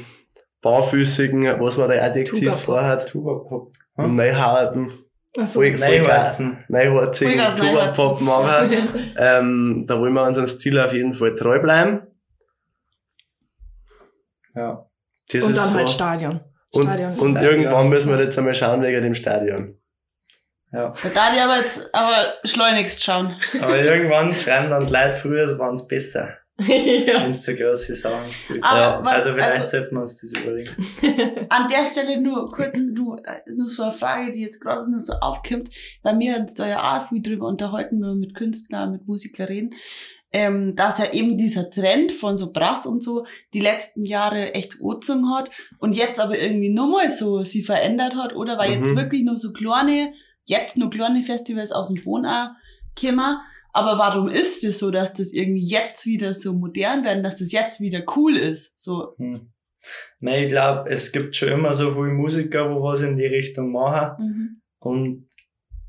barfüßigen, 0.64 1.60
was 1.60 1.76
war 1.76 1.88
der 1.88 2.02
Adjektiv 2.02 2.54
vorhat, 2.54 3.06
Tuba-Pop. 3.08 3.70
und 3.96 4.14
Neuharten, 4.14 4.90
geil. 5.34 5.76
Neuharzen. 5.78 6.64
Neuharzigen 6.68 7.38
Vollgas 7.38 7.56
Tuba-Pop 7.56 8.20
machen. 8.22 8.70
ähm, 9.18 9.84
da 9.86 10.00
wollen 10.00 10.14
wir 10.14 10.26
unserem 10.26 10.46
Stil 10.46 10.80
auf 10.80 10.94
jeden 10.94 11.12
Fall 11.12 11.34
treu 11.34 11.60
bleiben. 11.60 12.06
Ja. 14.54 14.88
Das 15.30 15.42
Und 15.42 15.50
ist 15.50 15.58
dann 15.58 15.68
so. 15.68 15.74
halt 15.74 15.90
Stadion. 15.90 16.40
Und, 16.70 16.82
Stadion. 16.84 17.08
und 17.08 17.30
Stadion. 17.32 17.44
irgendwann 17.44 17.88
müssen 17.90 18.10
wir 18.10 18.22
jetzt 18.22 18.38
einmal 18.38 18.54
schauen 18.54 18.82
wegen 18.82 19.02
dem 19.02 19.14
Stadion. 19.14 19.78
Ja. 20.72 20.94
Da 21.02 21.08
darf 21.10 21.34
ich 21.34 21.40
aber 21.40 21.56
jetzt 21.58 21.94
aber 21.94 22.34
schleunigst 22.44 23.04
schauen. 23.04 23.36
Aber 23.60 23.78
irgendwann 23.78 24.34
schreiben 24.34 24.70
dann 24.70 24.86
die 24.86 24.92
Leute 24.92 25.12
früher, 25.12 25.44
es 25.44 25.58
waren 25.58 25.74
es 25.74 25.86
besser. 25.86 26.38
Ja. 26.58 26.66
Wenn 27.22 27.30
es 27.30 27.44
so 27.44 27.52
große 27.54 27.94
Sachen 27.96 28.20
was- 28.60 29.14
also 29.14 29.32
vielleicht 29.32 29.52
also- 29.60 29.66
sollten 29.78 29.94
wir 29.96 30.02
uns 30.02 30.20
das 30.20 30.30
überlegen. 30.40 30.70
An 31.48 31.68
der 31.68 31.84
Stelle 31.84 32.20
nur 32.20 32.46
kurz, 32.48 32.78
nur, 32.80 33.18
äh, 33.26 33.40
nur 33.56 33.68
so 33.68 33.82
eine 33.82 33.92
Frage, 33.92 34.30
die 34.32 34.42
jetzt 34.42 34.60
gerade 34.60 34.88
nur 34.90 35.04
so 35.04 35.14
aufkommt. 35.14 35.70
Bei 36.02 36.12
mir 36.12 36.34
hat 36.34 36.56
da 36.58 36.68
ja 36.68 36.96
auch 36.98 37.08
viel 37.08 37.22
drüber 37.22 37.48
unterhalten, 37.48 38.00
wenn 38.00 38.08
wir 38.08 38.14
mit 38.14 38.34
Künstlern, 38.34 38.92
mit 38.92 39.06
Musikern 39.08 39.46
reden, 39.48 39.70
ähm, 40.32 40.74
dass 40.76 40.98
ja 40.98 41.12
eben 41.12 41.36
dieser 41.38 41.70
Trend 41.70 42.12
von 42.12 42.36
so 42.36 42.52
Brass 42.52 42.86
und 42.86 43.02
so 43.02 43.26
die 43.52 43.60
letzten 43.60 44.04
Jahre 44.04 44.54
echt 44.54 44.78
angezogen 44.80 45.30
hat 45.34 45.50
und 45.78 45.94
jetzt 45.94 46.20
aber 46.20 46.38
irgendwie 46.38 46.70
nochmal 46.70 47.08
so 47.10 47.42
sie 47.44 47.62
verändert 47.62 48.14
hat, 48.14 48.34
oder? 48.36 48.58
Weil 48.58 48.72
jetzt 48.72 48.92
Mhm. 48.92 48.96
wirklich 48.96 49.22
nur 49.24 49.38
so 49.38 49.52
kleine, 49.52 50.12
jetzt 50.44 50.76
nur 50.76 50.90
kleine 50.90 51.22
Festivals 51.24 51.72
aus 51.72 51.88
dem 51.88 52.02
Boden 52.04 52.26
auch 52.26 52.50
kommen. 53.00 53.38
Aber 53.74 53.98
warum 53.98 54.28
ist 54.28 54.62
es 54.64 54.78
so, 54.78 54.90
dass 54.90 55.14
das 55.14 55.32
irgendwie 55.32 55.66
jetzt 55.66 56.06
wieder 56.06 56.32
so 56.32 56.52
modern 56.52 57.04
werden, 57.04 57.22
dass 57.24 57.38
das 57.38 57.52
jetzt 57.52 57.80
wieder 57.80 58.02
cool 58.16 58.36
ist? 58.36 58.78
So, 58.80 59.14
Hm. 59.18 59.50
Nein, 60.20 60.44
ich 60.44 60.48
glaube, 60.48 60.88
es 60.88 61.12
gibt 61.12 61.36
schon 61.36 61.50
immer 61.50 61.74
so 61.74 61.92
viele 61.92 62.14
Musiker, 62.14 62.70
wo 62.74 62.82
was 62.82 63.02
in 63.02 63.18
die 63.18 63.26
Richtung 63.26 63.70
machen. 63.72 64.14
mhm. 64.18 64.60
Und 64.78 65.28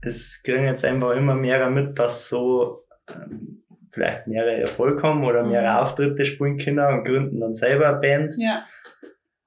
es 0.01 0.41
kriegen 0.43 0.65
jetzt 0.65 0.83
einfach 0.83 1.11
immer 1.15 1.35
mehr 1.35 1.69
mit, 1.69 1.97
dass 1.97 2.27
so 2.27 2.85
ähm, 3.09 3.63
vielleicht 3.91 4.27
mehrere 4.27 4.59
Erfolg 4.61 5.01
haben 5.03 5.23
oder 5.23 5.43
Mhm. 5.43 5.51
mehrere 5.51 5.81
Auftritte 5.81 6.25
spielen 6.25 6.57
können 6.57 6.85
und 6.85 7.05
gründen 7.05 7.39
dann 7.39 7.53
selber 7.53 7.87
eine 7.89 7.99
Band 7.99 8.33
ja. 8.37 8.65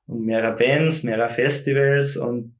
und 0.06 0.24
mehrere 0.24 0.54
Bands, 0.54 1.02
mehrere 1.02 1.28
Festivals 1.28 2.16
und 2.16 2.57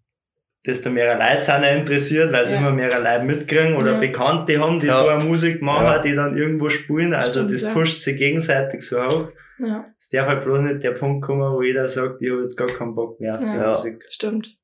desto 0.67 0.91
mehr 0.91 1.17
Leute 1.19 1.41
sind 1.41 1.65
auch 1.65 1.73
interessiert, 1.77 2.33
weil 2.33 2.45
sie 2.45 2.55
Ja. 2.55 2.61
immer 2.61 2.73
mehr 2.73 2.89
Leute 3.01 3.25
mitkriegen 3.25 3.77
oder 3.77 3.93
Ja. 3.93 3.99
Bekannte 4.01 4.59
haben, 4.61 4.79
die 4.81 4.87
Ja. 4.89 4.93
so 4.95 5.09
eine 5.09 5.25
Musik 5.25 5.63
machen, 5.63 5.85
Ja. 5.85 5.99
die 6.01 6.15
dann 6.15 6.37
irgendwo 6.37 6.69
spielen. 6.71 7.15
Also 7.15 7.41
Stimmt, 7.41 7.53
das 7.55 7.63
ja. 7.63 7.73
pusht 7.73 8.01
sich 8.03 8.17
gegenseitig 8.17 8.83
so 8.83 9.03
hoch. 9.05 9.31
ja. 9.59 9.87
Es 9.99 10.09
darf 10.11 10.27
halt 10.27 10.45
bloß 10.45 10.61
nicht 10.61 10.83
der 10.83 10.93
Punkt 10.93 11.25
kommen, 11.25 11.53
wo 11.53 11.63
jeder 11.63 11.89
sagt, 11.89 12.21
ich 12.23 12.31
habe 12.31 12.41
jetzt 12.41 12.57
gar 12.57 12.69
keinen 12.69 12.95
Bock 12.95 13.19
mehr 13.21 13.35
auf 13.35 13.41
die 13.41 13.47
Ja. 13.47 13.71
Musik. 13.71 14.05
Stimmt. 14.09 14.57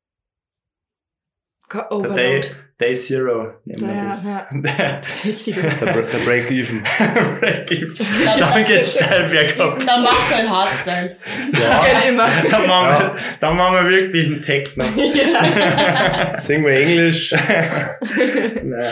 Overload. 1.91 2.47
Day, 2.81 2.87
Day 2.89 2.95
Zero 2.95 3.55
nehmen 3.65 3.89
wir 3.89 3.95
Ja, 3.97 4.05
das. 4.05 4.29
ja. 4.29 5.01
Ist 5.31 5.45
sie. 5.45 5.53
Der, 5.53 5.69
Break-Even. 6.25 6.83
Break-Even. 7.41 7.97
Dann- 8.25 8.39
Dann 8.41 8.65
geht's 8.67 8.95
steil 8.95 9.29
bergab. 9.29 9.79
Dann 9.87 10.03
macht 10.03 10.29
sein 10.31 10.51
Hardstyle. 10.51 11.17
Das 11.53 11.87
geht 11.87 12.09
immer. 12.11 12.27
Dann 12.51 12.67
machen, 12.67 12.89
wir, 13.15 13.17
dann 13.41 13.57
machen 13.57 13.75
wir 13.77 13.91
wirklich 13.91 14.27
einen 14.27 14.43
Techno. 14.43 14.85
ja. 14.85 16.37
Singen 16.37 16.67
wir 16.67 16.81
Englisch. 16.81 17.33
Nein. 17.33 18.85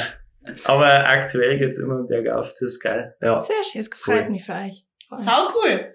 Aber 0.65 1.09
aktuell 1.09 1.59
geht's 1.59 1.79
immer 1.79 2.03
bergauf, 2.05 2.51
das 2.53 2.63
ist 2.63 2.81
geil. 2.81 3.15
Ja. 3.23 3.41
Sehr 3.41 3.55
schön, 3.71 3.81
es 3.81 3.91
gefreut 3.91 4.25
Cool. 4.27 4.33
mich 4.33 4.45
für 4.45 4.55
euch. 4.55 4.85
Sau 5.15 5.49
cool. 5.55 5.95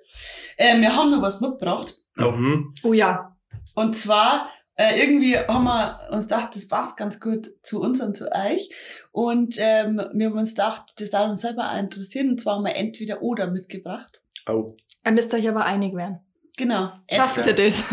Äh, 0.58 0.80
wir 0.80 0.96
haben 0.96 1.10
noch 1.12 1.22
was 1.22 1.42
mitgebracht. 1.42 1.94
Mhm. 2.16 2.74
Oh 2.84 2.94
ja. 2.94 3.36
Und 3.76 3.96
zwar, 3.96 4.50
äh, 4.78 5.00
irgendwie 5.02 5.38
haben 5.38 5.64
wir 5.64 6.00
uns 6.12 6.28
gedacht, 6.28 6.56
das 6.56 6.68
passt 6.68 6.98
ganz 6.98 7.20
gut 7.20 7.50
zu 7.64 7.82
uns 7.82 8.00
und 8.00 8.16
zu 8.16 8.32
euch. 8.32 8.70
Und 9.12 9.56
ähm, 9.58 10.02
wir 10.14 10.28
haben 10.28 10.38
uns 10.38 10.52
gedacht, 10.52 10.84
das 11.00 11.12
soll 11.12 11.30
uns 11.30 11.42
selber 11.42 11.72
auch 11.72 11.80
interessieren. 11.80 12.30
Und 12.30 12.40
zwar 12.40 12.56
haben 12.56 12.66
wir 12.66 12.76
entweder 12.76 13.24
oder 13.24 13.48
mitgebracht. 13.48 14.22
Oh. 14.48 14.76
Ihr 15.04 15.12
müsst 15.14 15.34
euch 15.34 15.50
aber 15.50 15.66
einig 15.66 15.96
werden. 15.96 16.20
Genau. 16.58 16.92
Schafft 17.12 17.38
ihr 17.48 17.54
das? 17.54 17.84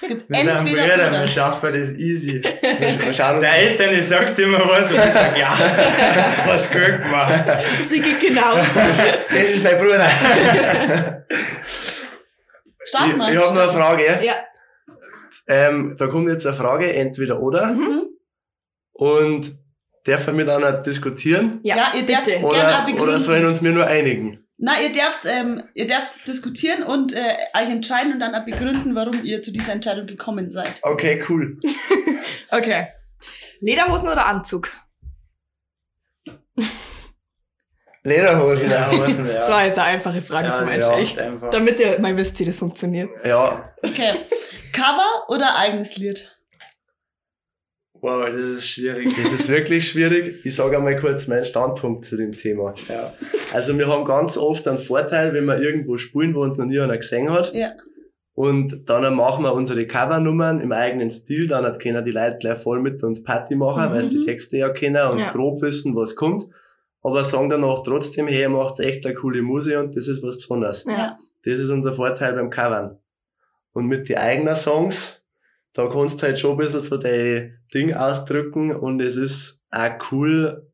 es 0.00 0.08
gibt 0.08 0.28
Wir 0.28 0.36
sind 0.36 0.48
entweder 0.48 0.82
Brüder, 0.82 1.08
oder. 1.08 1.20
wir 1.20 1.28
schaffen 1.28 1.80
das 1.80 1.90
easy. 1.92 2.40
Der 2.42 3.52
Eltern, 3.56 3.98
ich 3.98 4.06
sagt 4.06 4.38
immer 4.38 4.58
was 4.68 4.90
und 4.90 4.98
ich 4.98 5.10
sag 5.10 5.38
ja, 5.38 5.56
was 6.46 6.70
gut 6.70 7.02
gemacht. 7.02 7.44
Sie 7.86 8.00
geht 8.00 8.20
genau. 8.20 8.54
Das 8.54 9.42
ist 9.48 9.62
mein 9.62 9.78
Bruder. 9.78 10.10
Start 12.84 13.08
ich 13.08 13.16
mal. 13.16 13.32
ich 13.32 13.38
habe 13.38 13.54
noch 13.54 13.62
eine 13.62 13.72
Frage. 13.72 14.20
Ja. 14.22 14.34
Ähm, 15.48 15.96
da 15.98 16.06
kommt 16.06 16.28
jetzt 16.28 16.46
eine 16.46 16.56
Frage, 16.56 16.92
entweder 16.94 17.40
oder. 17.40 17.72
Mhm. 17.72 18.02
Und 18.92 19.52
dürfen 20.06 20.38
wir 20.38 20.44
dann 20.44 20.64
auch 20.64 20.82
diskutieren? 20.82 21.60
Ja, 21.62 21.92
ihr 21.94 22.06
dürft 22.06 22.24
bitte. 22.26 22.38
gerne 22.38 22.46
auch 22.46 22.52
Oder, 22.52 22.80
begründen. 22.86 23.02
oder 23.02 23.20
sollen 23.20 23.44
uns 23.46 23.62
wir 23.62 23.72
nur 23.72 23.86
einigen? 23.86 24.38
Na, 24.58 24.80
ihr 24.80 24.92
dürft, 24.92 25.24
ähm, 25.24 25.62
ihr 25.74 25.88
dürft 25.88 26.28
diskutieren 26.28 26.84
und 26.84 27.12
äh, 27.14 27.18
euch 27.54 27.68
entscheiden 27.68 28.12
und 28.12 28.20
dann 28.20 28.34
auch 28.34 28.44
begründen, 28.44 28.94
warum 28.94 29.24
ihr 29.24 29.42
zu 29.42 29.50
dieser 29.50 29.72
Entscheidung 29.72 30.06
gekommen 30.06 30.50
seid. 30.52 30.80
Okay, 30.82 31.22
cool. 31.28 31.58
Okay. 32.54 32.88
Lederhosen 33.60 34.08
oder 34.08 34.26
Anzug? 34.26 34.68
Lederhosen. 38.04 38.68
Ja, 38.70 38.90
Hosen, 38.90 39.26
ja. 39.28 39.34
Das 39.34 39.48
war 39.50 39.64
jetzt 39.64 39.78
eine 39.78 39.88
einfache 39.88 40.20
Frage 40.22 40.48
Ja, 40.48 40.54
zum 40.54 40.66
ja, 40.68 40.74
Einstieg. 40.74 41.18
einfach. 41.20 41.50
Damit 41.50 41.78
ihr 41.78 42.00
mal 42.00 42.16
wisst, 42.16 42.38
wie 42.40 42.44
das 42.44 42.56
funktioniert. 42.56 43.10
Ja, 43.24 43.72
Okay. 43.82 44.12
Cover 44.72 45.24
oder 45.28 45.56
eigenes 45.56 45.96
Lied? 45.96 46.36
Wow, 48.00 48.26
das 48.26 48.44
ist 48.44 48.66
schwierig. 48.68 49.04
das 49.16 49.32
ist 49.32 49.48
wirklich 49.48 49.88
schwierig. 49.88 50.44
Ich 50.44 50.56
sage 50.56 50.76
einmal 50.76 50.98
kurz 50.98 51.28
meinen 51.28 51.44
Standpunkt 51.44 52.04
zu 52.04 52.16
dem 52.16 52.32
Thema. 52.32 52.74
Ja. 52.88 53.12
Also 53.52 53.78
wir 53.78 53.86
haben 53.86 54.04
ganz 54.04 54.36
oft 54.36 54.66
einen 54.66 54.78
Vorteil, 54.78 55.32
wenn 55.34 55.44
wir 55.44 55.58
irgendwo 55.60 55.96
spielen, 55.96 56.34
wo 56.34 56.42
uns 56.42 56.58
noch 56.58 56.66
nie 56.66 56.80
einer 56.80 56.96
gesehen 56.96 57.30
hat. 57.30 57.54
Ja. 57.54 57.72
Und 58.34 58.88
dann 58.88 59.14
machen 59.14 59.44
wir 59.44 59.52
unsere 59.52 59.86
Covernummern 59.86 60.60
im 60.60 60.72
eigenen 60.72 61.10
Stil, 61.10 61.46
dann 61.46 61.64
hat 61.64 61.78
können 61.78 62.04
die 62.04 62.10
Leute 62.12 62.38
gleich 62.40 62.58
voll 62.58 62.80
mit 62.80 63.00
uns 63.04 63.22
Party 63.22 63.54
machen, 63.54 63.90
Mhm. 63.90 63.94
weil 63.94 64.02
sie 64.02 64.18
die 64.20 64.24
Texte 64.26 64.56
ja 64.56 64.70
kennen 64.70 65.06
und 65.10 65.18
Ja. 65.18 65.30
grob 65.32 65.60
wissen, 65.62 65.94
was 65.94 66.16
kommt. 66.16 66.44
Aber 67.02 67.24
sagen 67.24 67.48
danach 67.48 67.82
trotzdem, 67.82 68.28
hey, 68.28 68.42
ihr 68.42 68.48
macht 68.48 68.78
echt 68.78 69.04
eine 69.04 69.14
coole 69.14 69.42
Musik 69.42 69.76
und 69.76 69.96
das 69.96 70.06
ist 70.08 70.22
was 70.22 70.36
Besonderes. 70.36 70.84
Ja. 70.84 71.18
Das 71.44 71.58
ist 71.58 71.70
unser 71.70 71.92
Vorteil 71.92 72.32
beim 72.34 72.48
Covern. 72.50 72.98
Und 73.72 73.86
mit 73.86 74.08
den 74.08 74.18
eigenen 74.18 74.54
Songs, 74.54 75.26
da 75.72 75.88
kannst 75.88 76.22
du 76.22 76.26
halt 76.26 76.38
schon 76.38 76.52
ein 76.52 76.56
bisschen 76.58 76.80
so 76.80 76.98
dein 76.98 77.58
Ding 77.74 77.92
ausdrücken 77.94 78.74
und 78.76 79.00
es 79.00 79.16
ist 79.16 79.66
auch 79.70 80.12
cool, 80.12 80.70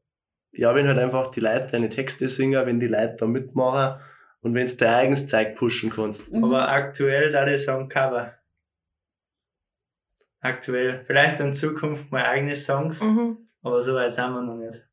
ja, 0.53 0.75
wenn 0.75 0.87
halt 0.89 0.99
einfach 0.99 1.29
die 1.29 1.41
Leute 1.41 1.69
deine 1.73 1.89
Texte 1.89 2.29
singen, 2.29 2.67
wenn 2.67 2.81
die 2.81 2.89
Leute 2.89 3.17
da 3.19 3.27
mitmachen 3.27 4.01
und 4.41 4.55
wenn 4.55 4.67
du 4.67 4.77
dein 4.77 4.95
eigenes 4.95 5.27
Zeug 5.29 5.55
pushen 5.57 5.91
kannst. 5.91 6.33
Mhm. 6.33 6.45
Aber 6.45 6.69
aktuell 6.69 7.31
da 7.31 7.47
ich 7.47 7.65
sagen 7.65 7.89
Cover. 7.89 8.35
Aktuell. 10.41 11.05
Vielleicht 11.05 11.41
in 11.41 11.53
Zukunft 11.53 12.11
mal 12.13 12.25
eigene 12.25 12.55
Songs, 12.55 13.03
Mhm. 13.03 13.49
aber 13.63 13.81
so 13.81 13.95
weit 13.95 14.13
sind 14.13 14.31
wir 14.33 14.43
noch 14.43 14.57
nicht. 14.57 14.88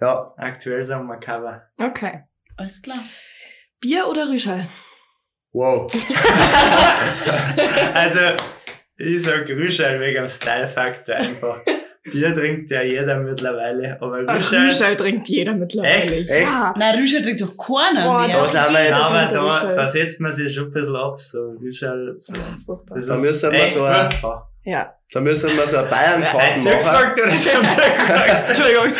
Ja, 0.00 0.34
Aktuell 0.36 0.84
sagen 0.84 1.06
wir 1.08 1.16
Cover. 1.18 1.62
Okay. 1.80 2.24
Alles 2.56 2.80
klar. 2.82 2.98
Bier 3.80 4.06
oder 4.08 4.28
Rüschel? 4.28 4.66
wow. 5.52 5.90
Also, 7.94 8.20
ich 8.96 9.22
sag 9.22 9.48
Rüschel 9.48 10.00
wegen 10.00 10.22
dem 10.22 10.28
Style-Faktor 10.28 11.16
einfach. 11.16 11.58
Bier 12.04 12.32
trinkt 12.32 12.70
ja 12.70 12.82
jeder 12.82 13.16
mittlerweile, 13.18 13.98
aber 14.00 14.22
Ach, 14.26 14.36
Rüschel, 14.36 14.66
Rüschel 14.66 14.96
trinkt 14.96 15.28
jeder 15.28 15.54
mittlerweile. 15.54 15.94
Echt? 15.96 16.30
Echt? 16.30 16.42
Ja. 16.42 16.74
Na, 16.78 16.90
Rüscher 16.92 17.22
trinkt 17.22 17.40
doch 17.42 17.54
keiner 17.56 18.04
Boah, 18.04 18.26
mehr. 18.26 18.36
Da 18.36 18.44
sind 18.46 18.72
wir 18.72 18.88
das 18.88 18.88
jetzt- 18.88 19.00
ist 19.00 19.14
aber 19.14 19.26
da, 19.28 19.40
Rüschel. 19.42 19.76
da 19.76 19.88
setzt 19.88 20.20
man 20.20 20.32
sich 20.32 20.54
schon 20.54 20.64
ein 20.66 20.70
bisschen 20.70 20.96
ab, 20.96 21.20
so 21.20 21.50
Rüschel. 21.60 22.14
So. 22.16 22.32
Ah, 22.34 22.56
furchtbar. 22.64 22.96
Das 22.96 23.06
Da 23.06 23.14
ist 23.16 23.20
müssen 23.22 23.52
wir 23.52 23.62
echt 23.64 23.74
so 23.74 23.84
ein- 23.84 24.10
furchtbar. 24.10 24.49
Ja. 24.64 24.94
Da 25.12 25.20
müssen 25.20 25.48
wir 25.56 25.66
so 25.66 25.76
eine 25.78 25.88
Seid 25.88 25.90
Bayern-Karten 25.90 26.62
machen. 26.64 26.78
gefragt 26.78 27.20
oder 27.20 27.30
gefragt? 27.30 28.48
Entschuldigung. 28.48 28.92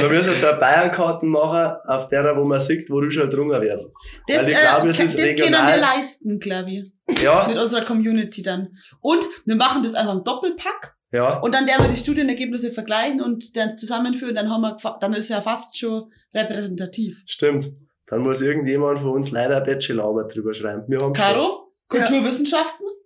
Da 0.00 0.08
müssen 0.08 0.30
wir 0.30 0.36
so 0.38 0.46
eine 0.48 0.58
Bayern-Karten 0.58 1.28
machen, 1.28 1.76
auf 1.86 2.08
der, 2.08 2.36
wo 2.36 2.44
man 2.44 2.60
sieht, 2.60 2.88
wo 2.90 2.96
Rüschel 2.98 3.28
drungen 3.28 3.60
wird. 3.60 3.80
Das, 4.28 4.42
Weil 4.42 4.48
ich 4.50 4.56
äh, 4.56 4.88
es 4.88 4.96
das 4.98 5.14
ist 5.14 5.16
können 5.16 5.28
regional. 5.54 5.72
wir 5.74 5.80
leisten, 5.80 6.38
glaube 6.38 6.70
ich. 6.70 7.22
Ja, 7.22 7.46
Mit 7.48 7.58
unserer 7.58 7.84
Community 7.84 8.42
dann. 8.42 8.68
Und 9.00 9.24
wir 9.46 9.56
machen 9.56 9.82
das 9.82 9.94
einfach 9.94 10.14
im 10.14 10.24
Doppelpack. 10.24 10.94
ja. 11.10 11.38
Und 11.40 11.54
dann 11.54 11.66
werden 11.66 11.84
wir 11.86 11.90
die 11.90 11.98
Studienergebnisse 11.98 12.70
vergleichen 12.70 13.20
und 13.22 13.56
dann 13.56 13.76
zusammenführen. 13.76 14.34
Dann 14.34 14.50
haben 14.50 14.60
wir, 14.62 14.76
dann 15.00 15.12
ist 15.14 15.28
ja 15.28 15.40
fast 15.40 15.76
schon 15.76 16.12
repräsentativ. 16.34 17.22
Stimmt. 17.26 17.72
Dann 18.06 18.20
muss 18.20 18.40
irgendjemand 18.42 19.00
von 19.00 19.10
uns 19.12 19.30
leider 19.30 19.56
eine 19.56 19.64
Bachelorarbeit 19.64 20.34
drüber 20.36 20.52
schreiben. 20.54 20.84
Wir 20.88 21.00
haben 21.00 21.14
Caro, 21.14 21.72
Kulturwissenschaften. 21.88 22.86
schon. 22.86 23.03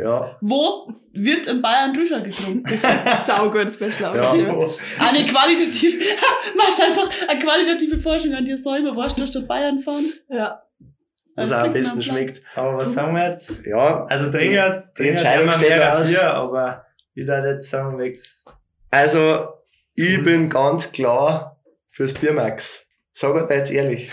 Ja. 0.00 0.36
Wo 0.40 0.92
wird 1.12 1.46
in 1.48 1.60
Bayern 1.60 1.94
Rüscher 1.96 2.20
getrunken? 2.20 2.64
Saugut, 3.26 3.72
Special 3.72 4.14
Ja. 4.16 4.30
Eine 4.30 5.26
qualitative, 5.26 5.98
machst 6.56 6.80
einfach 6.80 7.10
eine 7.28 7.38
qualitative 7.40 7.98
Forschung 7.98 8.34
an 8.34 8.44
dir 8.44 8.56
selber. 8.56 8.94
Warst 8.94 9.18
du 9.18 9.26
statt 9.26 9.48
Bayern 9.48 9.80
fahren? 9.80 10.04
Ja. 10.28 10.62
Was 11.34 11.52
auch 11.52 11.64
am 11.64 11.72
besten 11.72 12.02
schmeckt. 12.02 12.42
Aber 12.56 12.78
was 12.78 12.92
sagen 12.92 13.14
wir 13.14 13.28
jetzt? 13.28 13.64
Ja. 13.66 14.04
Also 14.06 14.30
Dringer, 14.30 14.84
Die 14.98 15.08
Entscheidung 15.08 15.50
steht 15.52 15.68
mehr 15.68 15.98
aus. 15.98 16.08
Bier, 16.08 16.34
aber 16.34 16.84
ich 17.14 17.26
würde 17.26 17.48
jetzt 17.50 17.70
sagen, 17.70 17.98
wegs. 17.98 18.44
Also, 18.90 19.48
ich 19.94 20.18
Und- 20.18 20.24
bin 20.24 20.48
ganz 20.50 20.90
klar 20.92 21.60
fürs 21.90 22.14
Biermax. 22.14 22.88
Sag 23.12 23.48
dir 23.48 23.54
jetzt 23.56 23.70
ehrlich. 23.72 24.10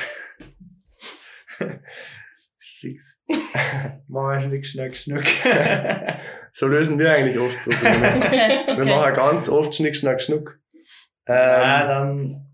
Fix. 2.85 3.23
Machen 4.07 4.29
wir 4.29 4.41
Schnick, 4.41 4.65
Schnack, 4.67 4.95
Schnuck. 4.95 5.23
So 6.51 6.67
lösen 6.67 6.99
wir 6.99 7.11
eigentlich 7.11 7.39
oft 7.39 7.59
Probleme. 7.63 8.13
Okay, 8.27 8.49
Wir 8.67 8.73
okay. 8.83 8.89
machen 8.89 9.15
ganz 9.15 9.49
oft 9.49 9.73
Schnick, 9.73 9.95
Schnack, 9.95 10.21
Schnuck. 10.21 10.59
Ja, 11.27 11.81
Ähm, 11.81 11.87
dann, 11.87 12.47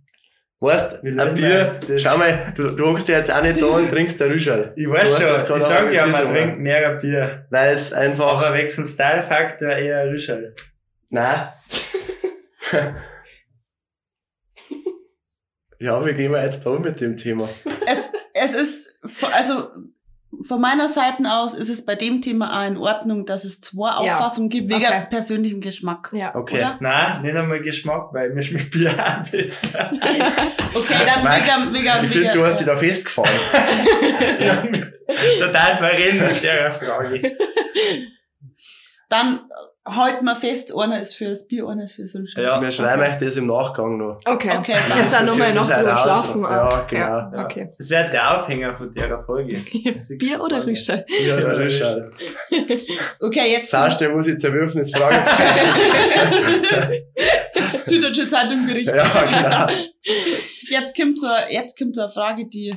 weißt, 0.62 1.04
Wie 1.04 1.10
ein 1.10 1.18
lösen 1.18 1.38
wir 1.38 1.66
Bier, 1.88 2.00
schau 2.00 2.18
mal, 2.18 2.54
du, 2.56 2.72
du 2.72 2.86
hockst 2.88 3.10
ja 3.10 3.18
jetzt 3.18 3.30
auch 3.30 3.42
nicht 3.42 3.62
da 3.62 3.66
und 3.66 3.90
trinkst 3.90 4.20
der 4.22 4.30
Rüschel. 4.30 4.72
ich 4.78 4.86
Du 4.86 4.92
weiß 4.92 5.18
schon, 5.18 5.58
ich 5.58 5.64
sag 5.64 5.92
ja, 5.94 6.06
ein 6.06 6.12
man 6.12 6.34
trinkt 6.34 6.60
mehr 6.60 6.96
Bier. 6.96 7.46
Weil 7.50 7.74
es 7.74 7.92
einfach, 7.92 8.42
Aber 8.42 8.58
wegen 8.58 8.74
dem 8.74 8.86
Style-Faktor 8.86 9.70
eher 9.70 10.06
Rüschel. 10.10 10.56
nein. 11.10 11.50
ja, 15.80 16.06
wie 16.06 16.14
gehen 16.14 16.32
wir 16.32 16.42
jetzt 16.44 16.66
da 16.66 16.70
um 16.70 16.82
mit 16.82 17.02
dem 17.02 17.18
Thema? 17.18 17.50
es, 17.86 18.10
es 18.34 18.54
ist, 18.54 19.00
also 19.34 19.70
von 20.44 20.62
meiner 20.62 20.88
Seite 20.88 21.24
aus 21.30 21.54
ist 21.54 21.70
es 21.70 21.86
bei 21.86 21.96
dem 21.96 22.22
Thema 22.22 22.62
auch 22.62 22.68
in 22.68 22.78
Ordnung, 22.78 23.26
dass 23.26 23.44
es 23.44 23.60
zwei 23.62 23.90
Ja. 24.06 24.16
Auffassungen 24.18 24.50
gibt, 24.50 24.70
wegen 24.70 24.86
Okay. 24.86 25.06
persönlichem 25.10 25.60
Geschmack. 25.62 26.10
Ja. 26.14 26.34
Okay. 26.36 26.58
Oder? 26.58 26.78
Nein, 26.80 27.22
nicht 27.22 27.36
einmal 27.36 27.62
Geschmack, 27.62 28.10
weil 28.14 28.30
mir 28.30 28.42
schmeckt 28.42 28.72
Bier 28.72 28.92
auch 28.98 29.30
besser. 29.30 29.92
Okay, 30.74 30.94
dann 31.06 31.24
Max, 31.24 31.50
wegen, 31.50 31.74
wegen, 31.74 32.06
Ich 32.06 32.12
finde, 32.12 32.32
du 32.34 32.46
hast 32.46 32.60
dich 32.60 32.68
da 32.68 32.78
festgefahren. 32.78 33.30
Total 35.40 35.78
verrennen 35.78 36.26
mit 36.28 36.44
der 36.44 36.72
Frage. 36.72 37.22
Dann 39.10 39.42
halten 39.86 40.26
wir 40.26 40.36
fest, 40.36 40.74
einer 40.78 41.00
ist 41.00 41.16
fürs 41.16 41.48
Bier, 41.48 41.68
einer 41.68 41.86
ist 41.86 41.96
fürs 41.96 42.16
Rüscher. 42.16 42.42
Ja. 42.42 42.62
Wir 42.62 42.70
schreiben 42.70 43.02
euch 43.02 43.18
das 43.18 43.36
im 43.36 43.48
Nachgang 43.48 43.98
noch. 43.98 44.18
Okay. 44.26 44.58
Okay. 44.58 44.76
Kannst 44.90 45.16
auch 45.16 45.24
nochmal 45.24 45.54
noch 45.54 45.68
drüber 45.68 45.98
schlafen. 45.98 46.44
Ja, 46.44 46.86
genau. 46.90 47.08
Ja. 47.08 47.32
Okay. 47.46 47.70
Das 47.78 47.90
wäre 47.90 48.10
der 48.10 48.40
Aufhänger 48.40 48.76
von 48.78 48.92
der 48.92 49.24
Folge. 49.24 49.56
Bier 50.20 50.42
oder 50.42 50.66
Rüschel? 50.66 51.06
Ja, 51.28 51.36
der 51.38 51.58
Rüschel. 51.58 52.12
Okay, 53.20 53.52
jetzt 53.52 53.70
Sagst 53.72 54.02
du, 54.02 54.10
muss 54.10 54.28
ich 54.28 54.38
zerwürfen, 54.38 54.80
das 54.80 54.92
Fragezeichen. 54.92 55.44
Süddeutsche 57.86 58.28
Zeitung 58.28 58.66
berichtet. 58.66 58.96
ja, 58.96 59.68
genau. 59.68 59.82
Jetzt 60.70 60.96
kommt 60.96 61.20
so, 61.20 61.28
jetzt 61.50 61.78
kommt 61.78 61.96
so 61.96 62.04
eine 62.04 62.12
Frage, 62.12 62.48
die, 62.48 62.76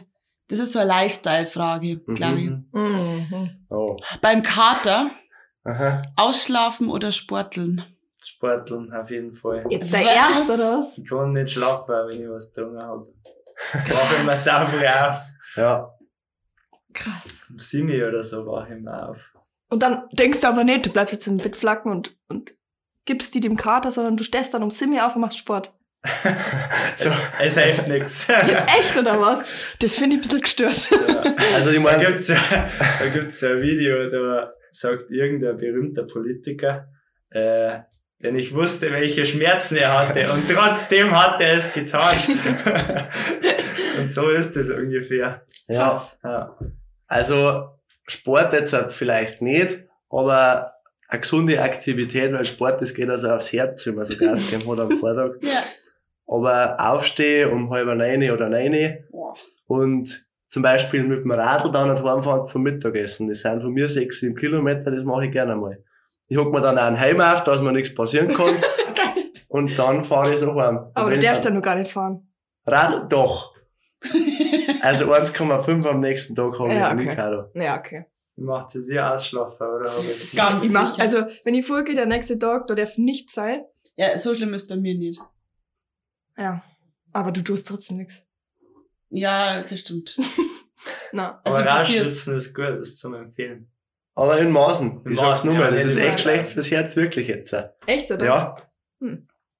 das 0.49 0.59
ist 0.59 0.73
so 0.73 0.81
eine 0.81 0.89
Lifestyle-Frage, 0.89 1.99
glaube 2.15 2.41
ich. 2.41 2.51
Mhm. 2.51 2.67
Mhm. 2.73 3.51
Oh. 3.71 3.97
Beim 4.21 4.43
Kater, 4.43 5.11
Aha. 5.65 6.03
ausschlafen 6.17 6.89
oder 6.91 7.11
sporteln? 7.13 7.85
Sporteln, 8.23 8.93
auf 8.93 9.11
jeden 9.11 9.33
Fall. 9.33 9.65
Jetzt 9.71 9.93
der 9.93 10.01
Was? 10.01 10.39
Erste, 10.39 10.55
oder 10.55 10.79
was? 10.79 10.99
Ich 10.99 11.09
kann 11.09 11.33
nicht 11.33 11.53
schlafen, 11.53 11.95
wenn 12.09 12.23
ich 12.23 12.29
was 12.29 12.53
getrunken 12.53 12.83
habe. 12.83 13.07
Wach 13.73 14.21
immer 14.21 14.37
sauber 14.37 15.09
auf. 15.09 15.21
Ja. 15.57 15.91
Krass. 16.95 17.47
Um 17.51 17.59
Simi 17.59 18.03
oder 18.03 18.23
so 18.25 18.47
wach 18.47 18.67
ich 18.67 18.73
immer 18.77 19.11
auf. 19.11 19.19
Und 19.69 19.83
dann 19.83 20.05
denkst 20.13 20.41
du 20.41 20.49
aber 20.49 20.65
nicht, 20.65 20.87
du 20.87 20.91
bleibst 20.91 21.13
jetzt 21.13 21.27
im 21.27 21.39
Bett 21.39 21.57
flacken 21.57 21.91
und, 21.91 22.17
und 22.29 22.55
gibst 23.05 23.35
die 23.35 23.41
dem 23.41 23.57
Kater, 23.57 23.91
sondern 23.91 24.17
du 24.17 24.25
stehst 24.25 24.55
dann 24.55 24.63
um 24.63 24.71
Simi 24.71 25.01
auf 25.01 25.15
und 25.17 25.21
machst 25.23 25.39
Sport. 25.39 25.73
So. 26.97 27.09
Es, 27.41 27.57
es 27.57 27.59
hilft 27.59 27.89
nichts. 27.89 28.27
Jetzt 28.29 28.69
echt, 28.79 28.97
oder 28.97 29.21
was? 29.21 29.41
Das 29.81 29.97
finde 29.97 30.15
ich 30.15 30.21
ein 30.21 30.23
bisschen 30.23 30.41
gestört. 30.43 30.89
Also 31.55 31.71
ich 31.71 31.77
Da 31.77 31.83
meine, 31.83 32.07
gibt's 32.07 32.29
ja, 32.29 32.37
da 33.01 33.09
gibt's 33.09 33.41
ja 33.41 33.51
ein 33.51 33.61
Video, 33.63 34.09
da 34.11 34.53
sagt 34.75 35.11
irgendein 35.11 35.57
berühmter 35.57 36.05
Politiker, 36.05 36.89
äh, 37.31 37.81
denn 38.23 38.37
ich 38.37 38.55
wusste, 38.55 38.91
welche 38.93 39.27
Schmerzen 39.27 39.77
er 39.77 39.99
hatte 39.99 40.33
und 40.33 40.49
trotzdem 40.53 41.11
hat 41.19 41.41
er 41.41 41.55
es 41.57 41.73
getan. 41.73 42.17
und 43.99 44.09
so 44.09 44.31
ist 44.31 44.57
es 44.57 44.71
ungefähr. 44.71 45.43
ja, 45.69 46.09
Ja. 46.23 46.59
also 47.07 47.69
Sport 48.07 48.53
jetzt 48.53 48.73
halt 48.73 48.93
vielleicht 48.93 49.41
nicht, 49.43 49.85
aber 50.11 50.73
eine 51.09 51.21
gesunde 51.21 51.61
Aktivität, 51.61 52.33
weil 52.33 52.45
Sport, 52.45 52.81
das 52.83 52.95
geht 52.95 53.09
also 53.11 53.31
aufs 53.31 53.53
Herz, 53.53 53.87
wenn 53.87 53.95
man 53.95 54.05
so 54.05 54.17
Gas 54.17 54.51
geben 54.51 54.71
hat 54.71 54.81
am 54.81 54.91
Vortag. 54.99 55.33
Ja. 55.43 55.63
Aber 56.27 56.77
aufstehe 56.81 57.49
um 57.51 57.71
halb 57.71 57.87
neun 57.87 58.31
oder 58.31 58.49
neun 58.49 59.05
und 59.67 60.27
zum 60.55 60.63
Beispiel 60.63 61.03
mit 61.03 61.25
dem 61.25 61.33
Radl 61.33 61.73
dann 61.73 61.91
nicht 61.91 62.05
heimfahren 62.05 62.47
zum 62.47 62.63
Mittagessen. 62.63 63.27
Das 63.27 63.41
sind 63.41 63.61
von 63.61 63.73
mir 63.73 63.89
sechs, 63.89 64.21
sieben 64.21 64.37
Kilometer, 64.37 64.93
das 64.93 65.03
mache 65.03 65.27
ich 65.27 65.33
gerne 65.33 65.57
mal. 65.57 65.83
Ich 66.29 66.37
hock 66.37 66.53
mir 66.53 66.61
dann 66.61 66.79
auch 66.79 66.85
einen 66.85 67.01
Heim 67.01 67.21
auf, 67.21 67.43
dass 67.43 67.61
mir 67.61 67.73
nichts 67.73 67.93
passieren 67.93 68.29
kann. 68.29 68.47
und 69.49 69.77
dann 69.77 70.05
fahre 70.05 70.31
ich 70.33 70.39
so 70.39 70.55
heim. 70.55 70.79
Aber 70.95 71.11
du 71.11 71.19
darfst 71.19 71.43
ja 71.43 71.51
dann- 71.51 71.55
noch 71.59 71.65
gar 71.65 71.75
nicht 71.75 71.91
fahren. 71.91 72.33
Radl, 72.67 73.09
doch. 73.09 73.53
Also 74.81 75.13
1,5 75.13 75.89
am 75.89 75.99
nächsten 75.99 76.37
Tag 76.37 76.57
habe 76.57 76.69
ich 76.69 76.75
Ja, 76.75 76.81
ja, 76.89 76.93
okay. 76.95 77.03
okay. 77.07 77.17
Kado. 77.17 77.45
Ja, 77.55 77.79
okay. 77.79 78.05
Macht 78.37 78.71
sie 78.71 78.81
sehr 78.81 79.13
ausschlafen, 79.13 79.67
oder? 79.67 79.89
Ich- 79.99 80.37
Ganz 80.37 80.63
Ich 80.65 80.71
mach, 80.71 80.97
also, 81.01 81.25
wenn 81.43 81.55
ich 81.55 81.67
vorgehe, 81.67 81.97
der 81.97 82.07
nächste 82.07 82.39
Tag, 82.39 82.69
da 82.69 82.77
darf 82.77 82.97
nichts 82.97 83.35
sein. 83.35 83.63
Ja, 83.97 84.17
so 84.21 84.33
schlimm 84.35 84.55
ist 84.55 84.69
bei 84.69 84.77
mir 84.77 84.95
nicht. 84.97 85.21
Ja. 86.39 86.63
Aber 87.13 87.33
du 87.33 87.43
tust 87.43 87.67
trotzdem 87.67 87.97
nichts. 87.97 88.25
Ja, 89.09 89.57
das 89.57 89.77
stimmt. 89.81 90.17
Na. 91.13 91.41
Also 91.45 91.59
Aber 91.59 91.67
probier's. 91.83 92.01
Rauschwitzen 92.07 92.37
ist 92.37 92.55
gut, 92.55 92.65
das 92.69 92.89
ist 92.89 92.99
zum 92.99 93.15
Empfehlen. 93.15 93.71
Aber 94.17 94.39
in 94.39 94.51
Maßen. 94.51 95.03
In 95.05 95.13
Ich 95.13 95.19
sag's 95.19 95.45
Maßen, 95.45 95.51
nur 95.51 95.59
mal, 95.59 95.65
ja, 95.67 95.71
das 95.73 95.85
nicht 95.85 95.91
ist 95.93 95.97
echt 95.99 96.07
Maßen. 96.13 96.19
schlecht 96.19 96.49
fürs 96.49 96.71
Herz, 96.71 96.97
wirklich 96.97 97.29
jetzt. 97.29 97.57
Echt, 97.87 98.11
oder? 98.11 98.25
Ja, 98.25 98.57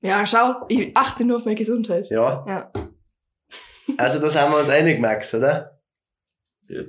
Ja, 0.03 0.27
schau, 0.27 0.55
ich 0.69 0.97
achte 0.97 1.25
nur 1.25 1.37
auf 1.39 1.45
meine 1.45 1.57
Gesundheit. 1.57 2.09
ja. 2.11 2.45
Ja. 2.47 2.73
Also 3.99 4.19
da 4.19 4.29
sind 4.31 4.51
wir 4.51 4.59
uns 4.59 4.71
einig, 4.71 4.99
Max, 4.99 5.35
oder? 5.35 5.79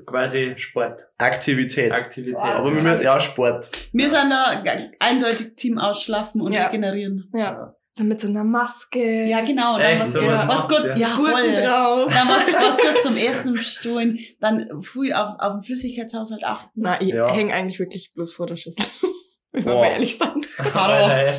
Quasi 0.06 0.54
Sport, 0.58 1.06
Aktivität. 1.18 1.92
Aktivität. 1.92 2.40
Aber 2.40 2.74
wir 2.74 2.82
müssen, 2.82 3.04
ja, 3.04 3.20
Sport. 3.20 3.70
Wir 3.92 4.10
sind 4.10 4.30
da 4.30 4.64
eindeutig 5.00 5.56
Team 5.58 5.78
ausschlafen 5.78 6.40
und 6.42 6.54
Ja. 6.54 6.68
regenerieren. 6.68 7.30
Ja. 7.34 7.75
Dann 7.98 8.10
mit 8.10 8.20
so 8.20 8.28
einer 8.28 8.44
Maske. 8.44 9.24
Ja, 9.26 9.40
genau. 9.42 9.78
Dann 9.78 9.94
Echt, 9.94 10.02
was, 10.06 10.12
sowas 10.14 10.40
was 10.40 10.46
macht's, 10.48 10.78
gut, 10.82 10.92
ja. 10.92 10.98
ja, 10.98 11.16
Gurken 11.16 11.32
voll. 11.34 11.54
drauf. 11.54 12.14
Dann 12.14 12.28
was, 12.28 12.46
was 12.54 12.78
gut 12.78 13.02
zum 13.04 13.16
Essen 13.16 13.54
bestellen. 13.54 14.20
Dann 14.42 14.82
früh 14.82 15.14
auf, 15.14 15.36
auf 15.40 15.54
den 15.54 15.64
Flüssigkeitshaushalt 15.64 16.44
achten. 16.44 16.82
Na, 16.82 17.00
ich 17.02 17.10
Ja. 17.10 17.34
hänge 17.34 17.54
eigentlich 17.54 17.80
wirklich 17.80 18.12
bloß 18.14 18.34
vor 18.34 18.48
der 18.48 18.58
Schüssel. 18.58 18.86
Wenn 19.54 19.66
wir 19.66 19.86
ehrlich 19.86 20.18
sind. 20.18 20.46
Hallo. 20.74 21.34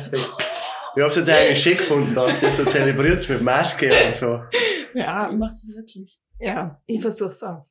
Ich 0.95 1.03
hab's 1.03 1.15
jetzt 1.15 1.29
eigentlich 1.29 1.61
schick 1.61 1.77
gefunden, 1.77 2.15
dass 2.15 2.41
ihr 2.41 2.49
so 2.49 2.65
zelebriert 2.65 3.29
mit 3.29 3.41
Maske 3.43 3.91
und 4.07 4.15
so. 4.15 4.41
Ja, 4.95 5.29
Ich 5.29 5.37
mach 5.37 5.49
das 5.49 5.67
wirklich. 5.75 6.19
ja, 6.39 6.81
ich 6.87 6.99
versuch's 6.99 7.43
auch. 7.43 7.67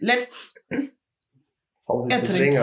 Letzt, 0.00 0.34
Er 0.68 2.22
trinkt. 2.22 2.58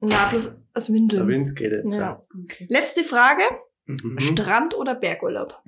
Na, 0.00 0.28
bloß 0.28 0.52
das 0.74 0.86
Der 0.86 0.94
Windeln. 0.94 1.26
Wind 1.28 1.56
geht 1.56 1.72
jetzt. 1.72 1.96
Ja. 1.96 2.22
okay. 2.44 2.66
Letzte 2.68 3.02
Frage. 3.02 3.42
Mhm. 3.86 4.18
Strand 4.20 4.74
oder 4.74 4.94
Bergurlaub? 4.94 5.62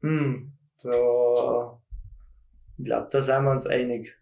Hm, 0.00 0.52
da, 0.82 1.78
ich 2.78 2.84
glaube, 2.84 3.08
da 3.10 3.20
sind 3.20 3.44
wir 3.44 3.50
uns 3.50 3.66
einig. 3.66 4.14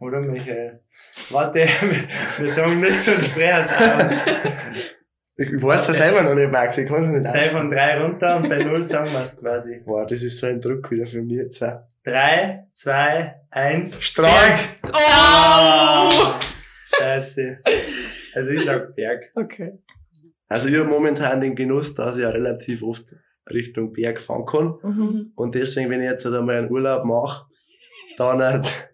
Oder, 0.00 0.20
Michael? 0.20 0.80
Warte, 1.30 1.66
wir 2.38 2.48
sagen 2.48 2.80
nichts 2.80 3.08
und 3.08 3.22
sprechen 3.24 3.60
es 3.60 3.70
aus. 3.72 4.22
Ich 5.38 5.62
weiß 5.62 5.88
das 5.88 5.98
selber 5.98 6.22
noch 6.22 6.34
nicht, 6.34 6.50
Max. 6.50 6.78
Ich 6.78 6.88
kann 6.88 7.04
es 7.04 7.12
nicht 7.12 7.28
Sei 7.28 7.50
von 7.50 7.70
drei 7.70 8.02
runter 8.02 8.36
und 8.38 8.48
bei 8.48 8.56
null 8.56 8.82
sagen 8.82 9.12
wir 9.12 9.20
es 9.20 9.38
quasi. 9.38 9.82
Boah, 9.84 10.06
das 10.06 10.22
ist 10.22 10.38
so 10.38 10.46
ein 10.46 10.60
Druck 10.62 10.90
wieder 10.90 11.06
für 11.06 11.20
mich 11.20 11.36
jetzt. 11.36 11.62
auch. 11.62 11.80
Drei, 12.02 12.66
zwei, 12.72 13.42
eins. 13.50 14.02
Strand! 14.02 14.66
Oh! 14.82 16.34
Scheiße. 16.86 17.58
Also 18.34 18.50
ich 18.50 18.64
sag 18.64 18.94
Berg. 18.94 19.30
Okay. 19.34 19.78
Also 20.48 20.68
ich 20.68 20.76
habe 20.76 20.88
momentan 20.88 21.40
den 21.40 21.54
Genuss, 21.56 21.94
dass 21.94 22.16
ich 22.16 22.22
ja 22.22 22.30
relativ 22.30 22.82
oft 22.82 23.14
Richtung 23.50 23.92
Berg 23.92 24.20
fahren 24.20 24.46
kann. 24.46 24.74
Mhm. 24.82 25.32
Und 25.34 25.54
deswegen, 25.54 25.90
wenn 25.90 26.00
ich 26.00 26.08
jetzt 26.10 26.24
halt 26.24 26.34
einmal 26.34 26.56
einen 26.56 26.70
Urlaub 26.70 27.04
mache, 27.04 27.46
dann, 28.18 28.42
halt- 28.42 28.90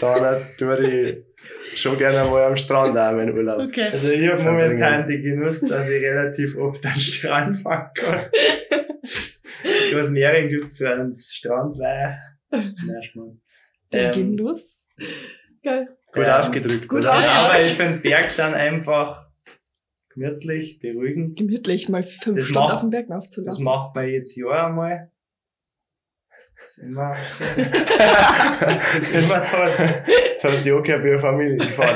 dann 0.00 0.20
halt 0.20 0.42
tue 0.58 1.24
ich 1.72 1.80
schon 1.80 1.96
gerne 1.98 2.22
einmal 2.22 2.44
am 2.44 2.56
Strand 2.56 2.90
auch 2.96 3.12
meinen 3.12 3.36
Urlaub. 3.36 3.60
Okay. 3.60 3.88
Also 3.90 4.12
ich 4.12 4.28
habe 4.30 4.42
momentan 4.42 5.08
den 5.08 5.22
Genuss, 5.22 5.60
dass 5.60 5.88
ich 5.88 6.02
relativ 6.02 6.56
oft 6.56 6.84
am 6.86 6.92
Strand 6.92 7.58
fahren 7.58 7.90
kann. 7.94 8.26
so 9.90 9.98
aus 9.98 10.10
Meeren 10.10 10.48
gibt's 10.48 10.78
so 10.78 10.86
einen 10.86 11.12
Strandweih. 11.12 12.18
Nein, 12.50 13.02
Schmarrn. 13.02 13.40
Den 13.92 14.00
Ähm, 14.06 14.36
Genuss. 14.36 14.88
Geil. 15.62 15.86
Gut 16.12 16.24
Ähm, 16.24 16.30
ausgedrückt. 16.30 16.88
gut 16.88 17.00
oder? 17.00 17.12
ausgedrückt. 17.14 17.38
Aber 17.46 17.58
ich 17.58 17.72
finde 17.72 17.98
Berg 17.98 18.28
sind 18.28 18.54
einfach 18.54 19.21
gemütlich, 20.14 20.78
beruhigend. 20.80 21.36
Gemütlich 21.36 21.88
mal 21.88 22.02
fünf 22.02 22.38
Das 22.38 22.46
Stunden 22.46 22.64
macht- 22.66 22.74
auf 22.74 22.80
dem 22.82 22.90
Berg 22.90 23.06
Das 23.08 23.16
aufzulaufen. 23.18 23.64
macht 23.64 23.94
man 23.94 24.08
jetzt 24.08 24.36
Jahr 24.36 24.66
einmal. 24.66 25.10
Das 26.58 26.78
ist 26.78 26.84
immer, 26.84 27.12
das 28.94 29.10
ist 29.12 29.14
immer 29.24 29.44
toll. 29.44 29.68
Jetzt 30.32 30.44
hast 30.44 30.64
du 30.64 30.70
ja 30.70 30.76
auch 30.76 30.82
gehört, 30.82 31.04
wie 31.04 31.08
eine 31.08 31.18
Familie 31.18 31.56
gefahren. 31.56 31.94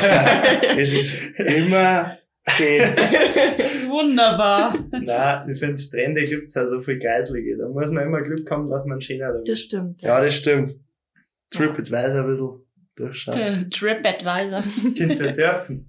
Es 0.76 0.92
ist 0.92 1.22
immer 1.38 2.18
schön. 2.48 2.82
Wunderbar. 3.88 4.74
Nein, 4.90 5.50
ich 5.50 5.58
finde, 5.58 5.76
Strände 5.80 6.24
gibt's 6.24 6.56
auch 6.56 6.66
so 6.66 6.80
viel 6.82 6.98
Geislige. 6.98 7.56
Da 7.56 7.68
muss 7.68 7.90
man 7.90 8.04
immer 8.04 8.22
Glück 8.22 8.50
haben, 8.50 8.68
dass 8.68 8.84
man 8.84 9.00
schöner 9.00 9.32
da 9.32 9.40
Das 9.46 9.60
stimmt. 9.60 10.02
Ja, 10.02 10.20
das 10.20 10.34
stimmt. 10.34 10.74
TripAdvisor 11.50 12.24
ein 12.24 12.26
bisschen 12.30 12.60
durchschauen. 12.96 13.70
Trip-Advisor. 13.70 14.64
Kannst 14.98 15.20
ja 15.20 15.28
surfen. 15.28 15.88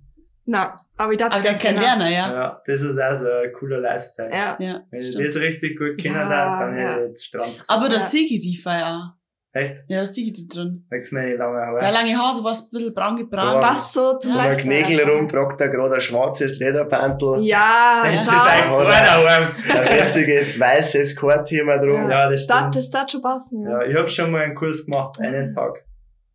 Na, 0.49 0.77
aber 0.95 1.11
ich 1.11 1.17
dachte, 1.17 1.41
das 1.43 1.59
kennt 1.59 1.79
Werner, 1.81 2.09
ja. 2.09 2.31
Ja. 2.33 2.61
das 2.65 2.81
ist 2.81 2.97
auch 2.99 3.15
so 3.15 3.25
ein 3.29 3.51
cooler 3.53 3.79
Lifestyle. 3.79 4.29
Ja. 4.31 4.55
Ja, 4.59 4.81
Wenn 4.89 4.99
ich 4.99 5.07
stimmt. 5.07 5.25
das 5.27 5.35
richtig 5.35 5.77
gut 5.77 5.97
kennen 6.01 6.15
Ja, 6.15 6.29
darf, 6.29 6.59
dann 6.61 6.77
ja. 6.77 6.83
hätte 6.89 7.01
ich 7.01 7.07
jetzt 7.09 7.25
Strand 7.25 7.57
gesagt. 7.59 7.69
Aber 7.69 7.87
da 7.89 7.95
Ja. 7.95 7.99
sehe 8.01 8.23
ich 8.25 8.39
die 8.39 8.57
Feier 8.57 9.13
Echt? 9.53 9.83
Ja, 9.87 10.01
da 10.01 10.05
sehe 10.05 10.25
ich 10.27 10.33
die 10.33 10.45
drin. 10.47 10.85
Wächst 10.89 11.11
mir 11.13 11.23
nicht 11.23 11.39
lange 11.39 11.57
Ja, 11.57 11.65
Haare. 11.65 11.91
lange 11.91 12.15
Haare, 12.15 12.35
so 12.35 12.43
was 12.43 12.61
ein 12.65 12.69
bisschen 12.71 12.93
braun 12.93 13.15
Das 13.17 13.23
gebrannt. 13.25 13.59
passt 13.61 13.93
so 13.93 14.13
zum 14.19 14.35
Ja. 14.35 14.45
Lifestyle. 14.45 14.83
Knägel 14.83 15.09
rum 15.09 15.27
tragt 15.27 15.59
er 15.61 15.69
gerade 15.69 15.95
ein 15.95 16.01
schwarzes 16.01 16.59
Lederpantel. 16.59 17.39
Ja, 17.43 18.01
Das 18.03 18.21
ist 18.21 18.29
ein 18.29 18.63
Vorderarm. 18.69 19.47
Ein 19.73 19.97
lässiges 19.97 20.59
weißes 20.59 21.15
Chorthema 21.15 21.77
drum. 21.79 22.07
Ja, 22.09 22.29
das 22.29 22.45
Das, 22.45 22.57
stimmt. 22.57 22.75
das 22.75 22.89
darf 22.91 23.09
schon 23.09 23.21
passen, 23.21 23.63
ja. 23.63 23.81
Ja, 23.81 23.85
ich 23.87 23.95
habe 23.97 24.07
schon 24.07 24.29
mal 24.31 24.43
einen 24.43 24.53
Kurs 24.53 24.85
gemacht, 24.85 25.19
einen 25.19 25.49
Tag. 25.49 25.83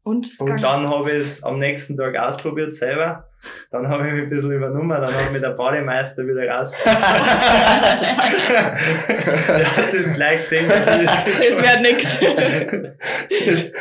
Und, 0.04 0.28
Und 0.40 0.60
dann 0.62 0.88
habe 0.88 1.12
ich 1.12 1.18
es 1.18 1.42
am 1.44 1.58
nächsten 1.60 1.96
Tag 1.96 2.16
ausprobiert 2.16 2.74
selber. 2.74 3.28
Dann 3.70 3.86
habe 3.88 4.06
ich 4.06 4.12
mich 4.14 4.22
ein 4.22 4.30
bisschen 4.30 4.50
übernommen, 4.52 4.90
dann 4.90 5.12
hat 5.14 5.32
mich 5.32 5.40
der 5.40 5.50
Bademeister 5.50 6.24
wieder 6.26 6.46
rausgebracht. 6.48 6.92
Der 9.08 9.76
hat 9.76 9.92
das 9.92 10.12
gleich 10.14 10.38
gesehen, 10.38 10.68
dass 10.68 10.80
ich 10.80 10.86
das 11.06 11.24
das 11.48 11.62
wird 11.62 11.82
nix. 11.82 12.18
Das, 13.46 13.72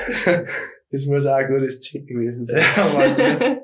das 0.91 1.05
muss 1.05 1.25
auch 1.25 1.35
ein 1.35 1.47
gutes 1.47 1.79
Ziel 1.81 2.05
gewesen 2.05 2.45
sein. 2.45 2.63
Ja. 2.75 2.83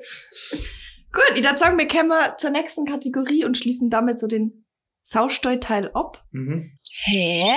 Gut, 1.12 1.32
ich 1.36 1.44
würde 1.44 1.58
sagen, 1.58 1.78
wir 1.78 1.88
kommen 1.88 2.12
zur 2.38 2.50
nächsten 2.50 2.84
Kategorie 2.84 3.44
und 3.44 3.56
schließen 3.56 3.90
damit 3.90 4.20
so 4.20 4.26
den 4.26 4.64
Saustall-Teil 5.02 5.90
ab. 5.94 6.24
mhm. 6.32 6.72
Hä? 7.04 7.52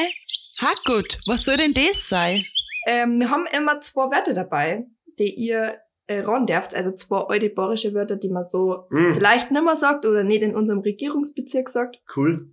Ha 0.61 0.67
gut, 0.85 1.17
was 1.27 1.43
soll 1.45 1.57
denn 1.57 1.73
das 1.73 2.07
sein? 2.07 2.45
Ähm, 2.87 3.19
wir 3.19 3.29
haben 3.29 3.45
immer 3.55 3.81
zwei 3.81 4.03
Wörter 4.11 4.33
dabei, 4.33 4.85
die 5.19 5.33
ihr 5.35 5.75
äh, 6.07 6.19
ran 6.21 6.45
dürft, 6.47 6.75
also 6.75 6.91
zwei 6.91 7.17
alte 7.27 7.49
bayerische 7.49 7.93
Wörter, 7.93 8.15
die 8.15 8.29
man 8.29 8.43
so 8.43 8.85
Mhm, 8.89 9.13
vielleicht 9.13 9.51
nimmer 9.51 9.75
sagt 9.75 10.05
oder 10.05 10.23
nicht 10.23 10.41
in 10.43 10.55
unserem 10.55 10.79
Regierungsbezirk 10.79 11.69
sagt. 11.69 12.01
cool. 12.15 12.51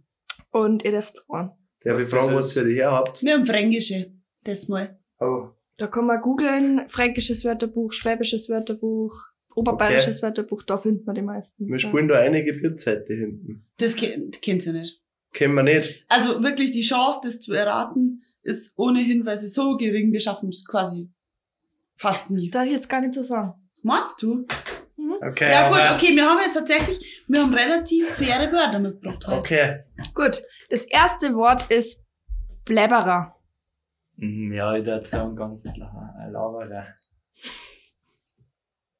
Und 0.51 0.85
ihr 0.85 0.93
dürft 0.93 1.25
ran. 1.29 1.53
Darf 1.83 2.01
ich 2.03 2.09
fragen, 2.09 2.35
was 2.35 2.57
ihr 2.57 2.65
her 2.67 2.91
habt? 2.93 3.23
Wir 3.23 3.35
haben 3.35 3.45
Fränkische. 3.47 4.13
Das 4.45 4.69
mal. 4.69 4.99
Oh, 5.21 5.49
Da 5.77 5.87
kann 5.87 6.07
man 6.07 6.21
googeln, 6.21 6.89
fränkisches 6.89 7.45
Wörterbuch, 7.45 7.93
schwäbisches 7.93 8.49
Wörterbuch, 8.49 9.15
oberbayerisches 9.55 10.23
Wörterbuch, 10.23 10.63
da 10.63 10.79
findet 10.79 11.07
man 11.07 11.15
die 11.15 11.23
meisten. 11.23 11.67
Wir 11.69 11.79
spielen 11.79 12.09
da 12.09 12.17
einige 12.19 12.53
Bierzeiten 12.53 13.17
hinten. 13.17 13.67
Das 13.79 13.97
ke- 13.97 14.31
kennt 14.43 14.65
ihr 14.67 14.73
nicht. 14.73 15.03
Kennen 15.33 15.55
wir 15.55 15.63
nicht. 15.63 16.05
Also 16.09 16.43
wirklich 16.43 16.71
die 16.71 16.83
Chance, 16.83 17.21
das 17.25 17.41
zu 17.41 17.53
erraten, 17.53 18.23
ist 18.49 18.73
ohne 18.77 19.01
Hinweise 19.01 19.49
so 19.49 19.77
gering, 19.77 20.13
wir 20.13 20.21
schaffen 20.21 20.49
es 20.49 20.65
quasi 20.65 21.11
fast 21.97 22.31
nie. 22.31 22.51
Darf 22.51 22.67
ich 22.67 22.73
jetzt 22.73 22.89
gar 22.89 23.01
nicht 23.01 23.15
so 23.15 23.23
sagen. 23.23 23.53
Meinst 23.83 24.21
du? 24.23 24.47
okay. 25.21 25.51
Ja 25.51 25.69
gut, 25.69 25.79
okay, 25.97 26.15
wir 26.17 26.25
haben 26.29 26.39
jetzt 26.45 26.55
tatsächlich, 26.55 27.25
wir 27.29 27.41
haben 27.43 27.55
relativ 27.55 28.09
faire 28.09 28.51
Wörter 28.53 28.79
mitgebracht 28.81 29.27
heute. 29.27 29.39
Okay. 29.39 29.85
Gut, 30.15 30.41
das 30.71 30.85
erste 30.85 31.35
Wort 31.35 31.71
ist 31.71 32.05
Blabberer. 32.65 33.35
Mhm, 34.17 34.53
Ja, 34.53 34.77
ich 34.77 34.85
würde 34.85 35.05
sagen, 35.05 35.37
ganz 35.37 35.65
Laberer. 35.65 36.87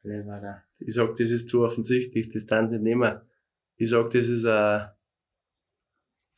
Leberer. 0.03 0.63
Ich 0.79 0.95
sag, 0.95 1.15
das 1.17 1.31
ist 1.31 1.49
zu 1.49 1.63
offensichtlich, 1.65 2.31
das 2.31 2.47
dann 2.47 2.67
nicht 2.67 2.81
nehmen. 2.83 3.21
Ich 3.77 3.91
sag, 3.91 4.11
das 4.11 4.29
ist 4.29 4.45
ein, 4.47 4.89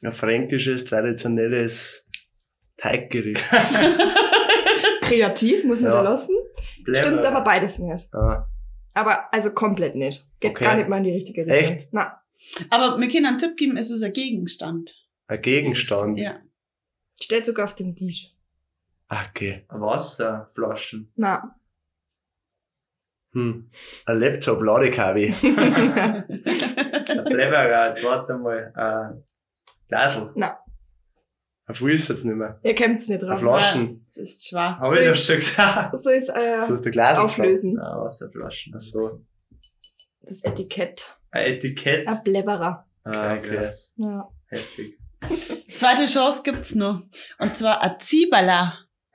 ein 0.02 0.12
fränkisches, 0.12 0.84
traditionelles 0.84 2.09
Teiggericht. 2.80 3.42
Kreativ, 5.02 5.64
muss 5.64 5.80
man 5.80 5.92
Ja. 5.92 6.02
da 6.02 6.10
lassen. 6.10 6.36
Stimmt 6.92 7.24
aber 7.24 7.42
beides 7.42 7.78
nicht. 7.78 8.08
Ah, 8.14 8.48
Aber 8.94 9.32
also 9.34 9.52
komplett 9.52 9.94
nicht. 9.94 10.26
Geht 10.40 10.52
Okay. 10.52 10.64
gar 10.64 10.76
nicht 10.76 10.88
mal 10.88 10.98
in 10.98 11.04
die 11.04 11.12
richtige 11.12 11.46
Richtung. 11.46 11.76
Echt? 11.76 11.88
Na, 11.92 12.22
Aber 12.70 12.98
wir 12.98 13.08
können 13.08 13.26
einen 13.26 13.38
Tipp 13.38 13.56
geben, 13.56 13.76
es 13.76 13.90
ist 13.90 14.02
ein 14.02 14.12
Gegenstand. 14.12 14.94
ein 15.26 15.42
Gegenstand. 15.42 16.18
Ja. 16.18 16.40
steht 17.20 17.44
sogar 17.46 17.66
auf 17.66 17.74
dem 17.74 17.94
Tisch. 17.94 18.32
Okay. 19.08 19.64
Wasserflaschen. 19.68 21.12
Na. 21.16 21.56
Hm. 23.32 23.68
Ein 24.06 24.18
Laptop, 24.18 24.62
Ladekabel. 24.62 25.32
Ein 25.42 27.24
Bleberer, 27.24 27.88
jetzt 27.88 28.02
warte 28.04 28.34
mal. 28.34 28.72
Ein 28.74 29.24
Glasl. 29.88 30.32
Ein 30.34 30.50
Fuß 31.74 31.92
ist 31.94 32.08
jetzt 32.08 32.24
nicht 32.24 32.36
mehr. 32.36 32.58
Ihr 32.62 32.74
kämmt's 32.74 33.08
nicht 33.08 33.22
raus. 33.22 33.40
Flaschen. 33.40 34.04
Das 34.08 34.16
ist 34.16 34.48
schwach. 34.48 34.78
Habe 34.78 34.94
ich 34.96 35.00
So 35.02 35.06
doch 35.08 35.14
ist- 35.16 35.26
schon 35.26 35.34
gesagt. 35.36 35.98
So 36.02 36.10
ist 36.10 36.28
Du 36.28 36.32
äh, 36.32 36.66
hast 36.68 36.86
ein 36.86 36.92
Glas 36.92 37.18
auflösen. 37.18 37.76
Ja, 37.76 38.00
Wasserflaschen. 38.02 38.72
Ach 38.76 38.80
so. 38.80 39.20
Das 40.22 40.42
Etikett. 40.44 41.16
Ein 41.30 41.46
Etikett. 41.54 42.06
Ein 42.08 42.22
Blabberer. 42.22 42.86
Ah, 43.04 43.34
okay. 43.34 43.56
Krass. 43.56 43.94
Ja. 43.96 44.28
Heftig. 44.46 44.98
Zweite 45.68 46.06
Chance 46.06 46.42
gibt's 46.44 46.74
noch. 46.74 47.02
Und 47.38 47.56
zwar 47.56 47.82
ein 47.82 47.98
Zieberler. 48.00 48.74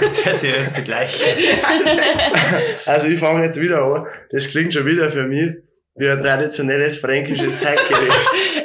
Das 0.00 0.24
hört 0.24 0.38
sich 0.40 0.54
alles 0.54 0.74
gleich. 0.84 1.20
also 2.86 3.06
ich 3.08 3.18
fange 3.18 3.44
jetzt 3.44 3.60
wieder 3.60 3.82
an. 3.82 4.06
Das 4.30 4.48
klingt 4.48 4.72
schon 4.72 4.86
wieder 4.86 5.10
für 5.10 5.24
mich 5.24 5.50
wie 5.96 6.08
ein 6.08 6.18
traditionelles 6.18 6.96
fränkisches 6.96 7.60
Teiggericht. 7.60 8.12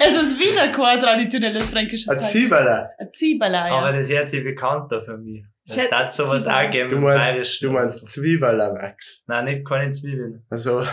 Wieder 0.56 0.72
kein 0.72 1.02
traditionelles 1.02 1.70
fränkisches 1.70 2.08
Ein 2.10 2.18
Teig. 2.18 2.28
Zwiebeln. 2.28 2.68
Ein 2.98 3.10
Zieberler, 3.14 3.68
ja. 3.68 3.74
Aber 3.76 3.92
das 3.92 4.10
hört 4.10 4.30
sich 4.30 4.44
bekannter 4.44 5.02
für 5.02 5.18
mich. 5.18 5.44
Es 5.68 5.78
hat 5.92 6.14
sowas 6.14 6.44
Zwiebeln. 6.44 6.56
auch 6.56 6.72
gegeben. 6.72 6.90
Du 6.92 6.98
meinst, 6.98 7.62
du 7.64 7.72
meinst. 7.72 8.06
Zwiebeln, 8.12 8.58
Max. 8.74 9.24
Nein, 9.28 9.46
nicht 9.46 9.66
keine 9.68 9.92
Zwiebeln. 9.92 10.46
Also, 10.50 10.86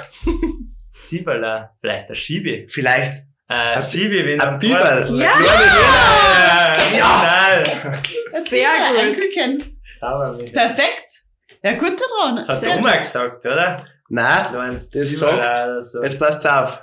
Zwiebeln, 0.95 1.69
vielleicht 1.81 2.09
ein 2.11 2.15
Schiebe. 2.17 2.67
vielleicht 2.69 3.25
Äh, 3.49 3.55
Ein 3.77 3.83
Schiebe, 3.83 4.25
wenn 4.27 4.41
ein 4.41 4.59
Bibel. 4.59 4.77
Ja! 5.19 5.33
Ja! 5.41 6.73
Ja! 6.97 7.63
Sehr 8.49 9.11
gut. 9.11 9.65
Sauber 10.01 10.33
mit. 10.41 10.53
Perfekt. 10.53 11.11
Ja, 11.63 11.73
gut 11.75 12.01
daran. 12.01 12.37
Das 12.37 12.49
hat 12.49 12.59
Sehr 12.59 12.73
die 12.75 12.79
Oma 12.79 12.97
gesagt, 12.97 13.45
oder? 13.47 13.77
Nein, 14.09 14.47
Du 14.53 14.59
meinst 14.59 14.95
Das 14.95 15.09
Zwiebeln 15.09 15.43
sagt- 15.45 15.85
so. 15.85 16.03
jetzt 16.03 16.19
passt 16.19 16.47
auf. 16.47 16.83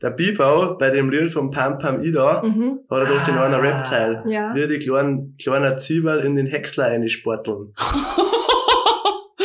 Der 0.00 0.10
Bibau 0.10 0.76
bei 0.78 0.90
dem 0.90 1.10
Lied 1.10 1.30
von 1.30 1.50
Pam 1.50 1.78
Pam 1.78 2.02
Ida 2.04 2.42
Mhm. 2.44 2.80
hat 2.88 3.00
er 3.00 3.06
doch 3.06 3.24
den 3.24 3.36
einen 3.36 3.54
Rap-Teil. 3.60 4.22
Ja. 4.26 4.54
Wie 4.54 4.68
die 4.68 4.78
kleinen, 4.78 5.36
kleinen 5.42 5.76
Zwiebel 5.76 6.20
in 6.20 6.36
den 6.36 6.46
Häcksler 6.46 6.86
einsporteln. 6.86 7.74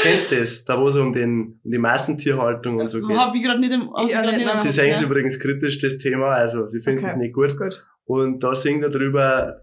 Kennst 0.03 0.31
du 0.31 0.35
das? 0.35 0.65
Da 0.65 0.79
wo 0.79 0.87
es 0.89 0.95
um, 0.97 1.13
den, 1.13 1.59
um 1.63 1.71
die 1.71 1.77
Massentierhaltung 1.77 2.77
und 2.79 2.87
so 2.89 2.99
geht. 3.05 3.17
Hab 3.17 3.33
ich 3.33 3.43
gerade 3.43 3.59
nicht 3.59 3.71
im 3.71 3.89
Ja, 4.09 4.21
grad 4.21 4.35
nicht, 4.35 4.57
Sie 4.57 4.69
sehen 4.69 4.91
es 4.91 4.99
ja. 4.99 5.05
übrigens 5.07 5.39
kritisch, 5.39 5.79
das 5.79 5.97
Thema, 5.97 6.27
also 6.27 6.67
sie 6.67 6.81
finden 6.81 7.03
Okay. 7.05 7.13
es 7.13 7.17
nicht 7.17 7.33
gut. 7.33 7.57
Gut. 7.57 7.85
Und 8.05 8.43
da 8.43 8.53
singt 8.53 8.83
er 8.83 8.89
drüber, 8.89 9.61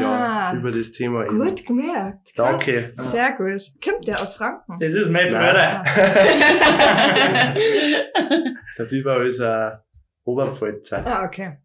ja, 0.00 0.50
Ah, 0.52 0.54
über 0.54 0.70
das 0.70 0.92
Thema 0.92 1.24
eben. 1.24 1.38
gut 1.38 1.64
gemerkt. 1.66 2.32
Danke. 2.36 2.92
Krass. 2.94 3.10
Sehr 3.10 3.32
gut. 3.32 3.62
Kommt 3.82 4.06
der 4.06 4.20
aus 4.20 4.34
Franken? 4.34 4.74
Das 4.78 4.94
ist 4.94 5.10
mein. 5.10 5.28
Bruder. 5.28 5.82
Der 8.78 8.84
Bibau 8.84 9.20
ist 9.20 9.40
ein 9.40 9.78
Oberpfälzer, 10.32 11.04
Ah, 11.06 11.24
okay. 11.24 11.58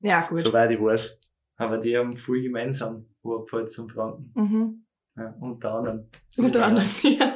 Ja, 0.00 0.20
gut. 0.28 0.38
soweit 0.38 0.70
ich 0.70 0.80
weiß. 0.80 1.20
Aber 1.56 1.78
die 1.78 1.96
haben 1.96 2.16
viel 2.16 2.42
gemeinsam, 2.42 3.06
Oberpfalz 3.22 3.78
und 3.78 3.90
Franken. 3.92 4.32
Mhm. 4.34 4.86
Ja, 5.16 5.34
unter 5.40 5.74
anderem. 5.74 6.08
Unter 6.38 6.64
anderem, 6.66 6.86
ja. 7.02 7.34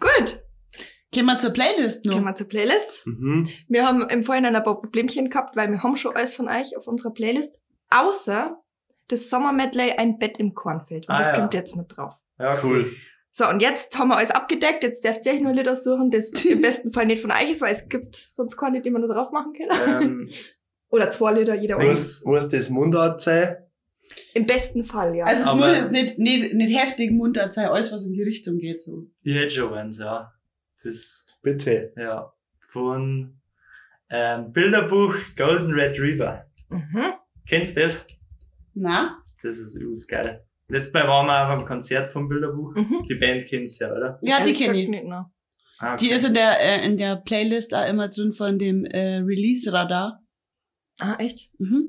Gut, 0.00 0.40
Gehen 1.10 1.26
wir 1.26 1.38
zur 1.38 1.50
Playlist 1.50 2.04
noch. 2.04 2.14
gehen 2.14 2.24
wir 2.24 2.34
zur 2.34 2.48
Playlist. 2.48 3.06
Mhm. 3.06 3.48
Wir 3.68 3.86
haben 3.86 4.08
im 4.08 4.24
Vorhinein 4.24 4.56
ein 4.56 4.62
paar 4.64 4.80
Problemchen 4.80 5.30
gehabt, 5.30 5.54
weil 5.56 5.70
wir 5.70 5.80
haben 5.82 5.96
schon 5.96 6.14
alles 6.16 6.34
von 6.34 6.48
euch 6.48 6.76
auf 6.76 6.88
unserer 6.88 7.12
Playlist, 7.14 7.62
außer 7.88 8.60
das 9.08 9.30
Sommermedley 9.30 9.92
Ein 9.92 10.18
Bett 10.18 10.38
im 10.40 10.54
Kornfeld. 10.54 11.08
Und 11.08 11.14
Ah, 11.14 11.18
das 11.18 11.28
ja. 11.30 11.36
kommt 11.38 11.54
jetzt 11.54 11.76
mit 11.76 11.96
drauf. 11.96 12.14
Ja, 12.38 12.58
Cool. 12.62 12.92
So, 13.36 13.48
und 13.48 13.60
jetzt 13.60 13.98
haben 13.98 14.08
wir 14.08 14.16
alles 14.16 14.30
abgedeckt. 14.30 14.84
Jetzt 14.84 15.04
dürft 15.04 15.26
ihr 15.26 15.32
euch 15.32 15.40
nur 15.40 15.50
ein 15.50 15.56
Lied 15.56 15.68
aussuchen, 15.68 16.08
das 16.12 16.30
im 16.44 16.62
besten 16.62 16.92
Fall 16.92 17.06
nicht 17.06 17.20
von 17.20 17.32
euch 17.32 17.50
ist, 17.50 17.60
weil 17.60 17.74
es 17.74 17.88
gibt 17.88 18.14
sonst 18.14 18.56
keine, 18.56 18.80
die 18.80 18.90
man 18.90 19.02
nur 19.02 19.12
drauf 19.12 19.32
machen 19.32 19.52
kann. 19.54 20.02
Ähm, 20.02 20.28
Oder 20.88 21.10
zwei 21.10 21.32
Lieder, 21.32 21.56
jeder. 21.56 21.76
Muss, 21.78 22.24
muss 22.24 22.46
das 22.46 22.70
Mundart 22.70 23.20
sein? 23.20 23.56
Im 24.34 24.46
besten 24.46 24.84
Fall, 24.84 25.16
ja. 25.16 25.24
Also 25.24 25.40
es 25.40 25.46
Aber- 25.48 25.56
muss 25.66 25.76
jetzt 25.76 25.90
nicht, 25.90 26.18
nicht, 26.20 26.54
nicht 26.54 26.78
heftig 26.80 27.10
munter 27.10 27.50
sein, 27.50 27.66
alles 27.68 27.90
was 27.92 28.06
in 28.06 28.12
die 28.12 28.22
Richtung 28.22 28.58
geht. 28.58 28.80
So. 28.80 29.08
ich 29.22 29.34
hätte 29.34 29.50
schon 29.54 29.74
eins, 29.74 29.98
ja. 29.98 30.32
Das, 30.84 31.26
Bitte. 31.42 31.92
ja. 31.96 32.32
Von 32.68 33.40
ähm, 34.10 34.52
Bilderbuch 34.52 35.16
Golden 35.36 35.72
Retriever. 35.72 36.46
mhm. 36.68 37.02
Kennst 37.48 37.76
du 37.76 37.80
das? 37.80 38.06
Na? 38.74 39.18
Das 39.42 39.58
ist 39.58 39.74
übelst 39.74 40.08
geil. 40.08 40.44
Letztes 40.68 40.92
Mal 40.94 41.06
waren 41.06 41.26
wir 41.26 41.44
auch 41.44 41.56
beim 41.58 41.66
Konzert 41.66 42.10
vom 42.12 42.28
Bilderbuch. 42.28 42.74
Mhm. 42.74 43.04
Die 43.08 43.14
Band 43.16 43.44
kennst 43.46 43.80
du 43.80 43.84
ja, 43.84 43.92
oder? 43.92 44.18
Ja, 44.22 44.42
die 44.42 44.52
kenne 44.54 44.80
ich. 44.80 44.88
Nicht, 44.88 45.04
ne? 45.04 45.26
Ah, 45.78 45.96
Die 45.96 46.10
ist 46.10 46.24
in 46.24 46.34
der, 46.34 46.58
äh, 46.60 46.86
in 46.86 46.96
der 46.96 47.16
Playlist 47.16 47.74
auch 47.74 47.86
immer 47.88 48.08
drin 48.08 48.32
von 48.32 48.58
dem 48.58 48.84
äh, 48.86 49.16
Release-Radar. 49.18 50.20
Ah, 51.00 51.16
echt? 51.18 51.50
Mhm. 51.58 51.88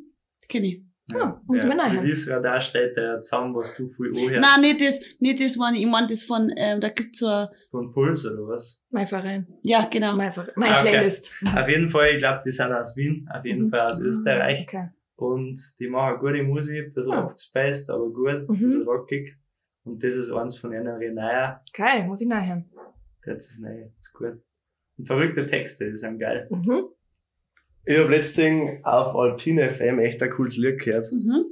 Kenne 0.50 0.66
ich. 0.68 0.82
Ah, 1.14 1.40
muss 1.46 1.58
ich 1.58 1.64
ja, 1.64 1.70
mir 1.70 1.76
nachhören. 1.76 2.00
Release-Radar 2.00 2.60
steht 2.62 2.98
der 2.98 3.20
zusammen, 3.22 3.54
was 3.56 3.76
du 3.76 3.88
viel 3.88 4.08
anhörst. 4.08 4.42
Nein, 4.42 4.62
nicht 4.62 4.82
das, 4.82 5.00
nicht 5.20 5.40
das 5.40 5.56
meine 5.56 5.78
ich. 5.78 5.84
Ich 5.84 5.90
meine 5.90 6.08
das 6.08 6.24
von, 6.24 6.52
ähm, 6.58 6.82
da 6.82 6.90
gibt's 6.90 7.20
so, 7.20 7.28
ein- 7.28 7.48
Von 7.70 7.94
Puls 7.94 8.26
oder 8.26 8.48
was? 8.48 8.82
Mein 8.90 9.06
Verein. 9.08 9.48
ja, 9.64 9.86
genau. 9.90 10.16
Mein, 10.16 10.34
Verein. 10.34 10.52
Meine 10.56 10.76
Ah, 10.78 10.82
okay. 10.82 10.90
Playlist. 10.94 11.32
Auf 11.56 11.70
jeden 11.70 11.90
Fall, 11.90 12.10
ich 12.10 12.18
glaube, 12.18 12.42
die 12.44 12.52
sind 12.52 12.72
aus 12.74 12.98
Wien, 12.98 13.30
auf 13.32 13.46
jeden 13.46 13.66
Mhm. 13.66 13.70
Fall 13.70 13.82
aus 13.82 14.02
Österreich. 14.02 14.62
Okay. 14.64 14.90
Und 15.18 15.60
die 15.80 15.88
machen 15.88 16.20
gute 16.20 16.44
Musik, 16.44 16.88
ein 16.88 16.94
bisschen 16.94 17.14
Ah. 17.14 17.24
abgespaced, 17.26 17.90
aber 17.90 18.10
gut, 18.10 18.28
ein 18.30 18.46
Mhm. 18.48 18.60
bisschen 18.60 18.84
rockig. 18.84 19.38
Und 19.84 20.04
das 20.04 20.16
ist 20.16 20.32
eins 20.32 20.58
von 20.58 20.74
einer 20.74 20.98
Renaya. 21.00 21.62
Geil, 21.74 22.06
muss 22.06 22.22
ich 22.22 22.28
nachhören. 22.28 22.66
Das 23.24 23.50
ist 23.50 23.60
neu, 23.62 23.84
das 23.98 24.08
ist 24.08 24.14
gut. 24.14 24.42
Und 24.98 25.06
verrückte 25.08 25.46
Texte, 25.46 25.90
die 25.90 25.96
sind 25.96 26.20
geil. 26.20 26.48
Mhm. 26.50 26.86
Ich 27.86 27.98
habe 28.00 28.10
letztens 28.10 28.84
auf 28.84 29.16
Alpine 29.16 29.70
FM 29.70 30.00
echt 30.00 30.22
ein 30.24 30.32
cooles 30.32 30.58
Lied 30.58 30.80
gehört. 30.82 31.12
Mhm. 31.12 31.46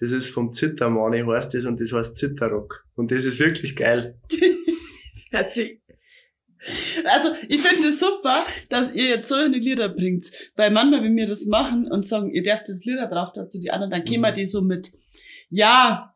Das 0.00 0.12
ist 0.12 0.28
vom 0.30 0.52
Zittermani 0.52 1.22
heißt 1.24 1.54
das 1.54 1.64
und 1.64 1.80
das 1.80 1.92
heißt 1.92 2.16
Zitterrock. 2.16 2.84
Und 2.94 3.10
das 3.10 3.24
ist 3.24 3.38
wirklich 3.40 3.74
geil. 3.76 4.18
Hat 5.32 5.52
sie. 5.54 5.80
Also, 7.04 7.30
ich 7.48 7.60
finde 7.60 7.88
es 7.88 8.00
super, 8.00 8.36
dass 8.68 8.92
ihr 8.94 9.06
jetzt 9.06 9.28
solche 9.28 9.58
Lieder 9.58 9.88
bringt. 9.88 10.30
Weil 10.56 10.70
manchmal, 10.70 11.02
wenn 11.02 11.16
wir 11.16 11.28
das 11.28 11.46
machen 11.46 11.90
und 11.90 12.06
sagen, 12.06 12.30
ihr 12.30 12.42
dürft 12.42 12.68
jetzt 12.68 12.84
Lieder 12.84 13.06
drauf 13.06 13.32
dazu, 13.32 13.60
die 13.60 13.70
anderen, 13.70 13.90
dann 13.90 14.04
gehen 14.04 14.20
wir 14.20 14.32
die 14.32 14.46
so 14.46 14.60
mit, 14.60 14.92
ja, 15.48 16.14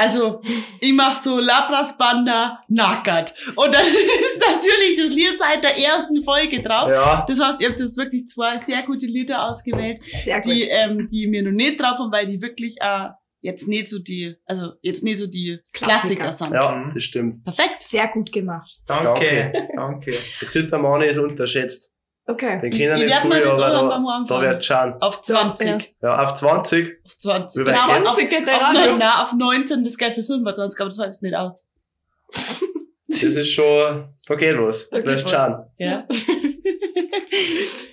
also, 0.00 0.40
ich 0.80 0.94
mach 0.94 1.22
so 1.22 1.40
Labras 1.40 1.98
Banda 1.98 2.64
nackert. 2.68 3.34
Und 3.54 3.74
dann 3.74 3.84
ist 3.86 4.40
natürlich 4.40 4.98
das 4.98 5.08
Lied 5.10 5.38
seit 5.38 5.62
der 5.62 5.76
ersten 5.76 6.24
Folge 6.24 6.62
drauf. 6.62 6.88
Ja. 6.88 7.24
Das 7.28 7.38
heißt, 7.38 7.60
ihr 7.60 7.68
habt 7.68 7.80
jetzt 7.80 7.98
wirklich 7.98 8.26
zwei 8.26 8.56
sehr 8.56 8.82
gute 8.82 9.04
Lieder 9.04 9.46
ausgewählt, 9.46 9.98
Sehr 10.02 10.40
gut. 10.40 10.46
die, 10.46 10.62
ähm, 10.62 11.06
die 11.06 11.26
mir 11.26 11.42
noch 11.42 11.50
nicht 11.50 11.78
drauf 11.78 11.98
haben, 11.98 12.10
weil 12.10 12.26
die 12.26 12.40
wirklich 12.40 12.76
äh, 12.80 13.08
jetzt 13.40 13.68
nicht 13.68 13.88
so 13.88 13.98
die, 13.98 14.36
also 14.46 14.72
jetzt 14.82 15.02
nicht 15.02 15.18
so 15.18 15.26
die 15.26 15.58
Klassiker. 15.72 16.24
Klassiker 16.26 16.32
sind. 16.32 16.52
Ja, 16.54 16.90
das 16.92 17.02
stimmt. 17.02 17.44
Perfekt. 17.44 17.82
Sehr 17.82 18.08
gut 18.08 18.30
gemacht. 18.32 18.78
Danke, 18.86 19.52
danke. 19.74 20.12
Der 20.40 20.48
Zittermani 20.48 21.06
ist 21.06 21.18
unterschätzt. 21.18 21.92
Okay. 22.26 22.60
Den 22.60 22.70
kennen 22.70 22.96
Ich 22.96 23.02
nicht 23.04 23.12
werd 23.12 23.24
mal 23.24 23.40
früher, 23.40 23.44
das 23.50 23.58
aber 23.60 23.96
auch 23.96 24.26
da, 24.26 24.36
da 24.40 24.42
wird 24.50 24.64
schauen. 24.64 24.94
Auf 25.00 25.22
20. 25.22 25.66
Ja. 25.66 25.78
Ja, 26.02 26.22
auf 26.22 26.34
20. 26.34 26.98
Auf 27.04 27.18
20. 27.18 27.60
Wie 27.62 27.66
weit 27.66 27.74
Genau, 27.74 27.86
geht's? 27.86 28.08
auf, 28.08 28.14
20 28.16 28.30
geht 28.30 28.46
der 28.46 28.54
auf, 28.56 28.96
na, 28.98 29.22
auf 29.22 29.32
19, 29.32 29.82
das 29.84 29.96
geht 29.98 30.14
bis 30.14 30.26
25, 30.26 30.80
aber 30.80 30.88
das 30.90 30.98
war 30.98 31.06
jetzt 31.06 31.22
nicht 31.22 31.34
aus. 31.34 31.66
Das 33.08 33.22
ist 33.22 33.50
schon, 33.50 34.14
da 34.26 34.34
geht 34.36 34.56
was. 34.56 34.88
Da 34.90 35.00
Du 35.00 35.06
geht 35.08 35.24
was. 35.24 35.30
schauen. 35.30 35.64
Ja. 35.78 36.06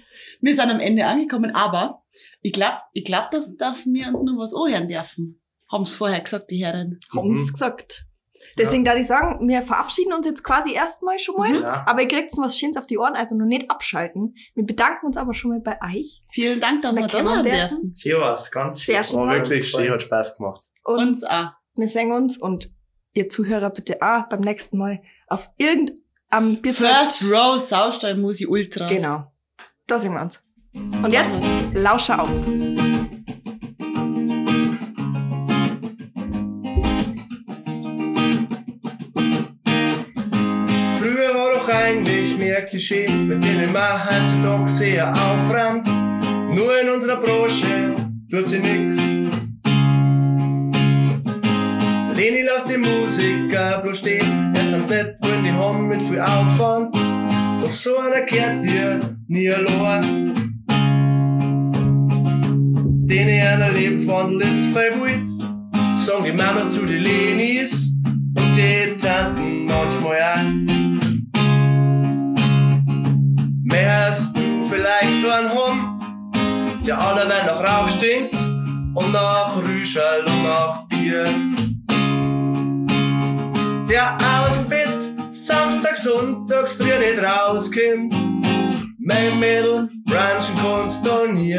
wir 0.48 0.56
sind 0.56 0.70
am 0.72 0.80
Ende 0.80 1.06
angekommen, 1.06 1.54
aber 1.54 2.04
ich 2.42 2.54
glaub, 2.54 2.78
ich 2.94 3.04
glaub, 3.04 3.30
dass, 3.32 3.56
dass 3.58 3.86
wir 3.86 4.08
uns 4.08 4.22
nur 4.22 4.38
was 4.38 4.54
anhören 4.54 4.88
dürfen. 4.88 5.42
Haben's 5.72 5.94
vorher 5.96 6.22
gesagt, 6.22 6.50
die 6.50 6.64
Herren. 6.64 7.00
Haben's 7.14 7.40
Mhm. 7.50 7.52
gesagt. 7.54 8.06
Deswegen 8.58 8.86
da 8.86 8.96
ich 8.96 9.08
sagen, 9.08 9.48
wir 9.50 9.62
verabschieden 9.64 10.14
uns 10.14 10.26
jetzt 10.26 10.44
quasi 10.44 10.74
erstmal 10.74 11.20
schon 11.20 11.36
mal. 11.36 11.62
Ja. 11.62 11.84
Aber 11.88 12.02
ihr 12.02 12.08
kriegt 12.08 12.32
was 12.38 12.58
Schönes 12.58 12.78
auf 12.78 12.86
die 12.88 12.98
Ohren, 12.98 13.16
also 13.16 13.36
nur 13.36 13.48
nicht 13.48 13.70
abschalten. 13.70 14.36
Wir 14.56 14.64
bedanken 14.66 15.06
uns 15.08 15.18
aber 15.18 15.34
schon 15.34 15.52
mal 15.52 15.60
bei 15.60 15.78
euch. 15.94 16.22
Vielen 16.30 16.60
Dank, 16.60 16.82
dass 16.84 16.96
Wir 16.96 17.02
wir 17.04 17.08
da 17.10 17.24
sein 17.24 17.44
dürfen. 17.44 17.94
Servus, 17.94 18.50
ganz 18.52 18.80
Sehr 18.86 19.04
schön. 19.04 19.20
War 19.20 19.34
wirklich 19.34 19.70
schön, 19.70 19.92
hat 19.92 20.02
Spaß 20.02 20.38
gemacht. 20.38 20.62
Und 20.84 21.00
Uns 21.00 21.24
auch. 21.24 21.50
wir 21.76 21.88
sehen 21.90 22.12
uns 22.14 22.38
und 22.38 22.72
ihr 23.14 23.28
Zuhörer 23.28 23.70
bitte 23.72 24.02
auch 24.02 24.30
beim 24.30 24.42
nächsten 24.42 24.78
Mal 24.78 25.02
auf 25.28 25.50
irgendeinem 25.58 26.62
Bierzelt. 26.62 26.92
First 26.96 27.24
Row 27.24 27.60
Saustall 27.60 28.16
Musi 28.16 28.46
Ultras. 28.46 28.90
Genau. 28.92 29.32
Da 29.90 29.98
sehen 29.98 30.14
wir 30.14 30.22
uns. 30.22 30.44
Und 30.74 31.14
jetzt 31.14 31.40
lausche 31.74 32.20
auf. 32.20 32.28
Früher 41.00 41.34
war 41.34 41.54
doch 41.54 41.70
eigentlich 41.70 42.38
mehr 42.38 42.66
Klischee, 42.66 43.08
mit 43.08 43.42
denen 43.42 43.72
man 43.72 44.04
heutzutage 44.04 44.68
sehr 44.68 45.10
auframmt. 45.10 45.88
Nur 45.88 46.82
in 46.82 46.90
unserer 46.90 47.22
Branche 47.22 47.96
tut 48.30 48.50
sie 48.50 48.60
nix. 48.60 48.98
Leni, 52.14 52.42
lass 52.42 52.66
die 52.66 52.78
Musiker 52.78 53.78
bloß 53.84 54.00
stehen, 54.00 54.54
erst 54.54 54.74
am 54.74 54.86
Bett 54.86 55.16
wollen 55.22 55.46
die 55.46 55.52
haben 55.52 55.88
mit 55.88 56.02
viel 56.02 56.20
Aufwand. 56.20 56.94
Doch 57.68 57.74
so 57.74 57.98
einer 57.98 58.22
kehrt 58.22 58.64
dir 58.64 58.98
nie 59.28 59.50
allein. 59.50 60.34
Den 63.10 63.28
ihr 63.28 63.72
Lebenswandel 63.74 64.44
ist 64.44 64.74
wild, 64.74 65.28
sagen 66.00 66.24
die 66.24 66.32
Mamas 66.32 66.72
zu 66.72 66.86
den 66.86 67.04
Lenis 67.04 67.92
und 68.38 68.56
die 68.56 68.96
Tanten 68.96 69.66
manchmal 69.66 70.22
auch. 70.22 70.46
Mehr 73.64 74.08
hast 74.08 74.38
du 74.38 74.64
vielleicht 74.64 75.26
einen 75.30 75.52
Hund, 75.52 76.86
der 76.88 76.98
alle 76.98 77.30
wenn 77.30 77.46
nach 77.48 77.60
Rauch 77.60 77.90
stinkt 77.90 78.34
und 78.34 79.12
nach 79.12 79.58
Rüschel 79.58 80.24
und 80.26 80.44
nach 80.44 80.88
Bier. 80.88 81.26
Der 83.90 84.18
samstags, 85.78 86.04
sonntags 86.04 86.74
früh 86.74 86.86
nicht 86.86 87.22
rauskommt, 87.22 88.14
mein 89.00 89.40
Mädel 89.40 89.90
brunchen 90.06 90.56
kannst 90.62 91.06
du 91.06 91.32
nie. 91.32 91.54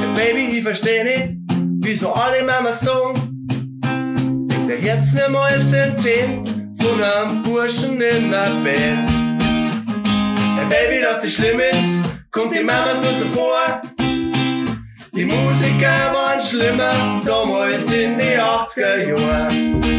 Hey 0.00 0.14
Baby, 0.14 0.58
ich 0.58 0.62
versteh 0.62 1.04
nicht, 1.04 1.34
wie 1.80 1.94
so 1.94 2.12
alle 2.12 2.44
Mama 2.44 2.72
sagen. 2.72 3.46
Der 4.68 4.76
Herz 4.78 5.12
nimmer 5.14 5.48
ist 5.54 5.72
Tint 6.02 6.48
von 6.80 7.02
einem 7.02 7.42
Burschen 7.42 8.00
in 8.00 8.30
der 8.30 8.50
Band. 8.64 9.10
Hey 10.56 10.66
Baby, 10.68 11.02
dass 11.02 11.20
das 11.20 11.32
schlimm 11.32 11.60
ist, 11.60 12.00
kommt 12.30 12.54
die 12.54 12.62
Mamas 12.62 13.00
nur 13.02 13.12
so 13.12 13.24
vor. 13.26 13.82
Die 15.14 15.24
Musiker 15.26 16.12
waren 16.12 16.40
schlimmer, 16.40 16.90
damals 17.24 17.92
in 17.92 18.16
die 18.18 18.38
80er 18.38 19.08
Jahren. 19.08 19.91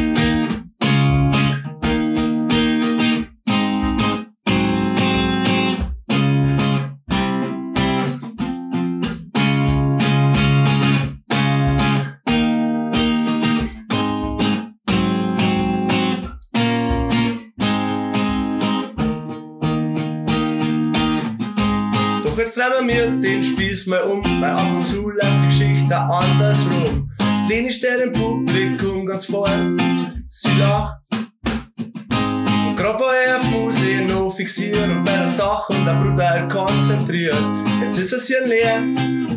Drehen 22.69 22.87
wir 22.87 23.09
den 23.21 23.43
Spieß 23.43 23.87
mal 23.87 24.03
um, 24.03 24.21
weil 24.39 24.51
ab 24.51 24.65
und 24.75 24.87
zu 24.87 25.09
läuft 25.09 25.27
die 25.43 25.47
Geschichte 25.47 25.95
andersrum. 25.95 27.11
Leni 27.49 27.69
steht 27.69 27.99
im 28.03 28.11
Publikum 28.11 29.05
ganz 29.05 29.25
vorn, 29.25 29.77
sie 30.29 30.59
lacht. 30.59 30.97
Und 32.67 32.77
grad 32.77 33.01
er 33.01 33.37
auf 33.37 33.51
Musik 33.51 34.07
noch 34.07 34.31
fixiert 34.31 34.77
und 34.89 35.03
bei 35.03 35.11
der 35.11 35.27
Sache 35.27 35.73
und 35.73 35.85
der 35.85 35.93
brutal 35.93 36.47
konzentriert. 36.47 37.43
Jetzt 37.81 37.99
ist 37.99 38.13
es 38.13 38.27
hier 38.27 38.45
leer 38.45 38.81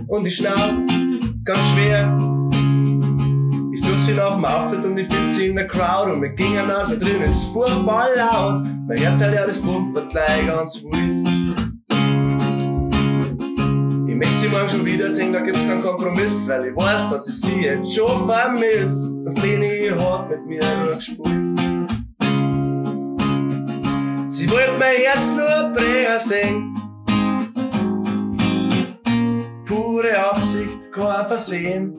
und 0.09 0.27
ich 0.27 0.37
schnauf 0.37 0.72
ganz 1.45 1.61
schwer. 1.74 2.18
Ich 3.72 3.83
such 3.83 3.99
sie 4.01 4.14
nach 4.14 4.35
dem 4.35 4.45
Auftritt 4.45 4.85
und 4.85 4.97
ich 4.99 5.07
find 5.07 5.35
sie 5.35 5.47
in 5.49 5.57
der 5.57 5.66
Crowd 5.66 6.12
und 6.12 6.22
wir 6.22 6.31
gingen 6.31 6.70
aus, 6.70 6.89
da 6.89 6.95
drin 6.95 7.22
ist 7.22 7.45
furchtbar 7.53 8.09
laut. 8.16 8.64
Mein 8.87 8.99
Herz 8.99 9.20
halt 9.20 9.35
ja 9.35 9.47
das 9.47 9.61
pumpert 9.61 10.11
gleich 10.11 10.47
ganz 10.47 10.83
wild. 10.85 11.45
Ich 14.17 14.23
möchte 14.27 14.41
sie 14.41 14.49
morgen 14.49 14.69
schon 14.71 14.87
wiedersehen, 14.87 15.31
da 15.31 15.41
gibt's 15.41 15.61
keinen 15.61 15.83
Kompromiss, 15.83 16.49
weil 16.49 16.69
ich 16.69 16.75
weiß, 16.75 17.11
dass 17.11 17.29
ich 17.29 17.39
sie 17.39 17.61
jetzt 17.61 17.95
schon 17.95 18.27
vermiss. 18.27 19.14
Doch 19.23 19.43
Leni 19.43 19.89
hat 19.89 20.31
mit 20.31 20.47
mir 20.47 20.61
durchgespielt. 20.87 21.21
Sie 24.31 24.51
wollte 24.51 24.73
mein 24.79 24.97
Herz 24.97 25.33
nur 25.37 25.75
Brecher 25.75 26.19
singen. 26.19 26.75
Pure 29.67 30.19
Absicht, 30.31 30.91
kein 30.93 31.27
Versehen. 31.27 31.93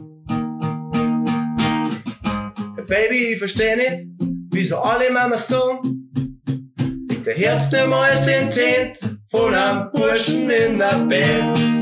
Baby, 2.87 3.33
ich 3.33 3.37
versteh 3.37 3.75
nicht, 3.75 4.07
wieso 4.49 4.77
alle 4.79 5.11
Mama 5.11 5.37
sagen, 5.37 6.09
liegt 7.09 7.27
der 7.27 7.35
Herz 7.35 7.71
nicht 7.71 7.87
mal 7.87 8.09
Tint 8.49 9.19
von 9.29 9.53
einem 9.53 9.91
Burschen 9.91 10.49
in 10.49 10.79
der 10.79 10.95
Band. 11.07 11.76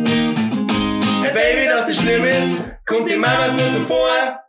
Baby, 1.36 1.66
dass 1.66 1.88
das 1.88 1.98
schlimm 1.98 2.24
ist, 2.24 2.64
kommt 2.86 3.10
die 3.10 3.18
Mamas 3.18 3.52
nur 3.58 3.68
so 3.68 3.80
vor. 3.80 4.40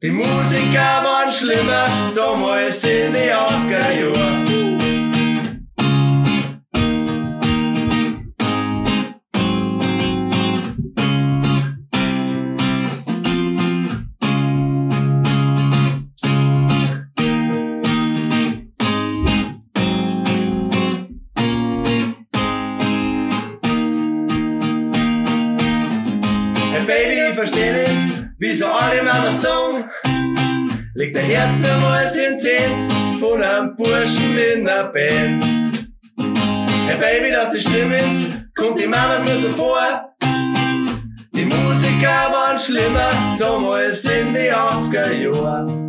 Die 0.00 0.10
Musiker 0.10 1.02
waren 1.02 1.28
schlimmer, 1.28 1.86
damals 2.14 2.84
in 2.84 3.12
die 3.12 3.32
80er 3.32 3.92
Jahren. 3.98 4.43
Sagen, 29.34 29.90
liegt 30.94 31.16
der 31.16 31.22
Herz 31.22 31.58
nur 31.58 31.80
mal 31.80 32.06
Tint 32.12 33.20
von 33.20 33.42
einem 33.42 33.74
Burschen 33.76 34.38
in 34.54 34.64
der 34.64 34.84
Band. 34.84 35.44
Hey 36.86 36.96
Baby, 36.98 37.32
dass 37.32 37.52
das 37.52 37.62
schlimm 37.62 37.92
ist, 37.92 38.44
kommt 38.54 38.78
die 38.78 38.86
Mamas 38.86 39.24
nur 39.24 39.36
so 39.36 39.48
vor. 39.56 40.14
Die 41.34 41.44
Musiker 41.44 42.30
waren 42.30 42.58
schlimmer, 42.58 43.10
damals 43.38 44.04
in 44.04 44.34
die 44.34 44.52
80er 44.52 45.12
Jahren. 45.12 45.84